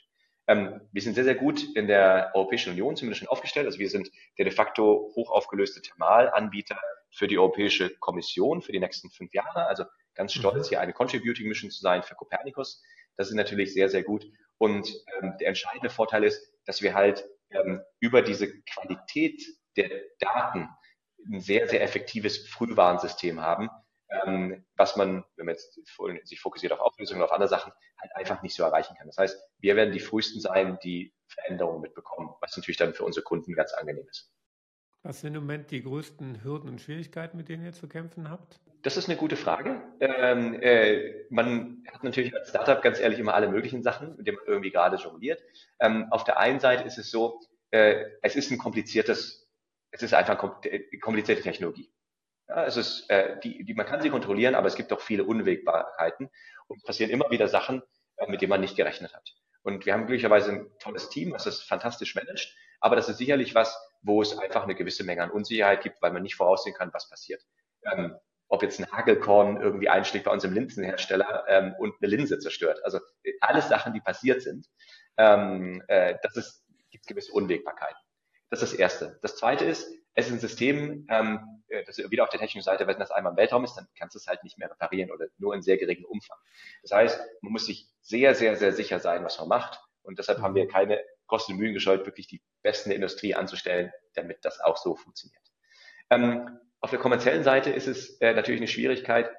Ähm, 0.46 0.80
wir 0.92 1.02
sind 1.02 1.14
sehr, 1.14 1.24
sehr 1.24 1.34
gut 1.34 1.64
in 1.74 1.86
der 1.86 2.30
Europäischen 2.34 2.70
Union 2.70 2.96
zumindest 2.96 3.20
schon 3.20 3.28
aufgestellt. 3.28 3.66
Also 3.66 3.78
wir 3.78 3.88
sind 3.88 4.10
der 4.38 4.44
de 4.44 4.54
facto 4.54 5.12
hoch 5.14 5.30
aufgelöste 5.30 5.80
Thermalanbieter 5.80 6.78
für 7.10 7.28
die 7.28 7.38
Europäische 7.38 7.96
Kommission 7.98 8.60
für 8.60 8.72
die 8.72 8.80
nächsten 8.80 9.10
fünf 9.10 9.32
Jahre. 9.32 9.66
Also 9.66 9.84
ganz 10.14 10.32
stolz, 10.34 10.66
mhm. 10.66 10.68
hier 10.70 10.80
eine 10.80 10.92
Contributing 10.92 11.48
Mission 11.48 11.70
zu 11.70 11.80
sein 11.80 12.02
für 12.02 12.14
Copernicus. 12.14 12.82
Das 13.16 13.28
ist 13.28 13.34
natürlich 13.34 13.72
sehr, 13.72 13.88
sehr 13.88 14.02
gut. 14.02 14.26
Und 14.58 14.88
ähm, 15.20 15.34
der 15.40 15.48
entscheidende 15.48 15.90
Vorteil 15.90 16.24
ist, 16.24 16.52
dass 16.64 16.82
wir 16.82 16.94
halt 16.94 17.28
ähm, 17.50 17.82
über 18.00 18.22
diese 18.22 18.62
Qualität 18.62 19.42
der 19.76 19.90
Daten 20.18 20.68
ein 21.30 21.40
sehr, 21.40 21.68
sehr 21.68 21.82
effektives 21.82 22.48
Frühwarnsystem 22.48 23.40
haben, 23.40 23.68
ähm, 24.10 24.64
was 24.76 24.96
man, 24.96 25.24
wenn 25.36 25.46
man 25.46 25.54
jetzt 25.54 25.78
sich 26.24 26.40
fokussiert 26.40 26.72
auf 26.72 26.80
Auflösungen 26.80 27.20
und 27.20 27.26
auf 27.26 27.32
andere 27.32 27.48
Sachen, 27.48 27.72
halt 28.00 28.14
einfach 28.14 28.42
nicht 28.42 28.54
so 28.54 28.62
erreichen 28.62 28.94
kann. 28.96 29.06
Das 29.06 29.18
heißt, 29.18 29.40
wir 29.58 29.76
werden 29.76 29.92
die 29.92 30.00
frühesten 30.00 30.40
sein, 30.40 30.78
die 30.82 31.14
Veränderungen 31.26 31.80
mitbekommen, 31.80 32.30
was 32.40 32.56
natürlich 32.56 32.76
dann 32.76 32.94
für 32.94 33.04
unsere 33.04 33.24
Kunden 33.24 33.54
ganz 33.54 33.72
angenehm 33.72 34.06
ist. 34.08 34.30
Was 35.02 35.20
sind 35.20 35.34
im 35.34 35.42
Moment 35.42 35.70
die 35.70 35.82
größten 35.82 36.42
Hürden 36.44 36.68
und 36.68 36.80
Schwierigkeiten, 36.80 37.36
mit 37.36 37.48
denen 37.48 37.64
ihr 37.64 37.72
zu 37.72 37.88
kämpfen 37.88 38.30
habt? 38.30 38.60
Das 38.84 38.96
ist 38.96 39.08
eine 39.08 39.16
gute 39.16 39.36
Frage. 39.36 39.82
Ähm, 39.98 40.60
äh, 40.62 41.24
man 41.30 41.82
hat 41.90 42.04
natürlich 42.04 42.34
als 42.34 42.50
Startup 42.50 42.80
ganz 42.82 43.00
ehrlich 43.00 43.18
immer 43.18 43.34
alle 43.34 43.48
möglichen 43.48 43.82
Sachen, 43.82 44.16
mit 44.16 44.26
denen 44.26 44.36
man 44.36 44.46
irgendwie 44.46 44.70
gerade 44.70 44.96
jongliert. 44.96 45.42
Ähm, 45.80 46.06
auf 46.10 46.22
der 46.24 46.38
einen 46.38 46.60
Seite 46.60 46.84
ist 46.84 46.98
es 46.98 47.10
so, 47.10 47.40
äh, 47.70 48.04
es 48.22 48.36
ist 48.36 48.50
ein 48.50 48.58
kompliziertes 48.58 49.44
es 49.94 50.02
ist 50.02 50.12
einfach 50.12 50.36
komplizierte 51.00 51.42
Technologie. 51.42 51.88
Ja, 52.48 52.66
es 52.66 52.76
ist, 52.76 53.08
äh, 53.10 53.38
die, 53.40 53.64
die, 53.64 53.74
man 53.74 53.86
kann 53.86 54.02
sie 54.02 54.10
kontrollieren, 54.10 54.56
aber 54.56 54.66
es 54.66 54.74
gibt 54.74 54.92
auch 54.92 55.00
viele 55.00 55.22
Unwägbarkeiten 55.24 56.30
und 56.66 56.82
passieren 56.84 57.10
immer 57.10 57.30
wieder 57.30 57.46
Sachen, 57.46 57.80
äh, 58.16 58.28
mit 58.28 58.42
denen 58.42 58.50
man 58.50 58.60
nicht 58.60 58.76
gerechnet 58.76 59.14
hat. 59.14 59.34
Und 59.62 59.86
wir 59.86 59.92
haben 59.92 60.06
glücklicherweise 60.06 60.50
ein 60.50 60.70
tolles 60.80 61.10
Team, 61.10 61.32
was 61.32 61.44
das 61.44 61.62
fantastisch 61.62 62.16
managt, 62.16 62.54
aber 62.80 62.96
das 62.96 63.08
ist 63.08 63.18
sicherlich 63.18 63.54
was, 63.54 63.78
wo 64.02 64.20
es 64.20 64.36
einfach 64.36 64.64
eine 64.64 64.74
gewisse 64.74 65.04
Menge 65.04 65.22
an 65.22 65.30
Unsicherheit 65.30 65.80
gibt, 65.82 66.02
weil 66.02 66.12
man 66.12 66.24
nicht 66.24 66.34
voraussehen 66.34 66.74
kann, 66.74 66.92
was 66.92 67.08
passiert. 67.08 67.42
Ähm, 67.84 68.16
ob 68.54 68.62
jetzt 68.62 68.78
ein 68.78 68.90
Hagelkorn 68.90 69.60
irgendwie 69.60 69.88
einschlägt 69.88 70.24
bei 70.24 70.30
unserem 70.30 70.54
Linsenhersteller 70.54 71.44
ähm, 71.48 71.74
und 71.78 71.94
eine 72.00 72.08
Linse 72.08 72.38
zerstört. 72.38 72.80
Also 72.84 73.00
alles 73.40 73.68
Sachen, 73.68 73.92
die 73.92 74.00
passiert 74.00 74.42
sind. 74.42 74.68
Ähm, 75.16 75.82
äh, 75.88 76.14
das 76.22 76.36
ist, 76.36 76.64
gibt 76.90 77.06
gewisse 77.06 77.32
Unwägbarkeiten. 77.32 77.98
Das 78.50 78.62
ist 78.62 78.72
das 78.72 78.78
Erste. 78.78 79.18
Das 79.22 79.36
Zweite 79.36 79.64
ist, 79.64 79.90
es 80.14 80.26
ist 80.26 80.32
ein 80.32 80.38
System, 80.38 81.06
ähm, 81.10 81.62
äh, 81.68 81.82
das 81.84 81.98
wieder 81.98 82.22
auf 82.22 82.30
der 82.30 82.38
technischen 82.38 82.64
Seite, 82.64 82.86
wenn 82.86 82.98
das 82.98 83.10
einmal 83.10 83.32
im 83.32 83.36
Weltraum 83.36 83.64
ist, 83.64 83.74
dann 83.74 83.88
kannst 83.98 84.14
du 84.14 84.18
es 84.18 84.26
halt 84.26 84.44
nicht 84.44 84.58
mehr 84.58 84.70
reparieren 84.70 85.10
oder 85.10 85.26
nur 85.38 85.54
in 85.54 85.62
sehr 85.62 85.76
geringem 85.76 86.04
Umfang. 86.04 86.38
Das 86.82 86.92
heißt, 86.92 87.20
man 87.40 87.52
muss 87.52 87.66
sich 87.66 87.88
sehr, 88.00 88.34
sehr, 88.34 88.56
sehr 88.56 88.72
sicher 88.72 89.00
sein, 89.00 89.24
was 89.24 89.38
man 89.38 89.48
macht. 89.48 89.80
Und 90.02 90.18
deshalb 90.18 90.40
haben 90.40 90.54
wir 90.54 90.68
keine 90.68 91.00
Kosten 91.26 91.52
und 91.52 91.58
Mühen 91.58 91.74
gescheut, 91.74 92.06
wirklich 92.06 92.28
die 92.28 92.42
besten 92.62 92.90
Industrie 92.90 93.34
anzustellen, 93.34 93.92
damit 94.14 94.44
das 94.44 94.60
auch 94.60 94.76
so 94.76 94.94
funktioniert. 94.94 95.42
Ähm, 96.10 96.60
auf 96.84 96.90
der 96.90 96.98
kommerziellen 96.98 97.42
Seite 97.44 97.70
ist 97.70 97.86
es 97.86 98.20
äh, 98.20 98.34
natürlich 98.34 98.60
eine 98.60 98.68
Schwierigkeit, 98.68 99.30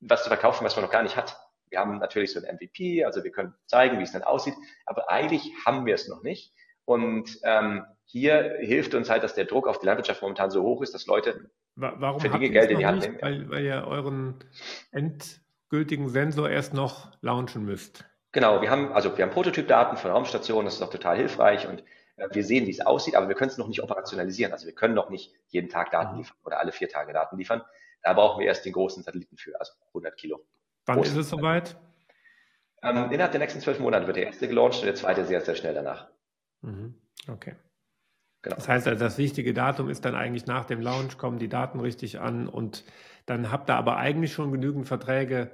was 0.00 0.22
zu 0.22 0.30
verkaufen, 0.30 0.64
was 0.64 0.74
man 0.74 0.82
noch 0.86 0.90
gar 0.90 1.02
nicht 1.02 1.18
hat. 1.18 1.36
Wir 1.68 1.78
haben 1.78 1.98
natürlich 1.98 2.32
so 2.32 2.40
ein 2.40 2.56
MVP, 2.56 3.04
also 3.04 3.22
wir 3.24 3.30
können 3.30 3.52
zeigen, 3.66 3.98
wie 3.98 4.04
es 4.04 4.12
dann 4.12 4.22
aussieht, 4.22 4.54
aber 4.86 5.10
eigentlich 5.10 5.52
haben 5.66 5.84
wir 5.84 5.94
es 5.94 6.08
noch 6.08 6.22
nicht. 6.22 6.54
Und 6.86 7.38
ähm, 7.44 7.84
hier 8.06 8.56
hilft 8.60 8.94
uns 8.94 9.10
halt, 9.10 9.22
dass 9.22 9.34
der 9.34 9.44
Druck 9.44 9.68
auf 9.68 9.80
die 9.80 9.86
Landwirtschaft 9.86 10.22
momentan 10.22 10.50
so 10.50 10.62
hoch 10.62 10.80
ist, 10.80 10.94
dass 10.94 11.06
Leute 11.06 11.50
Warum 11.74 12.20
für 12.20 12.30
Dinge 12.30 12.48
Geld 12.48 12.70
in 12.70 12.78
die 12.78 12.86
Hand 12.86 13.00
nicht? 13.00 13.08
nehmen. 13.08 13.22
Weil, 13.22 13.50
weil 13.50 13.64
ihr 13.64 13.86
euren 13.86 14.42
endgültigen 14.92 16.08
Sensor 16.08 16.48
erst 16.48 16.72
noch 16.72 17.12
launchen 17.20 17.66
müsst. 17.66 18.06
Genau, 18.32 18.62
wir 18.62 18.70
haben 18.70 18.92
also 18.92 19.14
wir 19.18 19.26
haben 19.26 19.32
Prototypdaten 19.32 19.98
von 19.98 20.10
Raumstationen, 20.10 20.64
das 20.64 20.76
ist 20.76 20.82
auch 20.82 20.90
total 20.90 21.18
hilfreich 21.18 21.68
und 21.68 21.84
wir 22.16 22.44
sehen, 22.44 22.66
wie 22.66 22.70
es 22.70 22.80
aussieht, 22.80 23.14
aber 23.14 23.28
wir 23.28 23.34
können 23.34 23.50
es 23.50 23.58
noch 23.58 23.68
nicht 23.68 23.82
operationalisieren. 23.82 24.52
Also 24.52 24.66
wir 24.66 24.74
können 24.74 24.94
noch 24.94 25.10
nicht 25.10 25.34
jeden 25.48 25.68
Tag 25.68 25.90
Daten 25.90 26.12
mhm. 26.12 26.18
liefern 26.18 26.36
oder 26.44 26.60
alle 26.60 26.72
vier 26.72 26.88
Tage 26.88 27.12
Daten 27.12 27.36
liefern. 27.36 27.62
Da 28.02 28.12
brauchen 28.12 28.40
wir 28.40 28.46
erst 28.46 28.64
den 28.64 28.72
großen 28.72 29.02
Satelliten 29.02 29.36
für, 29.36 29.58
also 29.58 29.72
100 29.88 30.16
Kilo. 30.16 30.44
Wann 30.86 31.02
ist 31.02 31.16
es 31.16 31.30
soweit? 31.30 31.76
Ähm, 32.82 33.10
innerhalb 33.12 33.30
der 33.30 33.40
nächsten 33.40 33.60
zwölf 33.60 33.78
Monate 33.78 34.06
wird 34.06 34.16
der 34.16 34.26
erste 34.26 34.48
gelauncht 34.48 34.80
und 34.80 34.86
der 34.86 34.96
zweite 34.96 35.24
sehr, 35.24 35.40
sehr 35.40 35.54
schnell 35.54 35.74
danach. 35.74 36.08
Mhm. 36.62 37.00
Okay. 37.28 37.54
Genau. 38.42 38.56
Das 38.56 38.68
heißt, 38.68 38.88
also 38.88 38.98
das 38.98 39.18
wichtige 39.18 39.54
Datum 39.54 39.88
ist 39.88 40.04
dann 40.04 40.16
eigentlich 40.16 40.46
nach 40.46 40.64
dem 40.64 40.80
Launch, 40.80 41.16
kommen 41.16 41.38
die 41.38 41.48
Daten 41.48 41.78
richtig 41.78 42.18
an 42.18 42.48
und 42.48 42.84
dann 43.26 43.52
habt 43.52 43.70
ihr 43.70 43.76
aber 43.76 43.98
eigentlich 43.98 44.32
schon 44.32 44.50
genügend 44.50 44.88
Verträge 44.88 45.52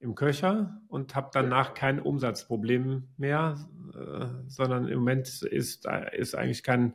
im 0.00 0.14
Köcher 0.14 0.80
und 0.88 1.14
habt 1.14 1.34
danach 1.34 1.74
kein 1.74 2.00
Umsatzproblem 2.00 3.08
mehr, 3.16 3.56
äh, 3.94 4.26
sondern 4.46 4.88
im 4.88 4.98
Moment 4.98 5.28
ist, 5.42 5.86
ist 6.12 6.34
eigentlich 6.34 6.62
kein, 6.62 6.94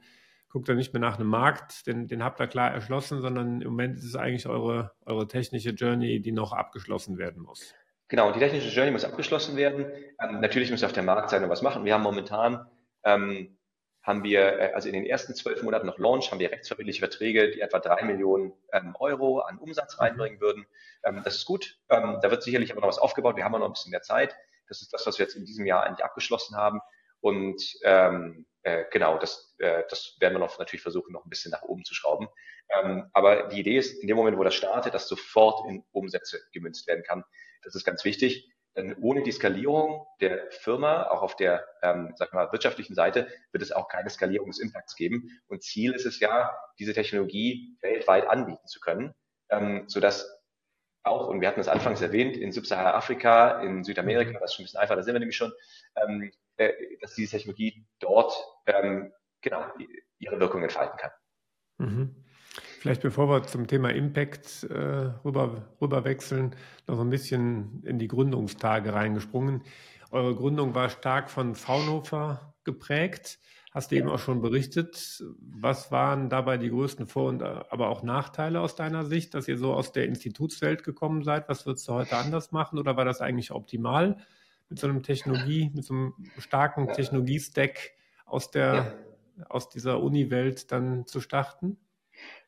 guckt 0.50 0.70
ihr 0.70 0.76
nicht 0.76 0.94
mehr 0.94 1.02
nach 1.02 1.20
einem 1.20 1.28
Markt, 1.28 1.86
den, 1.88 2.08
den 2.08 2.24
habt 2.24 2.40
ihr 2.40 2.48
klar 2.48 2.72
erschlossen, 2.72 3.22
sondern 3.22 3.62
im 3.62 3.70
Moment 3.70 3.98
ist 3.98 4.06
es 4.06 4.16
eigentlich 4.16 4.48
eure, 4.48 4.92
eure 5.06 5.28
technische 5.28 5.72
Journey, 5.72 6.22
die 6.22 6.32
noch 6.32 6.54
abgeschlossen 6.54 7.18
werden 7.18 7.44
muss. 7.44 7.74
Genau, 8.08 8.32
die 8.32 8.40
technische 8.40 8.70
Journey 8.70 8.92
muss 8.92 9.06
abgeschlossen 9.06 9.56
werden. 9.56 9.86
Ähm, 10.22 10.40
natürlich 10.40 10.72
muss 10.72 10.84
auf 10.84 10.94
der 10.94 11.04
Marktseite 11.04 11.50
was 11.50 11.62
machen. 11.62 11.86
Wir 11.86 11.96
haben 11.96 12.04
momentan 12.04 12.66
ähm, 13.04 13.58
haben 14.04 14.24
wir, 14.24 14.60
äh, 14.60 14.74
also 14.74 14.90
in 14.90 14.94
den 14.94 15.06
ersten 15.06 15.34
zwölf 15.34 15.64
Monaten 15.64 15.88
noch 15.88 15.98
Launch, 15.98 16.32
haben 16.32 16.40
wir 16.40 16.52
rechtsverbindliche 16.52 17.00
Verträge, 17.00 17.52
die 17.52 17.62
etwa 17.62 17.80
drei 17.80 18.04
Millionen 18.04 18.54
ähm, 18.72 18.96
Euro 19.00 19.40
an 19.40 19.58
Umsatz 19.58 19.96
mhm. 19.96 20.04
reinbringen 20.04 20.42
würden. 20.42 20.66
Ähm, 21.04 21.22
das 21.24 21.36
ist 21.36 21.46
gut. 21.46 21.80
Ähm, 21.90 22.20
da 22.22 22.30
wird 22.30 22.44
sicherlich 22.44 22.72
aber 22.72 22.82
noch 22.82 22.90
was 22.90 23.00
aufgebaut. 23.00 23.38
Wir 23.38 23.46
haben 23.46 23.54
noch 23.54 23.66
ein 23.66 23.74
bisschen 23.74 23.92
mehr 23.92 24.02
Zeit. 24.02 24.36
Das 24.68 24.82
ist 24.82 24.94
das, 24.94 25.08
was 25.08 25.18
wir 25.18 25.26
jetzt 25.26 25.36
in 25.36 25.46
diesem 25.46 25.66
Jahr 25.66 25.84
eigentlich 25.84 26.04
abgeschlossen 26.04 26.58
haben. 26.58 26.82
Und 27.22 27.62
ähm, 27.84 28.46
äh, 28.64 28.86
genau, 28.92 29.18
das, 29.18 29.56
äh, 29.60 29.84
das 29.90 30.18
werden 30.20 30.36
wir 30.36 30.40
noch 30.40 30.60
natürlich 30.60 30.82
versuchen, 30.82 31.14
noch 31.14 31.26
ein 31.26 31.30
bisschen 31.30 31.52
nach 31.52 31.64
oben 31.64 31.86
zu 31.86 31.94
schrauben. 31.94 32.28
Ähm, 32.70 33.10
aber 33.14 33.48
die 33.50 33.60
Idee 33.60 33.78
ist, 33.78 34.02
in 34.02 34.08
dem 34.08 34.18
Moment, 34.18 34.38
wo 34.38 34.44
das 34.44 34.56
startet, 34.56 34.94
dass 34.94 35.08
sofort 35.08 35.68
in 35.70 35.86
Umsätze 35.92 36.40
gemünzt 36.52 36.88
werden 36.88 37.04
kann. 37.04 37.24
Das 37.62 37.76
ist 37.76 37.86
ganz 37.86 38.04
wichtig. 38.04 38.50
Denn 38.76 38.96
ohne 39.02 39.22
die 39.22 39.32
Skalierung 39.32 40.08
der 40.20 40.50
Firma, 40.50 41.04
auch 41.10 41.22
auf 41.22 41.36
der 41.36 41.64
ähm, 41.84 42.14
sag 42.16 42.34
mal, 42.34 42.52
wirtschaftlichen 42.52 42.96
Seite, 42.96 43.28
wird 43.52 43.62
es 43.62 43.72
auch 43.72 43.88
keine 43.88 44.10
Skalierung 44.10 44.50
des 44.50 44.60
Impacts 44.60 44.96
geben. 44.96 45.30
Und 45.48 45.64
Ziel 45.64 45.94
ist 45.94 46.06
es 46.06 46.20
ja, 46.20 46.56
diese 46.80 46.94
Technologie 46.94 47.78
weltweit 47.82 48.28
anbieten 48.28 48.68
zu 48.68 48.80
können, 48.80 49.14
ähm, 49.50 49.84
sodass 49.88 50.28
auch, 51.04 51.28
und 51.28 51.42
wir 51.42 51.48
hatten 51.48 51.60
es 51.60 51.68
anfangs 51.68 52.02
erwähnt, 52.02 52.38
in 52.38 52.52
Subsahara-Afrika, 52.52 53.62
in 53.62 53.84
Südamerika, 53.84 54.40
das 54.40 54.52
ist 54.52 54.56
schon 54.56 54.64
ein 54.64 54.66
bisschen 54.66 54.80
einfacher, 54.80 54.96
da 54.96 55.04
sind 55.04 55.14
wir 55.14 55.20
nämlich 55.20 55.38
schon, 55.38 55.54
ähm, 55.96 56.32
äh, 56.58 56.72
dass 57.02 57.14
diese 57.14 57.38
Technologie 57.38 57.86
dort 58.00 58.34
ähm, 58.66 59.14
genau 59.42 59.66
ihre 60.18 60.40
Wirkung 60.40 60.64
entfalten 60.64 60.98
kann. 60.98 61.12
Mhm. 61.78 62.24
Vielleicht 62.84 63.02
bevor 63.02 63.30
wir 63.30 63.44
zum 63.44 63.66
Thema 63.66 63.92
Impact 63.92 64.64
äh, 64.64 64.76
rüber, 65.24 65.70
rüber 65.80 66.04
wechseln, 66.04 66.54
noch 66.86 67.00
ein 67.00 67.10
bisschen 67.10 67.82
in 67.86 67.98
die 67.98 68.10
Gründungstage 68.10 68.94
reingesprungen. 68.94 69.62
Eure 70.12 70.36
Gründung 70.36 70.76
war 70.76 70.90
stark 70.90 71.30
von 71.30 71.56
Fraunhofer 71.56 72.54
geprägt. 72.66 73.40
Hast 73.72 73.92
du 73.92 73.96
eben 73.96 74.10
auch 74.10 74.20
schon 74.20 74.42
berichtet. 74.42 75.24
Was 75.40 75.94
waren 75.94 76.28
dabei 76.28 76.58
die 76.58 76.72
größten 76.72 77.08
Vor- 77.08 77.30
und 77.30 77.42
aber 77.42 77.88
auch 77.88 78.04
Nachteile 78.04 78.60
aus 78.60 78.76
deiner 78.76 79.06
Sicht, 79.06 79.34
dass 79.34 79.48
ihr 79.48 79.58
so 79.58 79.74
aus 79.74 79.94
der 79.94 80.04
Institutswelt 80.04 80.84
gekommen 80.84 81.24
seid? 81.24 81.48
Was 81.48 81.66
würdest 81.66 81.88
du 81.88 81.94
heute 81.94 82.18
anders 82.18 82.52
machen 82.52 82.78
oder 82.78 82.98
war 82.98 83.06
das 83.06 83.22
eigentlich 83.22 83.52
optimal, 83.52 84.18
mit 84.68 84.78
so 84.78 84.88
einem 84.88 85.04
Technologie, 85.04 85.72
mit 85.74 85.86
so 85.86 85.94
einem 85.94 86.14
starken 86.38 86.92
Technologiestack 86.92 87.92
aus 88.26 88.52
der, 88.52 88.74
ja. 89.38 89.46
aus 89.48 89.70
dieser 89.70 90.04
Uni-Welt 90.04 90.70
dann 90.74 91.08
zu 91.08 91.22
starten? 91.22 91.78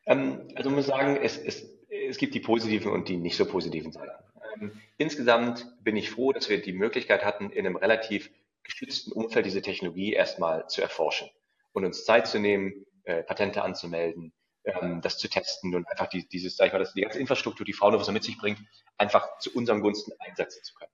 Ähm, 0.05 0.47
also 0.55 0.69
man 0.69 0.77
muss 0.77 0.87
sagen, 0.87 1.17
es, 1.21 1.37
es, 1.37 1.69
es 1.89 2.17
gibt 2.17 2.35
die 2.35 2.39
positiven 2.39 2.91
und 2.91 3.09
die 3.09 3.17
nicht 3.17 3.37
so 3.37 3.45
positiven 3.45 3.91
Seiten. 3.91 4.11
Ähm, 4.55 4.81
insgesamt 4.97 5.67
bin 5.83 5.95
ich 5.95 6.09
froh, 6.09 6.31
dass 6.31 6.49
wir 6.49 6.61
die 6.61 6.73
Möglichkeit 6.73 7.25
hatten, 7.25 7.49
in 7.49 7.65
einem 7.65 7.75
relativ 7.75 8.29
geschützten 8.63 9.11
Umfeld 9.11 9.45
diese 9.45 9.61
Technologie 9.61 10.13
erstmal 10.13 10.67
zu 10.67 10.81
erforschen 10.81 11.29
und 11.73 11.85
uns 11.85 12.05
Zeit 12.05 12.27
zu 12.27 12.39
nehmen, 12.39 12.85
äh, 13.03 13.23
Patente 13.23 13.61
anzumelden, 13.61 14.33
ähm, 14.63 15.01
das 15.01 15.17
zu 15.17 15.27
testen 15.27 15.75
und 15.75 15.87
einfach 15.87 16.07
die, 16.07 16.27
dieses, 16.27 16.57
sag 16.57 16.67
ich 16.67 16.73
mal, 16.73 16.79
das, 16.79 16.93
die 16.93 17.01
ganze 17.01 17.19
Infrastruktur, 17.19 17.65
die 17.65 17.73
Fraunhofer 17.73 18.05
so 18.05 18.11
mit 18.11 18.23
sich 18.23 18.37
bringt, 18.37 18.59
einfach 18.97 19.37
zu 19.37 19.53
unserem 19.53 19.81
Gunsten 19.81 20.11
einsetzen 20.19 20.63
zu 20.63 20.73
können. 20.75 20.91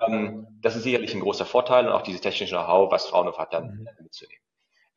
Ähm, 0.00 0.46
das 0.60 0.76
ist 0.76 0.82
sicherlich 0.82 1.14
ein 1.14 1.20
großer 1.20 1.46
Vorteil 1.46 1.86
und 1.86 1.92
auch 1.92 2.02
dieses 2.02 2.20
technische 2.20 2.54
Know-how, 2.54 2.90
was 2.90 3.06
Fraunhofer 3.06 3.42
hat, 3.42 3.52
dann 3.52 3.78
mhm. 3.78 3.88
mitzunehmen. 4.02 4.42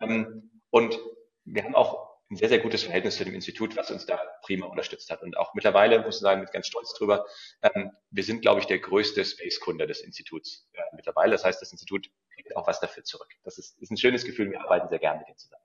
Ähm, 0.01 0.51
und 0.71 0.99
wir 1.45 1.63
haben 1.63 1.75
auch 1.75 2.08
ein 2.31 2.35
sehr, 2.35 2.49
sehr 2.49 2.59
gutes 2.59 2.83
Verhältnis 2.83 3.17
zu 3.17 3.25
dem 3.25 3.33
Institut, 3.33 3.75
was 3.75 3.89
uns 3.89 4.05
da 4.05 4.19
prima 4.43 4.67
unterstützt 4.67 5.09
hat. 5.09 5.23
Und 5.23 5.35
auch 5.37 5.55
mittlerweile, 5.55 5.99
muss 6.03 6.17
ich 6.17 6.21
sagen, 6.21 6.41
mit 6.41 6.51
ganz 6.51 6.67
stolz 6.67 6.93
drüber, 6.93 7.25
ähm, 7.63 7.91
wir 8.11 8.23
sind, 8.23 8.41
glaube 8.41 8.59
ich, 8.59 8.67
der 8.67 8.79
größte 8.79 9.25
Space-Kunde 9.25 9.87
des 9.87 10.01
Instituts 10.01 10.67
äh, 10.73 10.81
mittlerweile. 10.95 11.31
Das 11.31 11.43
heißt, 11.43 11.59
das 11.61 11.71
Institut 11.71 12.09
kriegt 12.33 12.55
auch 12.55 12.67
was 12.67 12.79
dafür 12.79 13.03
zurück. 13.03 13.29
Das 13.43 13.57
ist, 13.57 13.81
ist 13.81 13.91
ein 13.91 13.97
schönes 13.97 14.25
Gefühl. 14.25 14.51
Wir 14.51 14.61
arbeiten 14.61 14.87
sehr 14.89 14.99
gern 14.99 15.17
mit 15.17 15.27
denen 15.27 15.37
zusammen. 15.37 15.63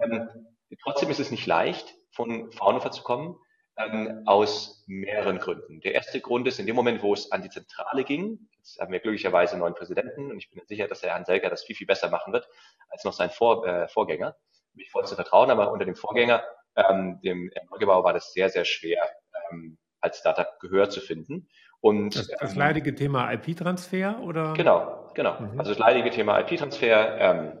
Ähm, 0.00 0.46
trotzdem 0.82 1.10
ist 1.10 1.20
es 1.20 1.30
nicht 1.30 1.46
leicht, 1.46 1.94
von 2.12 2.50
Fraunhofer 2.50 2.90
zu 2.92 3.02
kommen, 3.02 3.36
ähm, 3.76 4.22
aus 4.24 4.84
mehreren 4.86 5.38
Gründen. 5.38 5.80
Der 5.80 5.94
erste 5.94 6.20
Grund 6.20 6.48
ist, 6.48 6.58
in 6.58 6.66
dem 6.66 6.76
Moment, 6.76 7.02
wo 7.02 7.12
es 7.12 7.30
an 7.30 7.42
die 7.42 7.50
Zentrale 7.50 8.04
ging, 8.04 8.48
jetzt 8.56 8.80
haben 8.80 8.92
wir 8.92 9.00
glücklicherweise 9.00 9.52
einen 9.52 9.60
neuen 9.60 9.74
Präsidenten 9.74 10.30
und 10.30 10.38
ich 10.38 10.50
bin 10.50 10.62
sicher, 10.66 10.88
dass 10.88 11.00
der 11.00 11.10
Herrn 11.10 11.24
Selker 11.26 11.50
das 11.50 11.62
viel, 11.62 11.76
viel 11.76 11.86
besser 11.86 12.08
machen 12.08 12.32
wird 12.32 12.48
als 12.88 13.04
noch 13.04 13.12
sein 13.12 13.30
Vor, 13.30 13.66
äh, 13.66 13.88
Vorgänger 13.88 14.36
mich 14.74 14.90
voll 14.90 15.06
zu 15.06 15.14
vertrauen, 15.14 15.50
aber 15.50 15.72
unter 15.72 15.84
dem 15.84 15.96
Vorgänger, 15.96 16.42
ähm, 16.76 17.20
dem 17.22 17.50
Neugebau, 17.70 18.04
war 18.04 18.12
das 18.12 18.32
sehr, 18.32 18.48
sehr 18.48 18.64
schwer, 18.64 19.02
ähm, 19.50 19.78
als 20.00 20.18
Startup 20.18 20.58
Gehör 20.60 20.90
zu 20.90 21.00
finden. 21.00 21.48
Und, 21.80 22.16
das, 22.16 22.28
das 22.28 22.52
ähm, 22.52 22.58
leidige 22.58 22.94
Thema 22.94 23.32
IP-Transfer 23.32 24.20
oder? 24.20 24.52
Genau, 24.54 25.10
genau. 25.14 25.40
Mhm. 25.40 25.58
Also 25.58 25.70
das 25.70 25.78
leidige 25.78 26.10
Thema 26.10 26.38
IP-Transfer. 26.40 27.18
Ähm, 27.18 27.58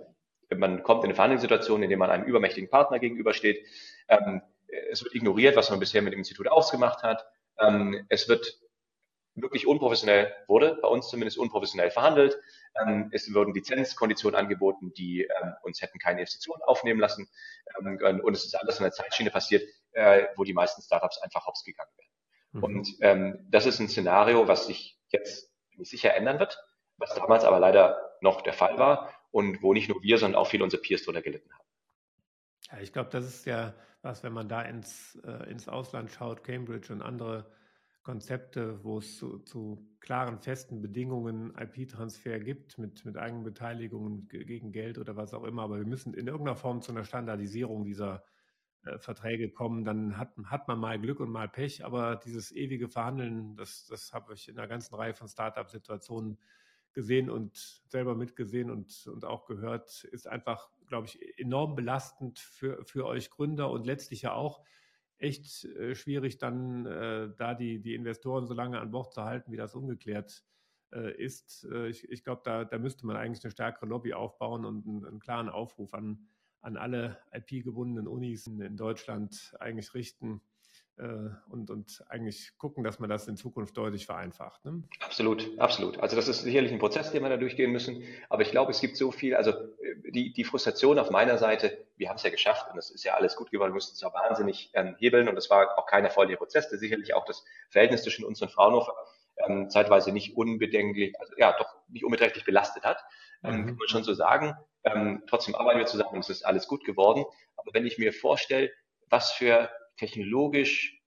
man 0.56 0.82
kommt 0.82 1.04
in 1.04 1.06
eine 1.06 1.14
Verhandlungssituation, 1.14 1.82
in 1.82 1.88
der 1.88 1.98
man 1.98 2.10
einem 2.10 2.24
übermächtigen 2.24 2.68
Partner 2.68 2.98
gegenübersteht. 2.98 3.64
Ähm, 4.08 4.42
es 4.90 5.02
wird 5.02 5.14
ignoriert, 5.14 5.56
was 5.56 5.70
man 5.70 5.80
bisher 5.80 6.02
mit 6.02 6.12
dem 6.12 6.18
Institut 6.18 6.48
ausgemacht 6.48 7.02
hat. 7.02 7.24
Ähm, 7.58 8.04
es 8.08 8.28
wird 8.28 8.58
wirklich 9.42 9.66
unprofessionell 9.66 10.34
wurde, 10.46 10.78
bei 10.80 10.88
uns 10.88 11.08
zumindest 11.08 11.38
unprofessionell 11.38 11.90
verhandelt. 11.90 12.38
Ähm, 12.80 13.10
es 13.12 13.32
wurden 13.32 13.54
Lizenzkonditionen 13.54 14.38
angeboten, 14.38 14.92
die 14.94 15.22
ähm, 15.22 15.54
uns 15.62 15.82
hätten 15.82 15.98
keine 15.98 16.20
Investitionen 16.20 16.62
aufnehmen 16.62 17.00
lassen. 17.00 17.28
Ähm, 17.78 18.20
und 18.22 18.34
es 18.34 18.44
ist 18.44 18.54
alles 18.54 18.78
in 18.78 18.84
der 18.84 18.92
Zeitschiene 18.92 19.30
passiert, 19.30 19.62
äh, 19.92 20.26
wo 20.36 20.44
die 20.44 20.54
meisten 20.54 20.82
Startups 20.82 21.18
einfach 21.18 21.46
hops 21.46 21.64
gegangen 21.64 21.90
wären. 21.96 22.10
Mhm. 22.52 22.64
Und 22.64 22.88
ähm, 23.00 23.46
das 23.50 23.66
ist 23.66 23.80
ein 23.80 23.88
Szenario, 23.88 24.48
was 24.48 24.66
sich 24.66 24.98
jetzt 25.08 25.52
sicher 25.78 26.14
ändern 26.14 26.38
wird, 26.38 26.58
was 26.96 27.14
damals 27.14 27.44
aber 27.44 27.58
leider 27.58 27.98
noch 28.20 28.42
der 28.42 28.52
Fall 28.52 28.78
war 28.78 29.14
und 29.30 29.62
wo 29.62 29.72
nicht 29.72 29.88
nur 29.88 30.02
wir, 30.02 30.18
sondern 30.18 30.40
auch 30.40 30.48
viele 30.48 30.64
unserer 30.64 30.82
Peers 30.82 31.04
drunter 31.04 31.22
gelitten 31.22 31.50
haben. 31.52 31.64
Ja, 32.70 32.78
ich 32.80 32.92
glaube, 32.92 33.10
das 33.10 33.24
ist 33.24 33.46
ja 33.46 33.74
was, 34.02 34.22
wenn 34.22 34.32
man 34.32 34.48
da 34.48 34.62
ins, 34.62 35.16
äh, 35.24 35.50
ins 35.50 35.68
Ausland 35.68 36.10
schaut, 36.10 36.44
Cambridge 36.44 36.92
und 36.92 37.02
andere 37.02 37.50
Konzepte, 38.10 38.82
wo 38.82 38.98
es 38.98 39.18
zu, 39.18 39.38
zu 39.38 39.86
klaren, 40.00 40.40
festen 40.40 40.82
Bedingungen 40.82 41.54
IP-Transfer 41.56 42.40
gibt, 42.40 42.76
mit, 42.76 43.04
mit 43.04 43.16
Eigenbeteiligungen 43.16 44.26
gegen 44.26 44.72
Geld 44.72 44.98
oder 44.98 45.14
was 45.14 45.32
auch 45.32 45.44
immer. 45.44 45.62
Aber 45.62 45.78
wir 45.78 45.86
müssen 45.86 46.12
in 46.14 46.26
irgendeiner 46.26 46.56
Form 46.56 46.82
zu 46.82 46.90
einer 46.90 47.04
Standardisierung 47.04 47.84
dieser 47.84 48.24
äh, 48.82 48.98
Verträge 48.98 49.52
kommen. 49.52 49.84
Dann 49.84 50.16
hat, 50.16 50.32
hat 50.46 50.66
man 50.66 50.80
mal 50.80 50.98
Glück 50.98 51.20
und 51.20 51.30
mal 51.30 51.48
Pech. 51.48 51.84
Aber 51.84 52.16
dieses 52.16 52.50
ewige 52.50 52.88
Verhandeln, 52.88 53.54
das, 53.54 53.86
das 53.86 54.12
habe 54.12 54.34
ich 54.34 54.48
in 54.48 54.58
einer 54.58 54.66
ganzen 54.66 54.96
Reihe 54.96 55.14
von 55.14 55.28
Startup-Situationen 55.28 56.36
gesehen 56.92 57.30
und 57.30 57.56
selber 57.86 58.16
mitgesehen 58.16 58.72
und, 58.72 59.06
und 59.06 59.24
auch 59.24 59.46
gehört, 59.46 60.02
ist 60.02 60.26
einfach, 60.26 60.68
glaube 60.88 61.06
ich, 61.06 61.38
enorm 61.38 61.76
belastend 61.76 62.40
für, 62.40 62.84
für 62.84 63.06
euch 63.06 63.30
Gründer 63.30 63.70
und 63.70 63.86
letztlich 63.86 64.22
ja 64.22 64.32
auch 64.32 64.64
echt 65.20 65.64
äh, 65.64 65.94
schwierig, 65.94 66.38
dann 66.38 66.86
äh, 66.86 67.30
da 67.36 67.54
die, 67.54 67.80
die 67.80 67.94
Investoren 67.94 68.46
so 68.46 68.54
lange 68.54 68.80
an 68.80 68.90
Bord 68.90 69.12
zu 69.12 69.22
halten, 69.24 69.52
wie 69.52 69.56
das 69.56 69.74
ungeklärt 69.74 70.42
äh, 70.92 71.14
ist. 71.22 71.66
Äh, 71.70 71.88
ich 71.88 72.08
ich 72.10 72.24
glaube, 72.24 72.42
da, 72.44 72.64
da 72.64 72.78
müsste 72.78 73.06
man 73.06 73.16
eigentlich 73.16 73.44
eine 73.44 73.52
stärkere 73.52 73.86
Lobby 73.86 74.14
aufbauen 74.14 74.64
und 74.64 74.86
einen, 74.86 75.06
einen 75.06 75.20
klaren 75.20 75.48
Aufruf 75.48 75.94
an, 75.94 76.26
an 76.62 76.76
alle 76.76 77.18
IP-gebundenen 77.32 78.08
Unis 78.08 78.46
in 78.46 78.76
Deutschland 78.76 79.54
eigentlich 79.60 79.94
richten, 79.94 80.40
äh, 81.00 81.30
und, 81.48 81.70
und 81.70 82.04
eigentlich 82.08 82.52
gucken, 82.58 82.84
dass 82.84 82.98
man 82.98 83.08
das 83.08 83.26
in 83.26 83.36
Zukunft 83.36 83.76
deutlich 83.76 84.06
vereinfacht. 84.06 84.64
Ne? 84.64 84.82
Absolut, 85.00 85.58
absolut. 85.58 85.98
Also 85.98 86.16
das 86.16 86.28
ist 86.28 86.42
sicherlich 86.42 86.72
ein 86.72 86.78
Prozess, 86.78 87.10
den 87.10 87.22
wir 87.22 87.30
da 87.30 87.36
durchgehen 87.36 87.72
müssen. 87.72 88.02
Aber 88.28 88.42
ich 88.42 88.50
glaube, 88.50 88.70
es 88.70 88.80
gibt 88.80 88.96
so 88.96 89.10
viel, 89.10 89.34
also 89.34 89.52
die, 90.12 90.32
die 90.32 90.44
Frustration 90.44 90.98
auf 90.98 91.10
meiner 91.10 91.38
Seite, 91.38 91.86
wir 91.96 92.08
haben 92.08 92.16
es 92.16 92.22
ja 92.22 92.30
geschafft 92.30 92.70
und 92.72 92.78
es 92.78 92.90
ist 92.90 93.04
ja 93.04 93.14
alles 93.14 93.36
gut 93.36 93.50
geworden, 93.50 93.70
wir 93.70 93.74
mussten 93.74 93.94
es 93.94 94.00
ja 94.00 94.12
wahnsinnig 94.12 94.70
ähm, 94.74 94.96
hebeln 94.98 95.28
und 95.28 95.36
es 95.36 95.50
war 95.50 95.78
auch 95.78 95.86
kein 95.86 96.04
erfolgreicher 96.04 96.38
Prozess, 96.38 96.68
der 96.68 96.78
sicherlich 96.78 97.14
auch 97.14 97.24
das 97.24 97.44
Verhältnis 97.68 98.02
zwischen 98.02 98.24
uns 98.24 98.40
und 98.42 98.50
Fraunhofer 98.50 98.94
ähm, 99.46 99.70
zeitweise 99.70 100.12
nicht 100.12 100.36
unbedenklich, 100.36 101.18
also 101.18 101.32
ja, 101.36 101.56
doch 101.56 101.74
nicht 101.88 102.04
unbeträchtlich 102.04 102.44
belastet 102.44 102.84
hat, 102.84 103.02
ähm, 103.42 103.62
mhm. 103.62 103.66
kann 103.66 103.76
man 103.76 103.88
schon 103.88 104.04
so 104.04 104.14
sagen. 104.14 104.54
Ähm, 104.84 105.22
trotzdem 105.28 105.54
arbeiten 105.54 105.78
wir 105.78 105.86
zusammen 105.86 106.14
und 106.14 106.20
es 106.20 106.30
ist 106.30 106.44
alles 106.44 106.66
gut 106.66 106.84
geworden. 106.84 107.24
Aber 107.56 107.72
wenn 107.74 107.86
ich 107.86 107.98
mir 107.98 108.12
vorstelle, 108.12 108.70
was 109.08 109.32
für 109.32 109.70
technologisch, 109.96 111.02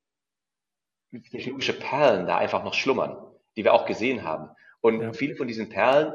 technologische 1.32 1.74
Perlen 1.74 2.28
da 2.28 2.38
einfach 2.38 2.64
noch 2.64 2.74
schlummern, 2.74 3.18
die 3.56 3.64
wir 3.64 3.74
auch 3.74 3.86
gesehen 3.86 4.24
haben. 4.24 4.50
Und 4.82 5.02
ja. 5.02 5.14
viele 5.14 5.36
von 5.36 5.48
diesen 5.48 5.70
Perlen, 5.70 6.14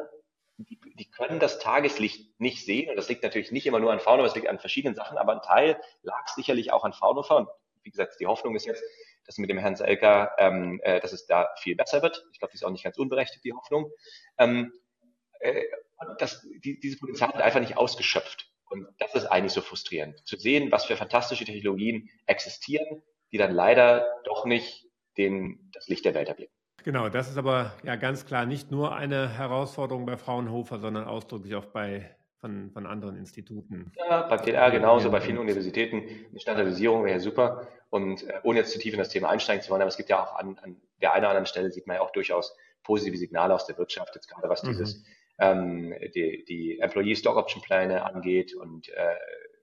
die, 0.58 0.78
die, 0.94 1.10
können 1.10 1.38
das 1.38 1.58
Tageslicht 1.58 2.40
nicht 2.40 2.64
sehen. 2.64 2.90
Und 2.90 2.96
das 2.96 3.08
liegt 3.08 3.22
natürlich 3.22 3.52
nicht 3.52 3.66
immer 3.66 3.80
nur 3.80 3.92
an 3.92 4.00
Fraunhofer, 4.00 4.28
es 4.28 4.34
liegt 4.34 4.48
an 4.48 4.58
verschiedenen 4.58 4.94
Sachen, 4.94 5.16
aber 5.16 5.32
ein 5.32 5.42
Teil 5.42 5.80
lag 6.02 6.26
sicherlich 6.28 6.72
auch 6.72 6.84
an 6.84 6.92
Fraunhofer. 6.92 7.36
Und 7.36 7.48
wie 7.82 7.90
gesagt, 7.90 8.16
die 8.20 8.26
Hoffnung 8.26 8.56
ist 8.56 8.66
jetzt, 8.66 8.82
dass 9.24 9.38
mit 9.38 9.50
dem 9.50 9.58
Herrn 9.58 9.76
Selker, 9.76 10.32
ähm, 10.38 10.80
äh, 10.82 11.00
dass 11.00 11.12
es 11.12 11.26
da 11.26 11.48
viel 11.58 11.76
besser 11.76 12.02
wird. 12.02 12.26
Ich 12.32 12.38
glaube, 12.38 12.52
die 12.52 12.56
ist 12.56 12.64
auch 12.64 12.70
nicht 12.70 12.84
ganz 12.84 12.98
unberechtigt, 12.98 13.44
die 13.44 13.52
Hoffnung. 13.52 13.90
Ähm, 14.38 14.72
äh, 15.40 15.62
das, 16.18 16.46
die, 16.64 16.80
dieses 16.80 16.98
Potenzial 16.98 17.32
wird 17.32 17.42
einfach 17.42 17.60
nicht 17.60 17.76
ausgeschöpft. 17.76 18.50
Und 18.70 18.86
das 18.98 19.14
ist 19.14 19.26
eigentlich 19.26 19.52
so 19.52 19.60
frustrierend, 19.60 20.26
zu 20.26 20.36
sehen, 20.36 20.70
was 20.70 20.86
für 20.86 20.96
fantastische 20.96 21.44
Technologien 21.44 22.10
existieren, 22.26 23.02
die 23.32 23.38
dann 23.38 23.52
leider 23.52 24.06
doch 24.24 24.44
nicht 24.44 24.86
den, 25.16 25.70
das 25.72 25.88
Licht 25.88 26.04
der 26.04 26.14
Welt 26.14 26.28
erblicken. 26.28 26.54
Genau, 26.84 27.08
das 27.08 27.28
ist 27.28 27.38
aber 27.38 27.72
ja 27.82 27.96
ganz 27.96 28.24
klar 28.24 28.46
nicht 28.46 28.70
nur 28.70 28.94
eine 28.94 29.28
Herausforderung 29.28 30.06
bei 30.06 30.16
Fraunhofer, 30.16 30.78
sondern 30.78 31.04
ausdrücklich 31.04 31.54
auch 31.54 31.66
bei 31.66 32.14
von, 32.40 32.70
von 32.70 32.86
anderen 32.86 33.16
Instituten. 33.16 33.92
Ja, 33.96 34.22
beim 34.22 34.40
TLR 34.40 34.70
genauso, 34.70 35.10
bei 35.10 35.20
vielen 35.20 35.38
Universitäten. 35.38 36.04
Eine 36.30 36.38
Standardisierung 36.38 37.04
wäre 37.04 37.18
super. 37.18 37.66
Und 37.90 38.22
äh, 38.22 38.34
ohne 38.44 38.60
jetzt 38.60 38.72
zu 38.72 38.78
tief 38.78 38.92
in 38.92 38.98
das 38.98 39.08
Thema 39.08 39.28
einsteigen 39.28 39.62
zu 39.62 39.70
wollen, 39.70 39.82
aber 39.82 39.88
es 39.88 39.96
gibt 39.96 40.08
ja 40.08 40.22
auch 40.22 40.36
an, 40.36 40.56
an 40.62 40.76
der 41.02 41.12
einen 41.12 41.24
oder 41.24 41.30
anderen 41.30 41.46
Stelle 41.46 41.70
sieht 41.70 41.86
man 41.86 41.96
ja 41.96 42.02
auch 42.02 42.12
durchaus 42.12 42.56
positive 42.84 43.16
Signale 43.16 43.54
aus 43.54 43.66
der 43.66 43.76
Wirtschaft, 43.76 44.14
jetzt 44.14 44.28
gerade 44.28 44.48
was 44.48 44.62
mhm. 44.62 44.68
dieses 44.68 45.02
ähm, 45.38 45.94
die, 46.14 46.44
die 46.46 46.78
Employee 46.80 47.16
Stock 47.16 47.36
Option 47.36 47.62
Pläne 47.62 48.04
angeht 48.04 48.54
und 48.54 48.88
äh, 48.88 49.16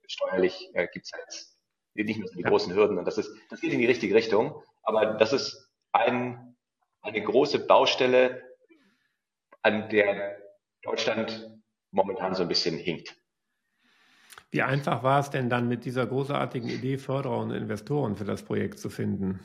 steuerlich 0.06 0.70
äh, 0.74 0.88
gibt 0.92 1.06
es 1.06 1.12
halt 1.12 2.06
nicht 2.06 2.18
mehr 2.18 2.28
so 2.28 2.36
die 2.36 2.42
großen 2.42 2.74
Hürden 2.74 2.98
und 2.98 3.04
das 3.04 3.18
ist, 3.18 3.30
das 3.50 3.60
geht 3.60 3.72
in 3.72 3.78
die 3.78 3.86
richtige 3.86 4.14
Richtung. 4.14 4.62
Aber 4.82 5.14
das 5.14 5.32
ist 5.32 5.70
ein, 5.92 6.45
eine 7.06 7.22
große 7.22 7.66
Baustelle, 7.66 8.42
an 9.62 9.88
der 9.88 10.38
Deutschland 10.82 11.50
momentan 11.90 12.34
so 12.34 12.42
ein 12.42 12.48
bisschen 12.48 12.78
hinkt. 12.78 13.16
Wie 14.50 14.62
einfach 14.62 15.02
war 15.02 15.20
es 15.20 15.30
denn 15.30 15.50
dann 15.50 15.68
mit 15.68 15.84
dieser 15.84 16.06
großartigen 16.06 16.68
Idee, 16.68 16.98
Förderer 16.98 17.38
und 17.38 17.50
Investoren 17.50 18.16
für 18.16 18.24
das 18.24 18.44
Projekt 18.44 18.78
zu 18.78 18.90
finden? 18.90 19.40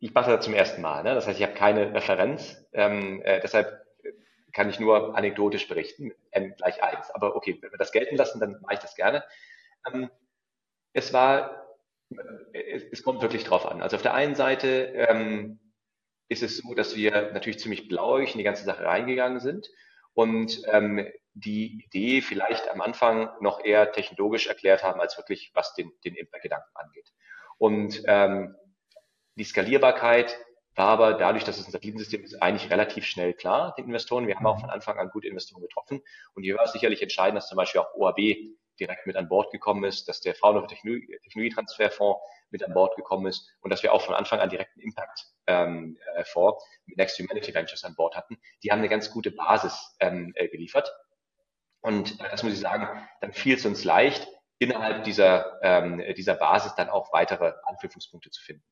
ich 0.00 0.14
mache 0.14 0.30
das 0.30 0.44
zum 0.44 0.54
ersten 0.54 0.80
Mal. 0.80 1.02
Ne? 1.02 1.14
Das 1.14 1.26
heißt, 1.26 1.38
ich 1.38 1.46
habe 1.46 1.54
keine 1.54 1.94
Referenz. 1.94 2.66
Ähm, 2.72 3.22
äh, 3.22 3.40
deshalb 3.40 3.86
kann 4.52 4.70
ich 4.70 4.80
nur 4.80 5.16
anekdotisch 5.16 5.68
berichten, 5.68 6.12
n 6.30 6.54
gleich 6.56 6.82
1. 6.82 7.10
Aber 7.12 7.36
okay, 7.36 7.58
wenn 7.60 7.70
wir 7.70 7.78
das 7.78 7.92
gelten 7.92 8.16
lassen, 8.16 8.40
dann 8.40 8.58
mache 8.62 8.74
ich 8.74 8.80
das 8.80 8.96
gerne. 8.96 9.22
Ähm, 9.86 10.10
es 10.94 11.12
war, 11.12 11.69
es, 12.52 12.84
es, 12.90 13.02
kommt 13.02 13.22
wirklich 13.22 13.44
drauf 13.44 13.66
an. 13.66 13.82
Also 13.82 13.96
auf 13.96 14.02
der 14.02 14.14
einen 14.14 14.34
Seite 14.34 14.92
ähm, 14.94 15.60
ist 16.28 16.42
es 16.42 16.58
so, 16.58 16.74
dass 16.74 16.96
wir 16.96 17.32
natürlich 17.32 17.58
ziemlich 17.58 17.88
blauig 17.88 18.32
in 18.32 18.38
die 18.38 18.44
ganze 18.44 18.64
Sache 18.64 18.84
reingegangen 18.84 19.40
sind 19.40 19.68
und 20.14 20.62
ähm, 20.66 21.06
die 21.34 21.84
Idee 21.84 22.20
vielleicht 22.20 22.68
am 22.68 22.80
Anfang 22.80 23.30
noch 23.40 23.64
eher 23.64 23.92
technologisch 23.92 24.48
erklärt 24.48 24.82
haben, 24.82 25.00
als 25.00 25.16
wirklich 25.16 25.50
was 25.54 25.74
den, 25.74 25.92
den 26.04 26.14
Impact-Gedanken 26.14 26.70
angeht. 26.74 27.12
Und 27.58 28.02
ähm, 28.06 28.56
die 29.36 29.44
Skalierbarkeit 29.44 30.36
war 30.74 30.88
aber 30.88 31.14
dadurch, 31.14 31.44
dass 31.44 31.58
es 31.58 31.66
ein 31.66 31.72
Satellitensystem 31.72 32.22
ist, 32.22 32.42
eigentlich 32.42 32.70
relativ 32.70 33.04
schnell 33.04 33.34
klar 33.34 33.74
den 33.76 33.86
Investoren. 33.86 34.26
Wir 34.26 34.36
haben 34.36 34.46
auch 34.46 34.60
von 34.60 34.70
Anfang 34.70 34.98
an 34.98 35.10
gute 35.10 35.28
Investoren 35.28 35.62
getroffen. 35.62 36.02
Und 36.34 36.42
hier 36.42 36.56
war 36.56 36.64
es 36.64 36.72
sicherlich 36.72 37.02
entscheidend, 37.02 37.36
dass 37.36 37.48
zum 37.48 37.56
Beispiel 37.56 37.80
auch 37.80 37.94
OAB 37.94 38.18
direkt 38.80 39.06
mit 39.06 39.16
an 39.16 39.28
Bord 39.28 39.52
gekommen 39.52 39.84
ist, 39.84 40.08
dass 40.08 40.20
der 40.20 40.34
Fraunhofer 40.34 40.66
Technologietransferfonds 40.66 42.20
mit 42.50 42.64
an 42.64 42.72
Bord 42.72 42.96
gekommen 42.96 43.26
ist 43.26 43.48
und 43.60 43.70
dass 43.70 43.82
wir 43.82 43.92
auch 43.92 44.02
von 44.02 44.14
Anfang 44.14 44.40
an 44.40 44.48
direkten 44.48 44.80
Impact 44.80 45.26
ähm, 45.46 45.98
äh, 46.14 46.24
Fonds 46.24 46.64
mit 46.86 46.96
Next 46.96 47.18
Humanity 47.18 47.54
Ventures 47.54 47.84
an 47.84 47.94
Bord 47.94 48.16
hatten. 48.16 48.40
Die 48.62 48.72
haben 48.72 48.78
eine 48.80 48.88
ganz 48.88 49.10
gute 49.10 49.30
Basis 49.30 49.94
ähm, 50.00 50.32
äh, 50.34 50.48
geliefert. 50.48 50.92
Und 51.80 52.20
äh, 52.20 52.30
das 52.30 52.42
muss 52.42 52.54
ich 52.54 52.60
sagen, 52.60 52.88
dann 53.20 53.32
fiel 53.32 53.56
es 53.56 53.66
uns 53.66 53.84
leicht, 53.84 54.26
innerhalb 54.58 55.04
dieser, 55.04 55.58
ähm, 55.62 56.02
dieser 56.16 56.34
Basis 56.34 56.74
dann 56.74 56.90
auch 56.90 57.12
weitere 57.12 57.54
Anknüpfungspunkte 57.64 58.30
zu 58.30 58.42
finden. 58.42 58.64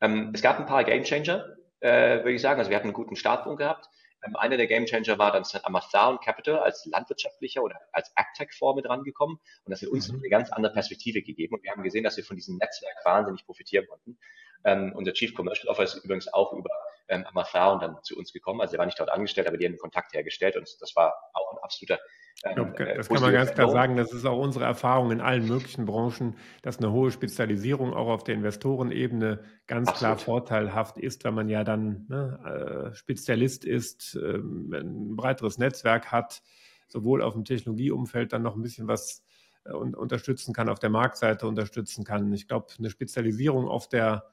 Ähm, 0.00 0.32
es 0.34 0.42
gab 0.42 0.58
ein 0.58 0.66
paar 0.66 0.82
Gamechanger, 0.84 1.56
äh, 1.80 2.18
würde 2.18 2.32
ich 2.32 2.42
sagen. 2.42 2.58
Also 2.58 2.70
wir 2.70 2.76
hatten 2.76 2.88
einen 2.88 2.94
guten 2.94 3.16
Startpunkt 3.16 3.58
gehabt. 3.58 3.88
Ähm, 4.26 4.36
einer 4.36 4.56
der 4.56 4.66
Gamechanger 4.66 5.18
war 5.18 5.32
dann 5.32 5.44
Amazon 5.62 6.18
Capital 6.20 6.58
als 6.58 6.86
landwirtschaftlicher 6.86 7.62
oder 7.62 7.80
als 7.92 8.12
Agtech-Fonds 8.16 8.76
mit 8.76 8.88
rangekommen. 8.88 9.36
Und 9.64 9.70
das 9.70 9.82
hat 9.82 9.88
uns 9.88 10.10
mhm. 10.10 10.18
eine 10.18 10.28
ganz 10.28 10.50
andere 10.50 10.72
Perspektive 10.72 11.22
gegeben. 11.22 11.54
Und 11.54 11.62
wir 11.62 11.70
haben 11.70 11.82
gesehen, 11.82 12.04
dass 12.04 12.16
wir 12.16 12.24
von 12.24 12.36
diesem 12.36 12.56
Netzwerk 12.56 12.96
wahnsinnig 13.04 13.44
profitieren 13.46 13.86
konnten. 13.86 14.18
Ähm, 14.64 14.92
unser 14.94 15.12
Chief 15.12 15.34
Commercial 15.34 15.68
Officer 15.68 15.96
ist 15.96 16.04
übrigens 16.04 16.32
auch 16.32 16.52
über 16.52 16.70
ähm, 17.10 17.26
Amazon 17.26 17.80
dann 17.80 17.96
zu 18.02 18.16
uns 18.16 18.32
gekommen. 18.32 18.60
Also 18.60 18.76
er 18.76 18.78
war 18.78 18.86
nicht 18.86 18.98
dort 18.98 19.10
angestellt, 19.10 19.46
aber 19.46 19.56
die 19.56 19.66
haben 19.66 19.76
Kontakt 19.76 20.14
hergestellt 20.14 20.56
und 20.56 20.68
das 20.80 20.96
war 20.96 21.14
auch 21.34 21.52
ein 21.52 21.58
absoluter 21.62 21.98
ähm, 22.44 22.54
glaube, 22.54 22.94
das 22.96 23.08
kann 23.08 23.20
man 23.20 23.32
ganz 23.32 23.52
klar 23.52 23.70
sagen. 23.70 23.96
Das 23.96 24.12
ist 24.12 24.24
auch 24.24 24.38
unsere 24.38 24.64
Erfahrung 24.64 25.10
in 25.10 25.20
allen 25.20 25.46
möglichen 25.46 25.84
Branchen, 25.84 26.36
dass 26.62 26.78
eine 26.78 26.90
hohe 26.90 27.10
Spezialisierung 27.10 27.92
auch 27.92 28.08
auf 28.08 28.24
der 28.24 28.34
Investorenebene 28.34 29.40
ganz 29.66 29.88
Absolut. 29.88 29.98
klar 29.98 30.18
vorteilhaft 30.18 30.96
ist, 30.96 31.24
wenn 31.24 31.34
man 31.34 31.48
ja 31.48 31.64
dann 31.64 32.06
ne, 32.08 32.90
äh, 32.92 32.94
Spezialist 32.94 33.64
ist, 33.64 34.14
ähm, 34.14 34.72
ein 34.72 35.16
breiteres 35.16 35.58
Netzwerk 35.58 36.10
hat, 36.12 36.42
sowohl 36.88 37.22
auf 37.22 37.34
dem 37.34 37.44
Technologieumfeld 37.44 38.32
dann 38.32 38.42
noch 38.42 38.56
ein 38.56 38.62
bisschen 38.62 38.88
was 38.88 39.22
äh, 39.64 39.72
unterstützen 39.72 40.54
kann, 40.54 40.70
auf 40.70 40.78
der 40.78 40.90
Marktseite 40.90 41.46
unterstützen 41.46 42.04
kann. 42.04 42.32
Ich 42.32 42.48
glaube, 42.48 42.68
eine 42.78 42.88
Spezialisierung 42.88 43.68
auf 43.68 43.88
der 43.88 44.30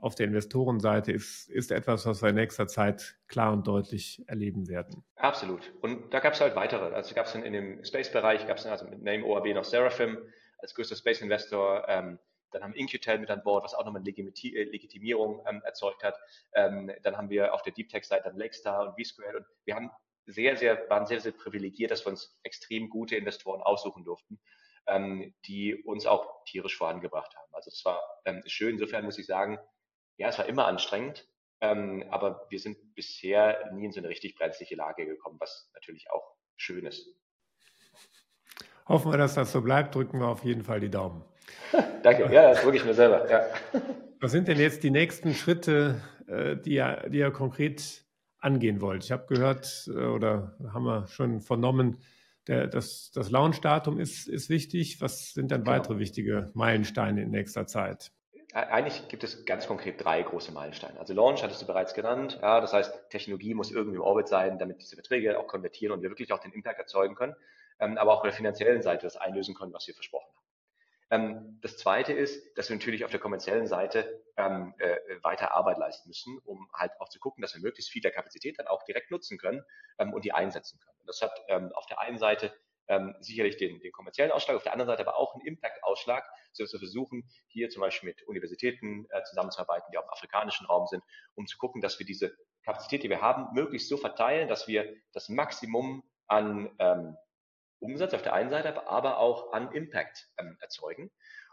auf 0.00 0.14
der 0.14 0.26
Investorenseite 0.26 1.12
ist, 1.12 1.48
ist 1.50 1.70
etwas, 1.70 2.06
was 2.06 2.22
wir 2.22 2.30
in 2.30 2.34
nächster 2.34 2.66
Zeit 2.66 3.16
klar 3.28 3.52
und 3.52 3.66
deutlich 3.66 4.22
erleben 4.26 4.68
werden. 4.68 5.04
Absolut. 5.16 5.72
Und 5.80 6.12
da 6.12 6.20
gab 6.20 6.34
es 6.34 6.40
halt 6.40 6.56
weitere. 6.56 6.94
Also 6.94 7.14
gab 7.14 7.26
es 7.26 7.34
in, 7.34 7.42
in, 7.42 7.52
dem 7.52 7.84
Space-Bereich, 7.84 8.46
gab 8.46 8.56
es 8.56 8.66
also 8.66 8.86
mit 8.86 9.02
Name 9.02 9.24
OAB 9.24 9.54
noch 9.54 9.64
Seraphim 9.64 10.18
als 10.58 10.74
größter 10.74 10.96
Space-Investor. 10.96 11.84
Ähm, 11.88 12.18
dann 12.52 12.62
haben 12.62 12.74
Incutel 12.74 13.18
mit 13.18 13.30
an 13.30 13.42
Bord, 13.42 13.64
was 13.64 13.74
auch 13.74 13.84
nochmal 13.84 14.02
eine 14.02 14.10
äh, 14.10 14.64
Legitimierung 14.64 15.44
ähm, 15.48 15.62
erzeugt 15.64 16.02
hat. 16.02 16.18
Ähm, 16.54 16.90
dann 17.02 17.16
haben 17.16 17.30
wir 17.30 17.54
auf 17.54 17.62
der 17.62 17.72
Deep 17.72 17.88
Tech-Seite 17.88 18.24
dann 18.24 18.36
Lakestar 18.36 18.88
und 18.88 19.02
vSquared 19.02 19.36
und 19.36 19.46
wir 19.64 19.76
haben 19.76 19.90
sehr, 20.26 20.56
sehr, 20.56 20.88
waren 20.88 21.06
sehr, 21.06 21.20
sehr 21.20 21.32
privilegiert, 21.32 21.90
dass 21.90 22.04
wir 22.04 22.10
uns 22.10 22.38
extrem 22.42 22.88
gute 22.88 23.16
Investoren 23.16 23.62
aussuchen 23.62 24.04
durften, 24.04 24.40
ähm, 24.86 25.34
die 25.46 25.74
uns 25.74 26.06
auch 26.06 26.44
tierisch 26.44 26.76
vorangebracht 26.76 27.34
haben. 27.36 27.54
Also 27.54 27.70
das 27.70 27.84
war 27.84 28.00
ähm, 28.24 28.42
schön. 28.46 28.74
Insofern 28.74 29.04
muss 29.04 29.18
ich 29.18 29.26
sagen, 29.26 29.58
ja, 30.20 30.28
es 30.28 30.38
war 30.38 30.46
immer 30.46 30.66
anstrengend, 30.66 31.26
ähm, 31.62 32.04
aber 32.10 32.46
wir 32.50 32.60
sind 32.60 32.94
bisher 32.94 33.70
nie 33.72 33.86
in 33.86 33.92
so 33.92 34.00
eine 34.00 34.10
richtig 34.10 34.34
brenzliche 34.36 34.74
Lage 34.74 35.06
gekommen, 35.06 35.38
was 35.40 35.70
natürlich 35.72 36.10
auch 36.10 36.36
schön 36.56 36.84
ist. 36.84 37.08
Hoffen 38.86 39.12
wir, 39.12 39.18
dass 39.18 39.34
das 39.34 39.50
so 39.50 39.62
bleibt, 39.62 39.94
drücken 39.94 40.20
wir 40.20 40.28
auf 40.28 40.44
jeden 40.44 40.62
Fall 40.62 40.78
die 40.78 40.90
Daumen. 40.90 41.24
Danke, 42.02 42.30
ja, 42.32 42.50
das 42.50 42.60
drücke 42.60 42.76
ich 42.76 42.84
mir 42.84 42.92
selber. 42.92 43.28
Ja. 43.30 43.46
Was 44.20 44.32
sind 44.32 44.48
denn 44.48 44.58
jetzt 44.58 44.82
die 44.82 44.90
nächsten 44.90 45.32
Schritte, 45.32 46.02
äh, 46.26 46.54
die 46.54 46.74
ihr, 46.74 47.08
die 47.08 47.18
ihr 47.18 47.30
konkret 47.30 48.04
angehen 48.38 48.82
wollt? 48.82 49.04
Ich 49.04 49.12
habe 49.12 49.24
gehört 49.26 49.88
äh, 49.88 49.92
oder 49.92 50.54
haben 50.74 50.84
wir 50.84 51.06
schon 51.06 51.40
vernommen, 51.40 51.96
der, 52.46 52.66
das, 52.66 53.10
das 53.14 53.30
Launch-Datum 53.30 53.98
ist, 53.98 54.28
ist 54.28 54.50
wichtig. 54.50 55.00
Was 55.00 55.32
sind 55.32 55.50
dann 55.50 55.64
genau. 55.64 55.78
weitere 55.78 55.98
wichtige 55.98 56.50
Meilensteine 56.52 57.22
in 57.22 57.30
nächster 57.30 57.66
Zeit? 57.66 58.12
Eigentlich 58.52 59.06
gibt 59.08 59.22
es 59.22 59.44
ganz 59.44 59.68
konkret 59.68 60.02
drei 60.02 60.22
große 60.22 60.50
Meilensteine. 60.50 60.98
Also 60.98 61.14
Launch 61.14 61.42
hattest 61.42 61.62
du 61.62 61.66
bereits 61.66 61.94
genannt. 61.94 62.38
Ja, 62.42 62.60
das 62.60 62.72
heißt, 62.72 63.08
Technologie 63.10 63.54
muss 63.54 63.70
irgendwie 63.70 63.96
im 63.96 64.02
Orbit 64.02 64.26
sein, 64.26 64.58
damit 64.58 64.80
diese 64.80 64.96
Verträge 64.96 65.38
auch 65.38 65.46
konvertieren 65.46 65.92
und 65.94 66.02
wir 66.02 66.10
wirklich 66.10 66.32
auch 66.32 66.40
den 66.40 66.52
Impact 66.52 66.78
erzeugen 66.78 67.14
können, 67.14 67.36
ähm, 67.78 67.96
aber 67.96 68.12
auch 68.12 68.18
auf 68.18 68.22
der 68.24 68.32
finanziellen 68.32 68.82
Seite 68.82 69.06
das 69.06 69.16
einlösen 69.16 69.54
können, 69.54 69.72
was 69.72 69.86
wir 69.86 69.94
versprochen 69.94 70.26
haben. 70.34 70.40
Ähm, 71.10 71.58
das 71.60 71.76
zweite 71.76 72.12
ist, 72.12 72.56
dass 72.56 72.68
wir 72.68 72.76
natürlich 72.76 73.04
auf 73.04 73.10
der 73.10 73.20
kommerziellen 73.20 73.66
Seite 73.66 74.22
ähm, 74.36 74.74
äh, 74.78 74.96
weiter 75.22 75.54
Arbeit 75.54 75.78
leisten 75.78 76.08
müssen, 76.08 76.38
um 76.44 76.68
halt 76.72 76.92
auch 76.98 77.08
zu 77.08 77.20
gucken, 77.20 77.42
dass 77.42 77.54
wir 77.54 77.60
möglichst 77.60 77.90
viel 77.90 78.02
der 78.02 78.12
Kapazität 78.12 78.58
dann 78.58 78.66
auch 78.66 78.84
direkt 78.84 79.10
nutzen 79.10 79.38
können 79.38 79.64
ähm, 79.98 80.12
und 80.12 80.24
die 80.24 80.32
einsetzen 80.32 80.78
können. 80.80 80.98
Und 81.00 81.08
das 81.08 81.22
hat 81.22 81.32
ähm, 81.48 81.72
auf 81.74 81.86
der 81.86 82.00
einen 82.00 82.18
Seite 82.18 82.52
ähm, 82.90 83.14
sicherlich 83.20 83.56
den, 83.56 83.80
den 83.80 83.92
kommerziellen 83.92 84.32
Ausschlag, 84.32 84.56
auf 84.56 84.64
der 84.64 84.72
anderen 84.72 84.88
Seite 84.88 85.06
aber 85.06 85.16
auch 85.16 85.34
einen 85.34 85.46
Impact-Ausschlag, 85.46 86.24
sodass 86.52 86.72
wir 86.72 86.80
versuchen, 86.80 87.30
hier 87.46 87.70
zum 87.70 87.80
Beispiel 87.80 88.08
mit 88.08 88.22
Universitäten 88.26 89.06
äh, 89.10 89.22
zusammenzuarbeiten, 89.22 89.90
die 89.92 89.98
auch 89.98 90.04
im 90.04 90.10
afrikanischen 90.10 90.66
Raum 90.66 90.86
sind, 90.88 91.02
um 91.34 91.46
zu 91.46 91.56
gucken, 91.56 91.80
dass 91.80 91.98
wir 91.98 92.06
diese 92.06 92.36
Kapazität, 92.64 93.04
die 93.04 93.08
wir 93.08 93.22
haben, 93.22 93.54
möglichst 93.54 93.88
so 93.88 93.96
verteilen, 93.96 94.48
dass 94.48 94.66
wir 94.66 94.92
das 95.12 95.28
Maximum 95.28 96.02
an 96.26 96.70
ähm, 96.78 97.16
Umsatz 97.78 98.12
auf 98.12 98.22
der 98.22 98.34
einen 98.34 98.50
Seite, 98.50 98.88
aber 98.88 99.18
auch 99.18 99.52
an 99.52 99.72
Impact 99.72 100.28
ähm, 100.38 100.58
erzeugen. 100.60 101.10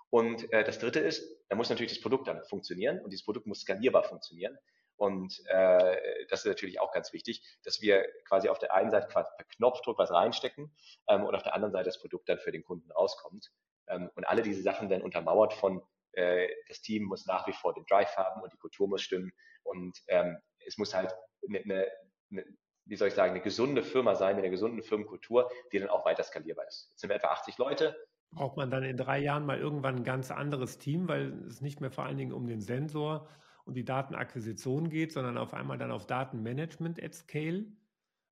Und 0.10 0.52
äh, 0.52 0.64
das 0.64 0.80
Dritte 0.80 1.00
ist, 1.00 1.24
da 1.50 1.56
muss 1.56 1.70
natürlich 1.70 1.94
das 1.94 2.02
Produkt 2.02 2.28
dann 2.28 2.44
funktionieren 2.46 3.00
und 3.02 3.12
dieses 3.12 3.26
Produkt 3.26 3.46
muss 3.46 3.62
skalierbar 3.62 4.04
funktionieren. 4.04 4.58
Und 4.98 5.42
äh, 5.46 6.26
das 6.30 6.42
ist 6.42 6.48
natürlich 6.48 6.80
auch 6.80 6.92
ganz 6.92 7.14
wichtig, 7.14 7.42
dass 7.64 7.82
wir 7.82 8.06
quasi 8.26 8.50
auf 8.50 8.60
der 8.60 8.74
einen 8.74 8.92
Seite 8.92 9.08
quasi 9.08 9.30
per 9.38 9.46
Knopfdruck 9.46 9.98
was 9.98 10.12
reinstecken 10.12 10.76
ähm, 11.08 11.24
und 11.24 11.36
auf 11.36 11.44
der 11.44 11.54
anderen 11.54 11.72
Seite 11.72 11.86
das 11.86 12.02
Produkt 12.02 12.28
dann 12.28 12.40
für 12.40 12.52
den 12.52 12.64
Kunden 12.64 12.92
rauskommt. 12.92 13.52
Ähm, 13.88 14.10
und 14.16 14.26
alle 14.26 14.42
diese 14.42 14.62
Sachen 14.64 14.90
dann 14.90 15.02
untermauert 15.02 15.54
von, 15.54 15.82
äh, 16.14 16.48
das 16.68 16.82
Team 16.82 17.04
muss 17.04 17.26
nach 17.28 17.48
wie 17.48 17.54
vor 17.54 17.74
den 17.74 17.86
Drive 17.86 18.18
haben 18.18 18.42
und 18.42 18.52
die 18.52 18.58
Kultur 18.58 18.88
muss 18.88 19.04
stimmen 19.04 19.32
und 19.64 19.98
ähm, 20.08 20.38
es 20.66 20.78
muss 20.78 20.94
halt 20.94 21.16
eine, 21.48 21.60
eine, 21.60 21.88
eine 22.32 22.46
wie 22.86 22.96
soll 22.96 23.10
ich 23.10 23.14
sagen, 23.14 23.32
eine 23.32 23.42
gesunde 23.42 23.84
Firma 23.84 24.16
sein 24.16 24.36
mit 24.36 24.44
einer 24.44 24.52
gesunden 24.52 24.82
Firmenkultur, 24.82 25.52
die 25.72 25.80
dann 25.80 25.90
auch 25.90 26.06
weiter 26.06 26.24
skalierbar 26.24 26.66
ist. 26.68 26.88
Jetzt 26.90 27.02
sind 27.02 27.10
wir 27.10 27.18
etwa 27.18 27.28
80 27.28 27.58
Leute. 27.58 27.96
Braucht 28.32 28.58
man 28.58 28.72
dann 28.72 28.84
in 28.84 28.98
drei 28.98 29.20
Jahren 29.20 29.46
mal 29.46 29.60
irgendwann 29.60 29.98
ein 29.98 30.04
ganz 30.04 30.32
anderes 30.32 30.78
Team, 30.78 31.08
weil 31.08 31.34
es 31.48 31.62
nicht 31.62 31.82
mehr 31.82 31.92
vor 31.92 32.06
allen 32.06 32.18
Dingen 32.18 32.34
um 32.34 32.48
den 32.48 32.62
Sensor 32.62 33.28
und 33.68 33.76
die 33.76 33.86
Datenakquisition 33.86 34.90
geht, 34.90 35.12
sondern 35.12 35.38
auf 35.38 35.54
einmal 35.54 35.78
dann 35.78 35.92
auf 35.92 36.08
Datenmanagement 36.08 37.04
at 37.04 37.14
Scale, 37.14 37.66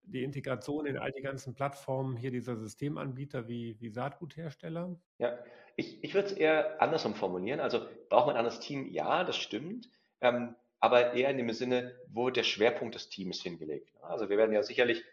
die 0.04 0.24
Integration 0.24 0.86
in 0.86 0.98
all 0.98 1.12
die 1.12 1.22
ganzen 1.22 1.56
Plattformen 1.56 2.16
hier 2.16 2.32
dieser 2.32 2.56
Systemanbieter 2.56 3.48
wie, 3.48 3.80
wie 3.80 3.90
Saatguthersteller? 3.90 4.96
Ja, 5.18 5.38
ich, 5.76 6.04
ich 6.04 6.14
würde 6.14 6.28
es 6.28 6.34
eher 6.34 6.82
andersrum 6.82 7.16
formulieren. 7.16 7.60
Also 7.60 7.86
braucht 8.10 8.28
man 8.28 8.36
ein 8.36 8.40
anderes 8.40 8.60
Team? 8.60 8.88
Ja, 8.88 9.24
das 9.24 9.38
stimmt. 9.38 9.90
Ähm, 10.22 10.56
aber 10.80 11.14
eher 11.14 11.30
in 11.30 11.38
dem 11.38 11.52
Sinne, 11.52 11.96
wo 12.08 12.30
der 12.30 12.44
Schwerpunkt 12.44 12.96
des 12.96 13.10
Teams 13.10 13.42
hingelegt. 13.42 13.92
Also 14.02 14.30
wir 14.30 14.38
werden 14.38 14.54
ja 14.54 14.64
sicherlich, 14.64 15.04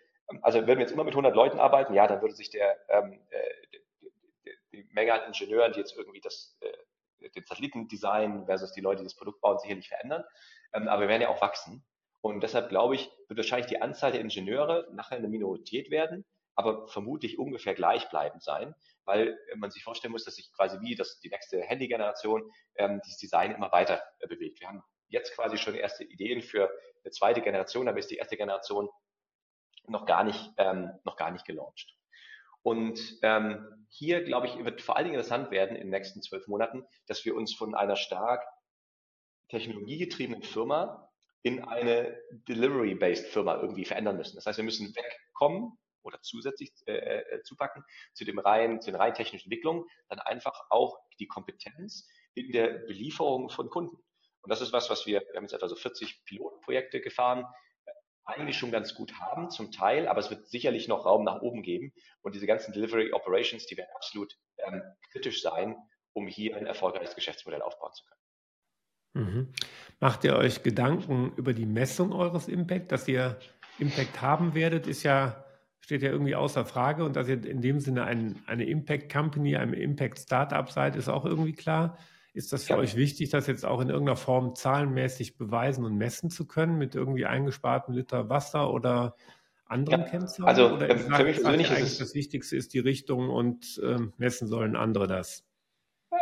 also 0.42 0.60
wenn 0.60 0.78
wir 0.78 0.80
jetzt 0.80 0.92
immer 0.92 1.04
mit 1.04 1.14
100 1.14 1.34
Leuten 1.34 1.58
arbeiten, 1.58 1.94
ja, 1.94 2.06
dann 2.06 2.20
würde 2.20 2.34
sich 2.34 2.50
der, 2.50 2.76
ähm, 2.88 3.18
äh, 3.30 4.08
die, 4.42 4.56
die 4.72 4.88
Menge 4.92 5.14
an 5.14 5.26
Ingenieuren, 5.26 5.72
die 5.72 5.80
jetzt 5.80 5.96
irgendwie 5.96 6.20
das 6.20 6.56
äh, 7.22 7.30
den 7.30 7.44
Satellitendesign 7.44 8.46
versus 8.46 8.72
die 8.72 8.80
Leute, 8.80 8.98
die 8.98 9.06
das 9.06 9.16
Produkt 9.16 9.40
bauen, 9.40 9.58
sicherlich 9.58 9.88
verändern. 9.88 10.24
Ähm, 10.72 10.88
aber 10.88 11.02
wir 11.02 11.08
werden 11.08 11.22
ja 11.22 11.28
auch 11.28 11.40
wachsen. 11.40 11.84
Und 12.20 12.42
deshalb 12.42 12.68
glaube 12.68 12.94
ich, 12.94 13.10
wird 13.28 13.38
wahrscheinlich 13.38 13.66
die 13.66 13.82
Anzahl 13.82 14.12
der 14.12 14.20
Ingenieure 14.20 14.88
nachher 14.92 15.18
eine 15.18 15.28
Minorität 15.28 15.90
werden, 15.90 16.24
aber 16.54 16.86
vermutlich 16.88 17.38
ungefähr 17.38 17.74
gleichbleibend 17.74 18.42
sein, 18.42 18.74
weil 19.04 19.36
man 19.56 19.70
sich 19.70 19.82
vorstellen 19.82 20.12
muss, 20.12 20.24
dass 20.24 20.36
sich 20.36 20.52
quasi 20.52 20.78
wie 20.80 20.94
das, 20.94 21.18
die 21.20 21.30
nächste 21.30 21.60
Handy-Generation 21.60 22.48
ähm, 22.76 23.00
dieses 23.04 23.18
Design 23.18 23.52
immer 23.52 23.72
weiter 23.72 24.02
äh, 24.20 24.28
bewegt. 24.28 24.60
Wir 24.60 24.68
haben 24.68 24.82
jetzt 25.08 25.34
quasi 25.34 25.58
schon 25.58 25.74
erste 25.74 26.04
Ideen 26.04 26.42
für 26.42 26.70
eine 27.04 27.10
zweite 27.10 27.42
Generation, 27.42 27.88
aber 27.88 27.98
ist 27.98 28.10
die 28.10 28.16
erste 28.16 28.36
Generation 28.36 28.88
noch 29.88 30.06
gar 30.06 30.22
nicht, 30.24 30.52
ähm, 30.58 30.92
noch 31.04 31.16
gar 31.16 31.30
nicht 31.30 31.44
gelauncht. 31.44 31.96
Und 32.62 33.18
ähm, 33.22 33.86
hier, 33.88 34.22
glaube 34.24 34.46
ich, 34.46 34.64
wird 34.64 34.80
vor 34.80 34.96
allen 34.96 35.04
Dingen 35.04 35.16
interessant 35.16 35.50
werden 35.50 35.76
in 35.76 35.82
den 35.82 35.90
nächsten 35.90 36.22
zwölf 36.22 36.46
Monaten, 36.48 36.84
dass 37.06 37.24
wir 37.24 37.34
uns 37.34 37.54
von 37.54 37.74
einer 37.74 37.96
stark 37.96 38.42
technologiegetriebenen 39.48 40.42
Firma 40.42 41.10
in 41.42 41.62
eine 41.64 42.18
Delivery-based 42.48 43.26
Firma 43.26 43.60
irgendwie 43.60 43.84
verändern 43.84 44.16
müssen. 44.16 44.36
Das 44.36 44.46
heißt, 44.46 44.58
wir 44.58 44.64
müssen 44.64 44.94
wegkommen 44.94 45.76
oder 46.02 46.20
zusätzlich 46.22 46.72
äh, 46.86 46.92
äh, 46.92 47.42
zupacken 47.42 47.84
zu 48.14 48.24
dem 48.24 48.38
rein, 48.38 48.80
zu 48.80 48.90
den 48.90 49.00
rein 49.00 49.14
technischen 49.14 49.46
Entwicklungen, 49.46 49.84
dann 50.08 50.20
einfach 50.20 50.58
auch 50.70 50.98
die 51.18 51.26
Kompetenz 51.26 52.08
in 52.34 52.50
der 52.52 52.68
Belieferung 52.86 53.50
von 53.50 53.68
Kunden. 53.68 53.96
Und 54.42 54.50
das 54.50 54.60
ist 54.60 54.72
was, 54.72 54.90
was 54.90 55.06
wir, 55.06 55.20
wir 55.20 55.36
haben 55.36 55.44
jetzt 55.44 55.52
etwa 55.52 55.68
so 55.68 55.76
40 55.76 56.24
Pilotprojekte 56.24 57.00
gefahren, 57.00 57.44
eigentlich 58.24 58.56
schon 58.56 58.70
ganz 58.70 58.94
gut 58.94 59.14
haben, 59.20 59.50
zum 59.50 59.72
Teil, 59.72 60.06
aber 60.06 60.20
es 60.20 60.30
wird 60.30 60.46
sicherlich 60.48 60.88
noch 60.88 61.04
Raum 61.04 61.24
nach 61.24 61.42
oben 61.42 61.62
geben. 61.62 61.92
Und 62.22 62.34
diese 62.34 62.46
ganzen 62.46 62.72
Delivery 62.72 63.12
Operations, 63.12 63.66
die 63.66 63.76
werden 63.76 63.90
absolut 63.94 64.38
ähm, 64.58 64.82
kritisch 65.10 65.42
sein, 65.42 65.76
um 66.12 66.26
hier 66.26 66.56
ein 66.56 66.66
erfolgreiches 66.66 67.14
Geschäftsmodell 67.14 67.62
aufbauen 67.62 67.92
zu 67.92 68.04
können. 68.04 68.22
Mhm. 69.14 69.52
Macht 70.00 70.24
ihr 70.24 70.36
euch 70.36 70.62
Gedanken 70.62 71.32
über 71.36 71.52
die 71.52 71.66
Messung 71.66 72.12
eures 72.12 72.48
Impact, 72.48 72.92
dass 72.92 73.08
ihr 73.08 73.38
Impact 73.78 74.20
haben 74.22 74.54
werdet, 74.54 74.86
ist 74.86 75.02
ja, 75.02 75.44
steht 75.80 76.02
ja 76.02 76.10
irgendwie 76.10 76.34
außer 76.34 76.64
Frage 76.64 77.04
und 77.04 77.16
dass 77.16 77.28
ihr 77.28 77.44
in 77.44 77.60
dem 77.60 77.80
Sinne 77.80 78.04
ein, 78.04 78.42
eine 78.46 78.64
Impact 78.64 79.12
Company, 79.12 79.56
ein 79.56 79.74
Impact 79.74 80.18
Startup 80.18 80.70
seid, 80.70 80.96
ist 80.96 81.08
auch 81.08 81.24
irgendwie 81.24 81.52
klar. 81.52 81.98
Ist 82.34 82.52
das 82.52 82.64
für 82.64 82.74
ja. 82.74 82.78
euch 82.78 82.96
wichtig, 82.96 83.28
das 83.30 83.46
jetzt 83.46 83.64
auch 83.64 83.80
in 83.80 83.90
irgendeiner 83.90 84.16
Form 84.16 84.54
zahlenmäßig 84.54 85.36
beweisen 85.36 85.84
und 85.84 85.96
messen 85.96 86.30
zu 86.30 86.46
können 86.46 86.78
mit 86.78 86.94
irgendwie 86.94 87.26
eingesparten 87.26 87.94
Liter 87.94 88.30
Wasser 88.30 88.72
oder 88.72 89.16
anderen 89.66 90.00
ja. 90.00 90.08
Kennzahlen? 90.08 90.48
Also 90.48 90.70
oder 90.70 90.88
ähm, 90.88 90.98
für 90.98 91.24
mich 91.24 91.42
persönlich 91.42 91.70
ist 91.70 91.80
es 91.80 91.98
das 91.98 92.14
Wichtigste 92.14 92.56
ist 92.56 92.72
die 92.72 92.78
Richtung 92.78 93.28
und 93.28 93.80
ähm, 93.84 94.14
messen 94.16 94.48
sollen 94.48 94.76
andere 94.76 95.06
das. 95.06 95.44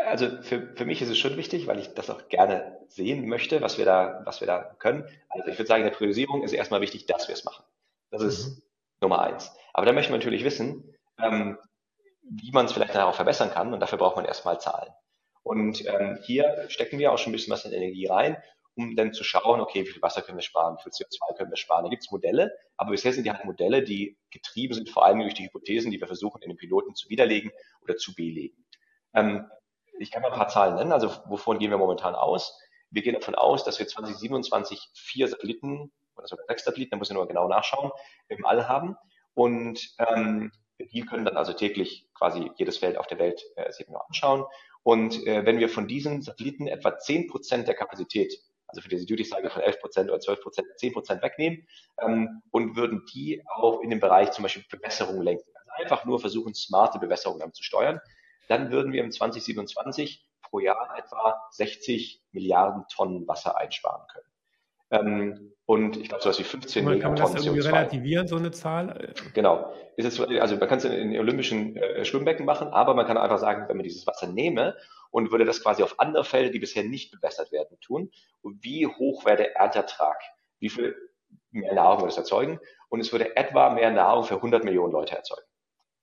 Also 0.06 0.42
für, 0.42 0.74
für 0.74 0.84
mich 0.84 1.02
ist 1.02 1.10
es 1.10 1.18
schon 1.18 1.36
wichtig, 1.36 1.68
weil 1.68 1.78
ich 1.78 1.94
das 1.94 2.10
auch 2.10 2.28
gerne 2.28 2.78
sehen 2.88 3.28
möchte, 3.28 3.60
was 3.60 3.78
wir 3.78 3.84
da, 3.84 4.22
was 4.24 4.40
wir 4.40 4.46
da 4.48 4.74
können. 4.78 5.04
Also 5.28 5.48
ich 5.48 5.58
würde 5.58 5.68
sagen, 5.68 5.82
in 5.82 5.88
der 5.88 5.96
Priorisierung 5.96 6.42
ist 6.42 6.52
erstmal 6.52 6.80
wichtig, 6.80 7.06
dass 7.06 7.28
wir 7.28 7.34
es 7.34 7.44
machen. 7.44 7.64
Das 8.10 8.22
ist 8.22 8.48
mhm. 8.48 8.62
Nummer 9.02 9.22
eins. 9.22 9.52
Aber 9.72 9.86
da 9.86 9.92
möchten 9.92 10.12
wir 10.12 10.18
natürlich 10.18 10.44
wissen, 10.44 10.94
ähm, 11.22 11.58
wie 12.22 12.50
man 12.50 12.66
es 12.66 12.72
vielleicht 12.72 12.96
auch 12.96 13.14
verbessern 13.14 13.50
kann 13.50 13.72
und 13.72 13.80
dafür 13.80 13.98
braucht 13.98 14.16
man 14.16 14.24
erstmal 14.24 14.60
Zahlen. 14.60 14.92
Und 15.50 15.84
ähm, 15.84 16.16
hier 16.22 16.66
stecken 16.68 17.00
wir 17.00 17.10
auch 17.10 17.18
schon 17.18 17.32
ein 17.32 17.32
bisschen 17.32 17.52
was 17.52 17.64
in 17.64 17.72
Energie 17.72 18.06
rein, 18.06 18.36
um 18.76 18.94
dann 18.94 19.12
zu 19.12 19.24
schauen, 19.24 19.60
okay, 19.60 19.84
wie 19.84 19.90
viel 19.90 20.00
Wasser 20.00 20.22
können 20.22 20.38
wir 20.38 20.42
sparen, 20.42 20.76
wie 20.76 20.82
viel 20.84 20.92
CO2 20.92 21.36
können 21.36 21.50
wir 21.50 21.56
sparen. 21.56 21.82
Da 21.82 21.90
gibt 21.90 22.04
es 22.04 22.12
Modelle, 22.12 22.56
aber 22.76 22.92
bisher 22.92 23.12
sind 23.12 23.24
die 23.24 23.32
halt 23.32 23.44
Modelle, 23.44 23.82
die 23.82 24.16
getrieben 24.30 24.74
sind, 24.74 24.90
vor 24.90 25.04
allem 25.04 25.18
durch 25.18 25.34
die 25.34 25.42
Hypothesen, 25.46 25.90
die 25.90 26.00
wir 26.00 26.06
versuchen, 26.06 26.40
in 26.42 26.50
den 26.50 26.56
Piloten 26.56 26.94
zu 26.94 27.08
widerlegen 27.08 27.50
oder 27.82 27.96
zu 27.96 28.14
belegen. 28.14 28.64
Ähm, 29.12 29.44
ich 29.98 30.12
kann 30.12 30.22
mal 30.22 30.30
ein 30.30 30.38
paar 30.38 30.46
Zahlen 30.46 30.76
nennen, 30.76 30.92
also 30.92 31.10
wovon 31.26 31.58
gehen 31.58 31.72
wir 31.72 31.78
momentan 31.78 32.14
aus? 32.14 32.56
Wir 32.90 33.02
gehen 33.02 33.14
davon 33.14 33.34
aus, 33.34 33.64
dass 33.64 33.80
wir 33.80 33.88
2027 33.88 34.90
vier 34.94 35.26
Satelliten 35.26 35.90
oder 36.14 36.28
sogar 36.28 36.46
sechs 36.46 36.62
Satelliten, 36.62 36.92
da 36.92 36.96
muss 36.96 37.10
ich 37.10 37.14
nur 37.14 37.26
genau 37.26 37.48
nachschauen, 37.48 37.90
im 38.28 38.46
All 38.46 38.68
haben. 38.68 38.94
Und 39.34 39.96
ähm, 39.98 40.52
die 40.78 41.00
können 41.00 41.24
dann 41.24 41.36
also 41.36 41.52
täglich 41.54 42.08
quasi 42.14 42.52
jedes 42.54 42.78
Feld 42.78 42.96
auf 42.96 43.08
der 43.08 43.18
Welt 43.18 43.42
äh, 43.56 43.72
sich 43.72 43.88
nur 43.88 44.06
anschauen 44.06 44.44
und 44.82 45.26
äh, 45.26 45.44
wenn 45.44 45.58
wir 45.58 45.68
von 45.68 45.86
diesen 45.86 46.22
Satelliten 46.22 46.66
etwa 46.66 46.98
10 46.98 47.28
Prozent 47.28 47.68
der 47.68 47.74
Kapazität, 47.74 48.34
also 48.66 48.80
für 48.80 48.88
diese 48.88 49.06
Duty-Cycle 49.06 49.50
von 49.50 49.62
11 49.62 49.80
Prozent 49.80 50.10
oder 50.10 50.20
12 50.20 50.40
Prozent, 50.40 50.68
10 50.76 50.92
Prozent 50.92 51.22
wegnehmen 51.22 51.66
ähm, 52.00 52.42
und 52.50 52.76
würden 52.76 53.04
die 53.12 53.42
auch 53.46 53.80
in 53.80 53.90
den 53.90 54.00
Bereich 54.00 54.30
zum 54.30 54.42
Beispiel 54.42 54.64
Bewässerung 54.70 55.22
lenken, 55.22 55.50
also 55.54 55.70
einfach 55.82 56.04
nur 56.04 56.20
versuchen, 56.20 56.54
smarte 56.54 56.98
Bewässerung 56.98 57.38
damit 57.38 57.56
zu 57.56 57.62
steuern, 57.62 58.00
dann 58.48 58.70
würden 58.70 58.92
wir 58.92 59.02
im 59.02 59.10
2027 59.10 60.26
pro 60.42 60.60
Jahr 60.60 60.96
etwa 60.98 61.40
60 61.50 62.22
Milliarden 62.32 62.84
Tonnen 62.88 63.28
Wasser 63.28 63.56
einsparen 63.56 64.06
können. 64.08 64.26
Ähm, 64.90 65.52
und 65.66 65.96
ich 65.96 66.08
glaube, 66.08 66.22
so 66.22 66.30
was 66.30 66.38
wie 66.40 66.44
15 66.44 66.84
Millionen 66.84 67.14
Tonnen 67.14 67.16
CO2. 67.16 67.20
Kann 67.20 67.28
man 67.28 67.36
das 67.36 67.46
irgendwie 67.46 67.62
CO2. 67.62 67.72
relativieren, 67.72 68.26
so 68.26 68.36
eine 68.36 68.50
Zahl? 68.50 69.14
Genau. 69.34 69.72
Ist 69.96 70.06
es, 70.06 70.20
also 70.20 70.56
man 70.56 70.68
kann 70.68 70.78
es 70.78 70.84
in, 70.84 71.12
in 71.12 71.20
olympischen 71.20 71.76
äh, 71.76 72.04
Schwimmbecken 72.04 72.44
machen, 72.44 72.68
aber 72.68 72.94
man 72.94 73.06
kann 73.06 73.16
einfach 73.16 73.38
sagen, 73.38 73.68
wenn 73.68 73.76
man 73.76 73.84
dieses 73.84 74.04
Wasser 74.06 74.26
nehme 74.26 74.76
und 75.10 75.30
würde 75.30 75.44
das 75.44 75.62
quasi 75.62 75.84
auf 75.84 76.00
andere 76.00 76.24
Felder, 76.24 76.50
die 76.50 76.58
bisher 76.58 76.82
nicht 76.82 77.12
bewässert 77.12 77.52
werden, 77.52 77.78
tun, 77.80 78.10
wie 78.42 78.86
hoch 78.86 79.24
wäre 79.24 79.36
der 79.36 79.56
Erntertrag? 79.56 80.20
Wie 80.58 80.70
viel 80.70 80.96
mehr 81.52 81.74
Nahrung 81.74 82.00
würde 82.00 82.10
es 82.10 82.16
erzeugen? 82.16 82.58
Und 82.88 82.98
es 82.98 83.12
würde 83.12 83.36
etwa 83.36 83.70
mehr 83.70 83.92
Nahrung 83.92 84.24
für 84.24 84.36
100 84.36 84.64
Millionen 84.64 84.92
Leute 84.92 85.14
erzeugen. 85.14 85.46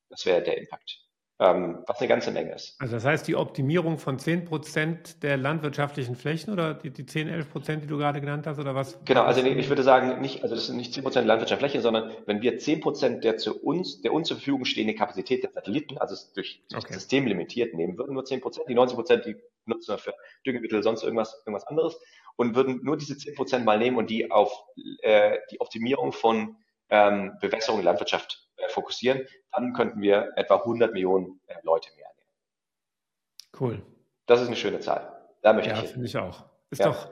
Das 0.10 0.26
wäre 0.26 0.42
der 0.42 0.58
Impact. 0.58 1.07
Ähm, 1.40 1.84
was 1.86 2.00
eine 2.00 2.08
ganze 2.08 2.32
Menge 2.32 2.56
ist. 2.56 2.76
Also 2.80 2.96
das 2.96 3.06
heißt, 3.06 3.28
die 3.28 3.36
Optimierung 3.36 4.00
von 4.00 4.18
10 4.18 4.46
Prozent 4.46 5.22
der 5.22 5.38
landwirtschaftlichen 5.38 6.16
Flächen 6.16 6.52
oder 6.52 6.74
die, 6.74 6.90
die 6.90 7.06
10, 7.06 7.28
11 7.28 7.52
Prozent, 7.52 7.84
die 7.84 7.88
du 7.88 7.98
gerade 7.98 8.20
genannt 8.20 8.48
hast, 8.48 8.58
oder 8.58 8.74
was? 8.74 9.00
Genau, 9.06 9.24
also 9.24 9.44
ich 9.44 9.70
würde 9.70 9.84
sagen, 9.84 10.20
nicht, 10.22 10.42
also 10.42 10.56
das 10.56 10.68
sind 10.68 10.78
nicht 10.78 10.94
10 10.94 11.04
Prozent 11.04 11.24
der 11.24 11.28
landwirtschaftlichen 11.28 11.72
Fläche, 11.72 11.82
sondern 11.84 12.12
wenn 12.26 12.42
wir 12.42 12.58
10 12.58 12.82
Prozent 12.82 13.24
der 13.24 13.38
zu 13.38 13.62
uns, 13.62 14.02
der 14.02 14.14
uns 14.14 14.30
zur 14.30 14.38
Verfügung 14.38 14.66
stehende 14.66 14.96
Kapazität 14.96 15.44
der 15.44 15.52
Satelliten, 15.52 15.98
also 16.00 16.16
durch, 16.34 16.64
durch 16.70 16.84
okay. 16.84 16.94
das 16.94 17.04
System 17.04 17.28
limitiert 17.28 17.76
nehmen 17.76 17.98
würden, 17.98 18.14
nur 18.14 18.26
10 18.26 18.42
Prozent, 18.42 18.68
die 18.68 18.76
90 18.76 18.96
Prozent, 18.96 19.26
die 19.26 19.36
nutzen 19.66 19.94
wir 19.94 19.98
für 20.00 20.14
Düngemittel, 20.46 20.82
sonst 20.82 21.04
irgendwas, 21.04 21.40
irgendwas 21.46 21.68
anderes 21.68 22.00
und 22.36 22.56
würden 22.56 22.80
nur 22.84 22.98
diese 22.98 23.16
10 23.16 23.36
Prozent 23.36 23.66
mal 23.66 23.78
nehmen 23.78 23.98
und 23.98 24.10
die 24.10 24.32
auf 24.32 24.64
äh, 25.02 25.38
die 25.52 25.62
Optimierung 25.62 26.14
von 26.14 26.56
ähm, 26.90 27.38
Bewässerung 27.42 27.80
in 27.80 27.86
Landwirtschaft 27.86 28.48
äh, 28.58 28.70
fokussieren, 28.70 29.26
dann 29.52 29.74
könnten 29.74 30.02
wir 30.02 30.32
etwa 30.36 30.56
100 30.58 30.94
Millionen 30.94 31.40
äh, 31.48 31.56
Leute 31.64 31.90
mehr 31.96 32.08
nehmen. 32.18 33.60
Cool. 33.60 33.82
Das 34.26 34.42
ist 34.42 34.48
eine 34.48 34.56
schöne 34.56 34.80
Zahl. 34.80 35.12
Da 35.42 35.54
möchte 35.54 35.70
ja, 35.70 35.82
ich 35.82 35.90
finde 35.90 36.06
ich 36.06 36.18
auch. 36.18 36.46
Ist 36.70 36.80
ja. 36.80 36.88
doch 36.88 37.10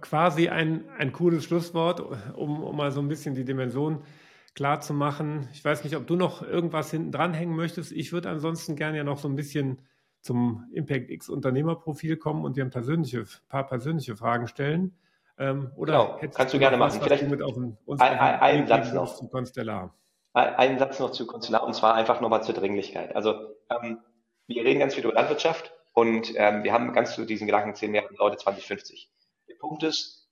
quasi 0.00 0.48
ein, 0.48 0.88
ein 0.98 1.12
cooles 1.12 1.44
Schlusswort, 1.44 2.00
um, 2.00 2.62
um 2.62 2.76
mal 2.76 2.92
so 2.92 3.00
ein 3.00 3.08
bisschen 3.08 3.34
die 3.34 3.44
Dimension 3.44 4.04
klar 4.54 4.80
zu 4.80 4.92
machen. 4.92 5.48
Ich 5.52 5.64
weiß 5.64 5.82
nicht, 5.84 5.96
ob 5.96 6.06
du 6.06 6.14
noch 6.14 6.42
irgendwas 6.42 6.90
hinten 6.90 7.10
dranhängen 7.10 7.56
möchtest. 7.56 7.92
Ich 7.92 8.12
würde 8.12 8.28
ansonsten 8.28 8.76
gerne 8.76 8.98
ja 8.98 9.04
noch 9.04 9.18
so 9.18 9.28
ein 9.28 9.36
bisschen 9.36 9.80
zum 10.20 10.68
Impact 10.72 11.10
X 11.10 11.28
Unternehmerprofil 11.28 12.16
kommen 12.16 12.44
und 12.44 12.56
dir 12.56 12.64
ein 12.64 12.70
persönliche, 12.70 13.24
paar 13.48 13.66
persönliche 13.66 14.16
Fragen 14.16 14.46
stellen. 14.46 14.94
Ähm, 15.38 15.72
oder 15.76 16.18
genau, 16.20 16.32
kannst 16.34 16.54
du 16.54 16.58
gerne 16.58 16.76
machen. 16.76 17.00
Vielleicht 17.00 17.28
mit 17.28 17.42
auf 17.42 17.56
ein, 17.56 17.78
ein, 17.88 18.00
ein, 18.00 18.40
einen 18.40 18.66
Satz 18.66 18.92
noch 18.92 19.14
zu 19.14 19.28
Constellar. 19.28 19.94
Einen 20.34 20.78
Satz 20.78 20.98
noch 20.98 21.12
zu 21.12 21.26
Constellar 21.26 21.64
und 21.64 21.74
zwar 21.74 21.94
einfach 21.94 22.20
nochmal 22.20 22.42
zur 22.42 22.54
Dringlichkeit. 22.54 23.14
Also 23.14 23.54
ähm, 23.68 23.98
wir 24.46 24.64
reden 24.64 24.80
ganz 24.80 24.94
viel 24.94 25.04
über 25.04 25.14
Landwirtschaft 25.14 25.74
und 25.92 26.32
ähm, 26.36 26.64
wir 26.64 26.72
haben 26.72 26.92
ganz 26.92 27.14
zu 27.14 27.24
diesen 27.24 27.46
Gedanken 27.46 27.74
10 27.74 27.90
Milliarden 27.90 28.16
Leute 28.16 28.38
2050. 28.38 29.10
Der 29.48 29.54
Punkt 29.56 29.82
ist, 29.82 30.30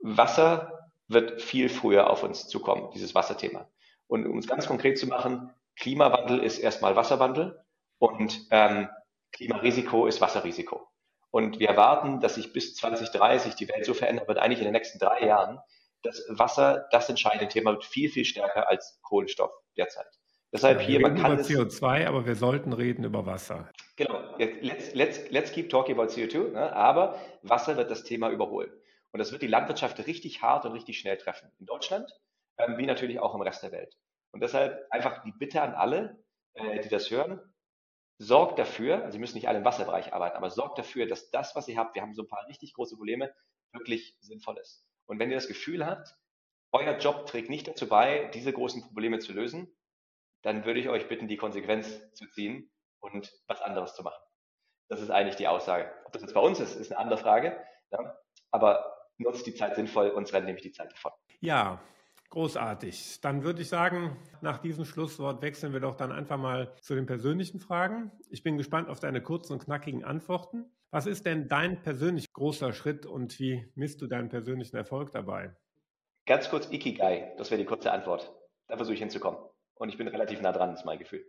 Wasser 0.00 0.90
wird 1.08 1.40
viel 1.40 1.68
früher 1.68 2.10
auf 2.10 2.22
uns 2.22 2.48
zukommen, 2.48 2.90
dieses 2.92 3.14
Wasserthema. 3.14 3.68
Und 4.06 4.26
um 4.26 4.38
es 4.38 4.46
ganz 4.46 4.66
konkret 4.66 4.98
zu 4.98 5.06
machen, 5.06 5.50
Klimawandel 5.76 6.40
ist 6.40 6.58
erstmal 6.58 6.96
Wasserwandel 6.96 7.64
und 7.98 8.46
ähm, 8.50 8.88
Klimarisiko 9.32 10.06
ist 10.06 10.20
Wasserrisiko. 10.20 10.86
Und 11.34 11.58
wir 11.58 11.68
erwarten, 11.68 12.20
dass 12.20 12.36
sich 12.36 12.52
bis 12.52 12.76
2030 12.76 13.56
die 13.56 13.68
Welt 13.68 13.84
so 13.84 13.92
verändern 13.92 14.28
wird, 14.28 14.38
eigentlich 14.38 14.60
in 14.60 14.66
den 14.66 14.72
nächsten 14.72 15.00
drei 15.00 15.26
Jahren, 15.26 15.58
dass 16.04 16.24
Wasser 16.28 16.86
das 16.92 17.08
entscheidende 17.08 17.48
Thema 17.48 17.72
wird, 17.72 17.84
viel, 17.84 18.08
viel 18.08 18.24
stärker 18.24 18.68
als 18.68 19.00
Kohlenstoff 19.02 19.50
derzeit. 19.76 20.06
Deshalb 20.52 20.82
ja, 20.82 20.86
hier, 20.86 21.00
man 21.00 21.16
kann 21.16 21.32
über 21.32 21.42
CO2, 21.42 22.06
aber 22.06 22.24
wir 22.24 22.36
sollten 22.36 22.72
reden 22.72 23.02
über 23.02 23.26
Wasser. 23.26 23.68
Genau, 23.96 24.36
let's, 24.38 24.94
let's, 24.94 25.28
let's 25.30 25.50
keep 25.50 25.70
talking 25.70 25.98
about 25.98 26.12
CO2, 26.12 26.52
ne? 26.52 26.72
aber 26.72 27.18
Wasser 27.42 27.76
wird 27.76 27.90
das 27.90 28.04
Thema 28.04 28.30
überholen. 28.30 28.70
Und 29.10 29.18
das 29.18 29.32
wird 29.32 29.42
die 29.42 29.48
Landwirtschaft 29.48 30.06
richtig 30.06 30.40
hart 30.40 30.64
und 30.66 30.70
richtig 30.70 31.00
schnell 31.00 31.16
treffen. 31.16 31.50
In 31.58 31.66
Deutschland, 31.66 32.08
ähm, 32.58 32.78
wie 32.78 32.86
natürlich 32.86 33.18
auch 33.18 33.34
im 33.34 33.40
Rest 33.40 33.64
der 33.64 33.72
Welt. 33.72 33.92
Und 34.30 34.40
deshalb 34.40 34.86
einfach 34.88 35.24
die 35.24 35.32
Bitte 35.32 35.62
an 35.62 35.74
alle, 35.74 36.16
äh, 36.52 36.78
die 36.78 36.88
das 36.88 37.10
hören, 37.10 37.40
sorgt 38.18 38.58
dafür, 38.58 39.02
also 39.02 39.12
Sie 39.12 39.18
müssen 39.18 39.36
nicht 39.36 39.48
alle 39.48 39.58
im 39.58 39.64
Wasserbereich 39.64 40.12
arbeiten, 40.12 40.36
aber 40.36 40.50
sorgt 40.50 40.78
dafür, 40.78 41.06
dass 41.06 41.30
das, 41.30 41.54
was 41.56 41.68
ihr 41.68 41.78
habt, 41.78 41.94
wir 41.94 42.02
haben 42.02 42.14
so 42.14 42.22
ein 42.22 42.28
paar 42.28 42.46
richtig 42.48 42.74
große 42.74 42.96
Probleme, 42.96 43.34
wirklich 43.72 44.16
sinnvoll 44.20 44.58
ist. 44.58 44.86
Und 45.06 45.18
wenn 45.18 45.30
ihr 45.30 45.36
das 45.36 45.48
Gefühl 45.48 45.84
habt, 45.84 46.14
euer 46.72 46.96
Job 46.98 47.26
trägt 47.26 47.50
nicht 47.50 47.68
dazu 47.68 47.88
bei, 47.88 48.30
diese 48.34 48.52
großen 48.52 48.82
Probleme 48.82 49.18
zu 49.18 49.32
lösen, 49.32 49.76
dann 50.42 50.64
würde 50.64 50.80
ich 50.80 50.88
euch 50.88 51.08
bitten, 51.08 51.28
die 51.28 51.36
Konsequenz 51.36 52.12
zu 52.14 52.26
ziehen 52.28 52.70
und 53.00 53.32
was 53.46 53.62
anderes 53.62 53.94
zu 53.94 54.02
machen. 54.02 54.22
Das 54.88 55.00
ist 55.00 55.10
eigentlich 55.10 55.36
die 55.36 55.48
Aussage. 55.48 55.92
Ob 56.04 56.12
das 56.12 56.22
jetzt 56.22 56.34
bei 56.34 56.40
uns 56.40 56.60
ist, 56.60 56.74
ist 56.74 56.92
eine 56.92 57.00
andere 57.00 57.18
Frage. 57.18 57.58
Ja? 57.90 58.18
Aber 58.50 59.08
nutzt 59.18 59.46
die 59.46 59.54
Zeit 59.54 59.76
sinnvoll, 59.76 60.10
uns 60.10 60.32
rennt 60.32 60.46
nämlich 60.46 60.62
die 60.62 60.72
Zeit 60.72 60.92
davon. 60.92 61.12
Ja, 61.40 61.80
Großartig. 62.34 63.20
Dann 63.20 63.44
würde 63.44 63.62
ich 63.62 63.68
sagen, 63.68 64.16
nach 64.40 64.58
diesem 64.58 64.84
Schlusswort 64.84 65.40
wechseln 65.40 65.72
wir 65.72 65.78
doch 65.78 65.94
dann 65.94 66.10
einfach 66.10 66.36
mal 66.36 66.74
zu 66.80 66.96
den 66.96 67.06
persönlichen 67.06 67.60
Fragen. 67.60 68.10
Ich 68.28 68.42
bin 68.42 68.56
gespannt 68.56 68.88
auf 68.88 68.98
deine 68.98 69.22
kurzen 69.22 69.52
und 69.52 69.62
knackigen 69.62 70.02
Antworten. 70.02 70.64
Was 70.90 71.06
ist 71.06 71.26
denn 71.26 71.46
dein 71.46 71.80
persönlich 71.82 72.32
großer 72.32 72.72
Schritt 72.72 73.06
und 73.06 73.38
wie 73.38 73.70
misst 73.76 74.02
du 74.02 74.08
deinen 74.08 74.30
persönlichen 74.30 74.74
Erfolg 74.74 75.12
dabei? 75.12 75.54
Ganz 76.26 76.50
kurz 76.50 76.68
Ikigai, 76.72 77.32
das 77.38 77.52
wäre 77.52 77.60
die 77.60 77.66
kurze 77.66 77.92
Antwort. 77.92 78.34
Da 78.66 78.74
versuche 78.74 78.94
ich 78.94 79.00
hinzukommen. 79.00 79.38
Und 79.76 79.90
ich 79.90 79.96
bin 79.96 80.08
relativ 80.08 80.40
nah 80.40 80.50
dran, 80.50 80.74
ist 80.74 80.84
mein 80.84 80.98
Gefühl. 80.98 81.24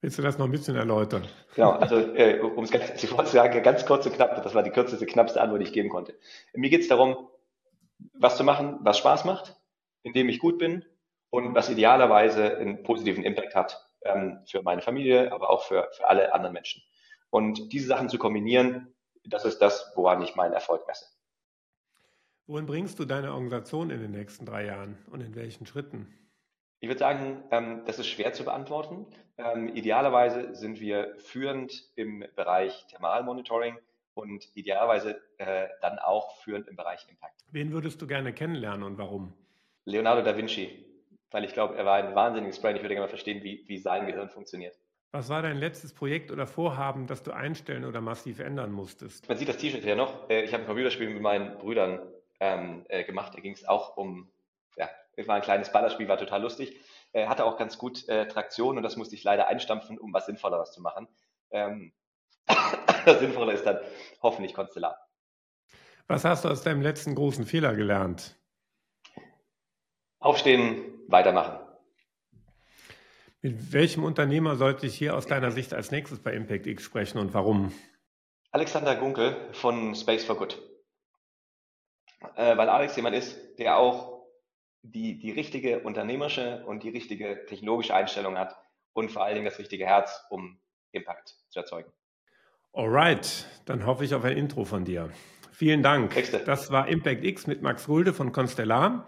Willst 0.00 0.18
du 0.18 0.22
das 0.22 0.36
noch 0.36 0.46
ein 0.46 0.50
bisschen 0.50 0.74
erläutern? 0.74 1.28
Genau, 1.54 1.70
also 1.70 1.96
äh, 1.96 2.40
um 2.40 2.64
es 2.64 2.72
ganz 2.72 2.92
zuvor 2.96 3.24
zu 3.24 3.34
sagen, 3.34 3.62
ganz 3.62 3.86
kurz 3.86 4.04
und 4.04 4.16
knapp, 4.16 4.42
das 4.42 4.52
war 4.52 4.64
die 4.64 4.70
kürzeste, 4.70 5.06
knappste 5.06 5.40
Antwort, 5.40 5.60
die 5.60 5.66
ich 5.66 5.72
geben 5.72 5.90
konnte. 5.90 6.18
Mir 6.54 6.70
geht 6.70 6.80
es 6.80 6.88
darum, 6.88 7.28
was 8.14 8.36
zu 8.36 8.42
machen, 8.42 8.78
was 8.80 8.98
Spaß 8.98 9.24
macht, 9.24 9.55
in 10.06 10.12
dem 10.12 10.28
ich 10.28 10.38
gut 10.38 10.58
bin 10.58 10.84
und 11.30 11.54
was 11.56 11.68
idealerweise 11.68 12.56
einen 12.58 12.84
positiven 12.84 13.24
Impact 13.24 13.56
hat 13.56 13.90
ähm, 14.04 14.38
für 14.48 14.62
meine 14.62 14.80
Familie, 14.80 15.32
aber 15.32 15.50
auch 15.50 15.64
für, 15.64 15.88
für 15.96 16.08
alle 16.08 16.32
anderen 16.32 16.52
Menschen. 16.52 16.80
Und 17.30 17.72
diese 17.72 17.88
Sachen 17.88 18.08
zu 18.08 18.16
kombinieren, 18.16 18.94
das 19.24 19.44
ist 19.44 19.58
das, 19.58 19.92
woran 19.96 20.22
ich 20.22 20.36
meinen 20.36 20.52
Erfolg 20.52 20.86
messe. 20.86 21.06
Wohin 22.46 22.66
bringst 22.66 23.00
du 23.00 23.04
deine 23.04 23.32
Organisation 23.32 23.90
in 23.90 24.00
den 24.00 24.12
nächsten 24.12 24.46
drei 24.46 24.66
Jahren 24.66 24.96
und 25.10 25.20
in 25.20 25.34
welchen 25.34 25.66
Schritten? 25.66 26.06
Ich 26.78 26.88
würde 26.88 27.00
sagen, 27.00 27.42
ähm, 27.50 27.82
das 27.84 27.98
ist 27.98 28.06
schwer 28.06 28.32
zu 28.32 28.44
beantworten. 28.44 29.06
Ähm, 29.38 29.74
idealerweise 29.74 30.54
sind 30.54 30.78
wir 30.78 31.16
führend 31.18 31.90
im 31.96 32.24
Bereich 32.36 32.86
Thermalmonitoring 32.86 33.76
und 34.14 34.48
idealerweise 34.54 35.20
äh, 35.38 35.66
dann 35.80 35.98
auch 35.98 36.36
führend 36.36 36.68
im 36.68 36.76
Bereich 36.76 37.04
Impact. 37.10 37.44
Wen 37.50 37.72
würdest 37.72 38.00
du 38.00 38.06
gerne 38.06 38.32
kennenlernen 38.32 38.84
und 38.84 38.98
warum? 38.98 39.32
Leonardo 39.86 40.22
da 40.22 40.36
Vinci, 40.36 40.84
weil 41.30 41.44
ich 41.44 41.54
glaube, 41.54 41.76
er 41.76 41.86
war 41.86 41.94
ein 41.94 42.14
wahnsinniges 42.14 42.60
Brain. 42.60 42.76
Ich 42.76 42.82
würde 42.82 42.94
gerne 42.94 43.06
mal 43.06 43.08
verstehen, 43.08 43.42
wie, 43.42 43.64
wie 43.66 43.78
sein 43.78 44.06
Gehirn 44.06 44.28
funktioniert. 44.28 44.76
Was 45.12 45.28
war 45.28 45.40
dein 45.40 45.56
letztes 45.56 45.94
Projekt 45.94 46.30
oder 46.30 46.46
Vorhaben, 46.46 47.06
das 47.06 47.22
du 47.22 47.30
einstellen 47.30 47.84
oder 47.84 48.00
massiv 48.00 48.40
ändern 48.40 48.72
musstest? 48.72 49.28
Man 49.28 49.38
sieht 49.38 49.48
das 49.48 49.56
T-Shirt 49.56 49.84
hier 49.84 49.96
noch. 49.96 50.28
Äh, 50.28 50.42
ich 50.42 50.52
habe 50.52 50.64
ein 50.64 50.66
Computerspiel 50.66 51.08
mit 51.08 51.22
meinen 51.22 51.56
Brüdern 51.56 52.00
ähm, 52.40 52.84
äh, 52.88 53.04
gemacht. 53.04 53.32
Da 53.34 53.40
ging 53.40 53.52
es 53.52 53.66
auch 53.66 53.96
um, 53.96 54.28
ja, 54.76 54.90
es 55.14 55.28
war 55.28 55.36
ein 55.36 55.42
kleines 55.42 55.72
Ballerspiel, 55.72 56.08
war 56.08 56.18
total 56.18 56.42
lustig. 56.42 56.76
Äh, 57.12 57.28
hatte 57.28 57.44
auch 57.44 57.56
ganz 57.56 57.78
gut 57.78 58.08
äh, 58.08 58.26
Traktion 58.26 58.76
und 58.76 58.82
das 58.82 58.96
musste 58.96 59.14
ich 59.14 59.22
leider 59.22 59.46
einstampfen, 59.46 59.98
um 59.98 60.12
was 60.12 60.26
Sinnvolleres 60.26 60.72
zu 60.72 60.82
machen. 60.82 61.08
Ähm, 61.50 61.92
das 63.06 63.20
Sinnvolle 63.20 63.52
ist 63.52 63.64
dann 63.64 63.78
hoffentlich 64.20 64.52
Konstellat. 64.52 64.98
Was 66.08 66.24
hast 66.24 66.44
du 66.44 66.48
aus 66.48 66.62
deinem 66.62 66.82
letzten 66.82 67.14
großen 67.14 67.46
Fehler 67.46 67.74
gelernt? 67.74 68.36
Aufstehen, 70.26 70.82
weitermachen. 71.06 71.56
Mit 73.42 73.72
welchem 73.72 74.02
Unternehmer 74.02 74.56
sollte 74.56 74.84
ich 74.84 74.96
hier 74.96 75.16
aus 75.16 75.26
deiner 75.26 75.52
Sicht 75.52 75.72
als 75.72 75.92
nächstes 75.92 76.18
bei 76.18 76.32
Impact 76.32 76.66
X 76.66 76.82
sprechen 76.82 77.18
und 77.18 77.32
warum? 77.32 77.72
Alexander 78.50 78.96
Gunkel 78.96 79.36
von 79.52 79.94
Space 79.94 80.24
for 80.24 80.36
Good. 80.36 80.60
Äh, 82.34 82.56
weil 82.56 82.68
Alex 82.68 82.96
jemand 82.96 83.14
ist, 83.14 83.38
der 83.60 83.78
auch 83.78 84.26
die, 84.82 85.16
die 85.20 85.30
richtige 85.30 85.78
unternehmerische 85.84 86.64
und 86.66 86.82
die 86.82 86.90
richtige 86.90 87.46
technologische 87.46 87.94
Einstellung 87.94 88.36
hat 88.36 88.56
und 88.94 89.12
vor 89.12 89.22
allen 89.22 89.36
Dingen 89.36 89.46
das 89.46 89.60
richtige 89.60 89.86
Herz, 89.86 90.26
um 90.28 90.58
Impact 90.90 91.36
zu 91.50 91.60
erzeugen. 91.60 91.92
Alright, 92.72 93.46
dann 93.64 93.86
hoffe 93.86 94.04
ich 94.04 94.12
auf 94.12 94.24
ein 94.24 94.36
Intro 94.36 94.64
von 94.64 94.84
dir. 94.84 95.08
Vielen 95.52 95.84
Dank. 95.84 96.16
Nächste. 96.16 96.40
Das 96.40 96.72
war 96.72 96.88
Impact 96.88 97.22
X 97.22 97.46
mit 97.46 97.62
Max 97.62 97.86
Gulde 97.86 98.12
von 98.12 98.32
Constellar. 98.32 99.06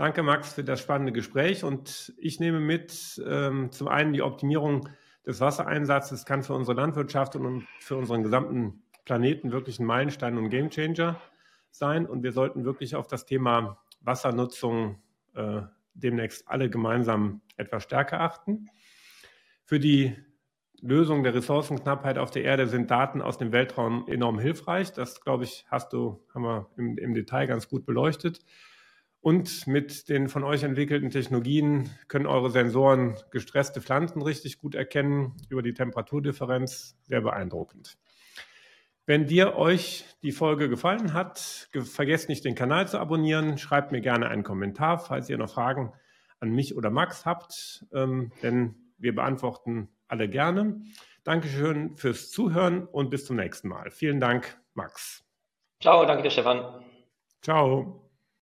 Danke, 0.00 0.22
Max, 0.22 0.54
für 0.54 0.64
das 0.64 0.80
spannende 0.80 1.12
Gespräch. 1.12 1.62
Und 1.62 2.14
ich 2.16 2.40
nehme 2.40 2.58
mit, 2.58 3.22
ähm, 3.28 3.70
zum 3.70 3.86
einen 3.86 4.14
die 4.14 4.22
Optimierung 4.22 4.88
des 5.26 5.40
Wassereinsatzes 5.40 6.24
kann 6.24 6.42
für 6.42 6.54
unsere 6.54 6.74
Landwirtschaft 6.74 7.36
und 7.36 7.66
für 7.80 7.96
unseren 7.96 8.22
gesamten 8.22 8.82
Planeten 9.04 9.52
wirklich 9.52 9.78
ein 9.78 9.84
Meilenstein 9.84 10.38
und 10.38 10.48
Gamechanger 10.48 11.20
sein. 11.70 12.06
Und 12.06 12.22
wir 12.22 12.32
sollten 12.32 12.64
wirklich 12.64 12.96
auf 12.96 13.08
das 13.08 13.26
Thema 13.26 13.76
Wassernutzung 14.00 15.02
äh, 15.34 15.60
demnächst 15.92 16.48
alle 16.48 16.70
gemeinsam 16.70 17.42
etwas 17.58 17.82
stärker 17.82 18.22
achten. 18.22 18.70
Für 19.66 19.78
die 19.78 20.16
Lösung 20.80 21.24
der 21.24 21.34
Ressourcenknappheit 21.34 22.16
auf 22.16 22.30
der 22.30 22.44
Erde 22.44 22.68
sind 22.68 22.90
Daten 22.90 23.20
aus 23.20 23.36
dem 23.36 23.52
Weltraum 23.52 24.08
enorm 24.08 24.38
hilfreich. 24.38 24.94
Das, 24.94 25.20
glaube 25.20 25.44
ich, 25.44 25.66
hast 25.68 25.92
du, 25.92 26.24
haben 26.34 26.44
wir 26.44 26.70
im, 26.78 26.96
im 26.96 27.12
Detail 27.12 27.44
ganz 27.44 27.68
gut 27.68 27.84
beleuchtet. 27.84 28.40
Und 29.20 29.66
mit 29.66 30.08
den 30.08 30.28
von 30.28 30.44
euch 30.44 30.62
entwickelten 30.62 31.10
Technologien 31.10 31.90
können 32.08 32.26
eure 32.26 32.50
Sensoren 32.50 33.16
gestresste 33.30 33.82
Pflanzen 33.82 34.22
richtig 34.22 34.58
gut 34.58 34.74
erkennen 34.74 35.36
über 35.50 35.62
die 35.62 35.74
Temperaturdifferenz. 35.74 36.96
Sehr 37.02 37.20
beeindruckend. 37.20 37.98
Wenn 39.04 39.26
dir 39.26 39.56
euch 39.56 40.04
die 40.22 40.32
Folge 40.32 40.68
gefallen 40.68 41.12
hat, 41.12 41.68
vergesst 41.72 42.28
nicht 42.28 42.44
den 42.44 42.54
Kanal 42.54 42.88
zu 42.88 42.98
abonnieren. 42.98 43.58
Schreibt 43.58 43.92
mir 43.92 44.00
gerne 44.00 44.28
einen 44.28 44.44
Kommentar, 44.44 44.98
falls 44.98 45.28
ihr 45.28 45.36
noch 45.36 45.50
Fragen 45.50 45.92
an 46.38 46.50
mich 46.50 46.76
oder 46.76 46.90
Max 46.90 47.26
habt, 47.26 47.84
ähm, 47.92 48.32
denn 48.42 48.74
wir 48.98 49.14
beantworten 49.14 49.88
alle 50.08 50.28
gerne. 50.28 50.80
Dankeschön 51.24 51.96
fürs 51.96 52.30
Zuhören 52.30 52.86
und 52.86 53.10
bis 53.10 53.26
zum 53.26 53.36
nächsten 53.36 53.68
Mal. 53.68 53.90
Vielen 53.90 54.20
Dank, 54.20 54.58
Max. 54.74 55.24
Ciao, 55.80 56.04
danke 56.06 56.22
dir, 56.22 56.30
Stefan. 56.30 56.84
Ciao. 57.42 58.09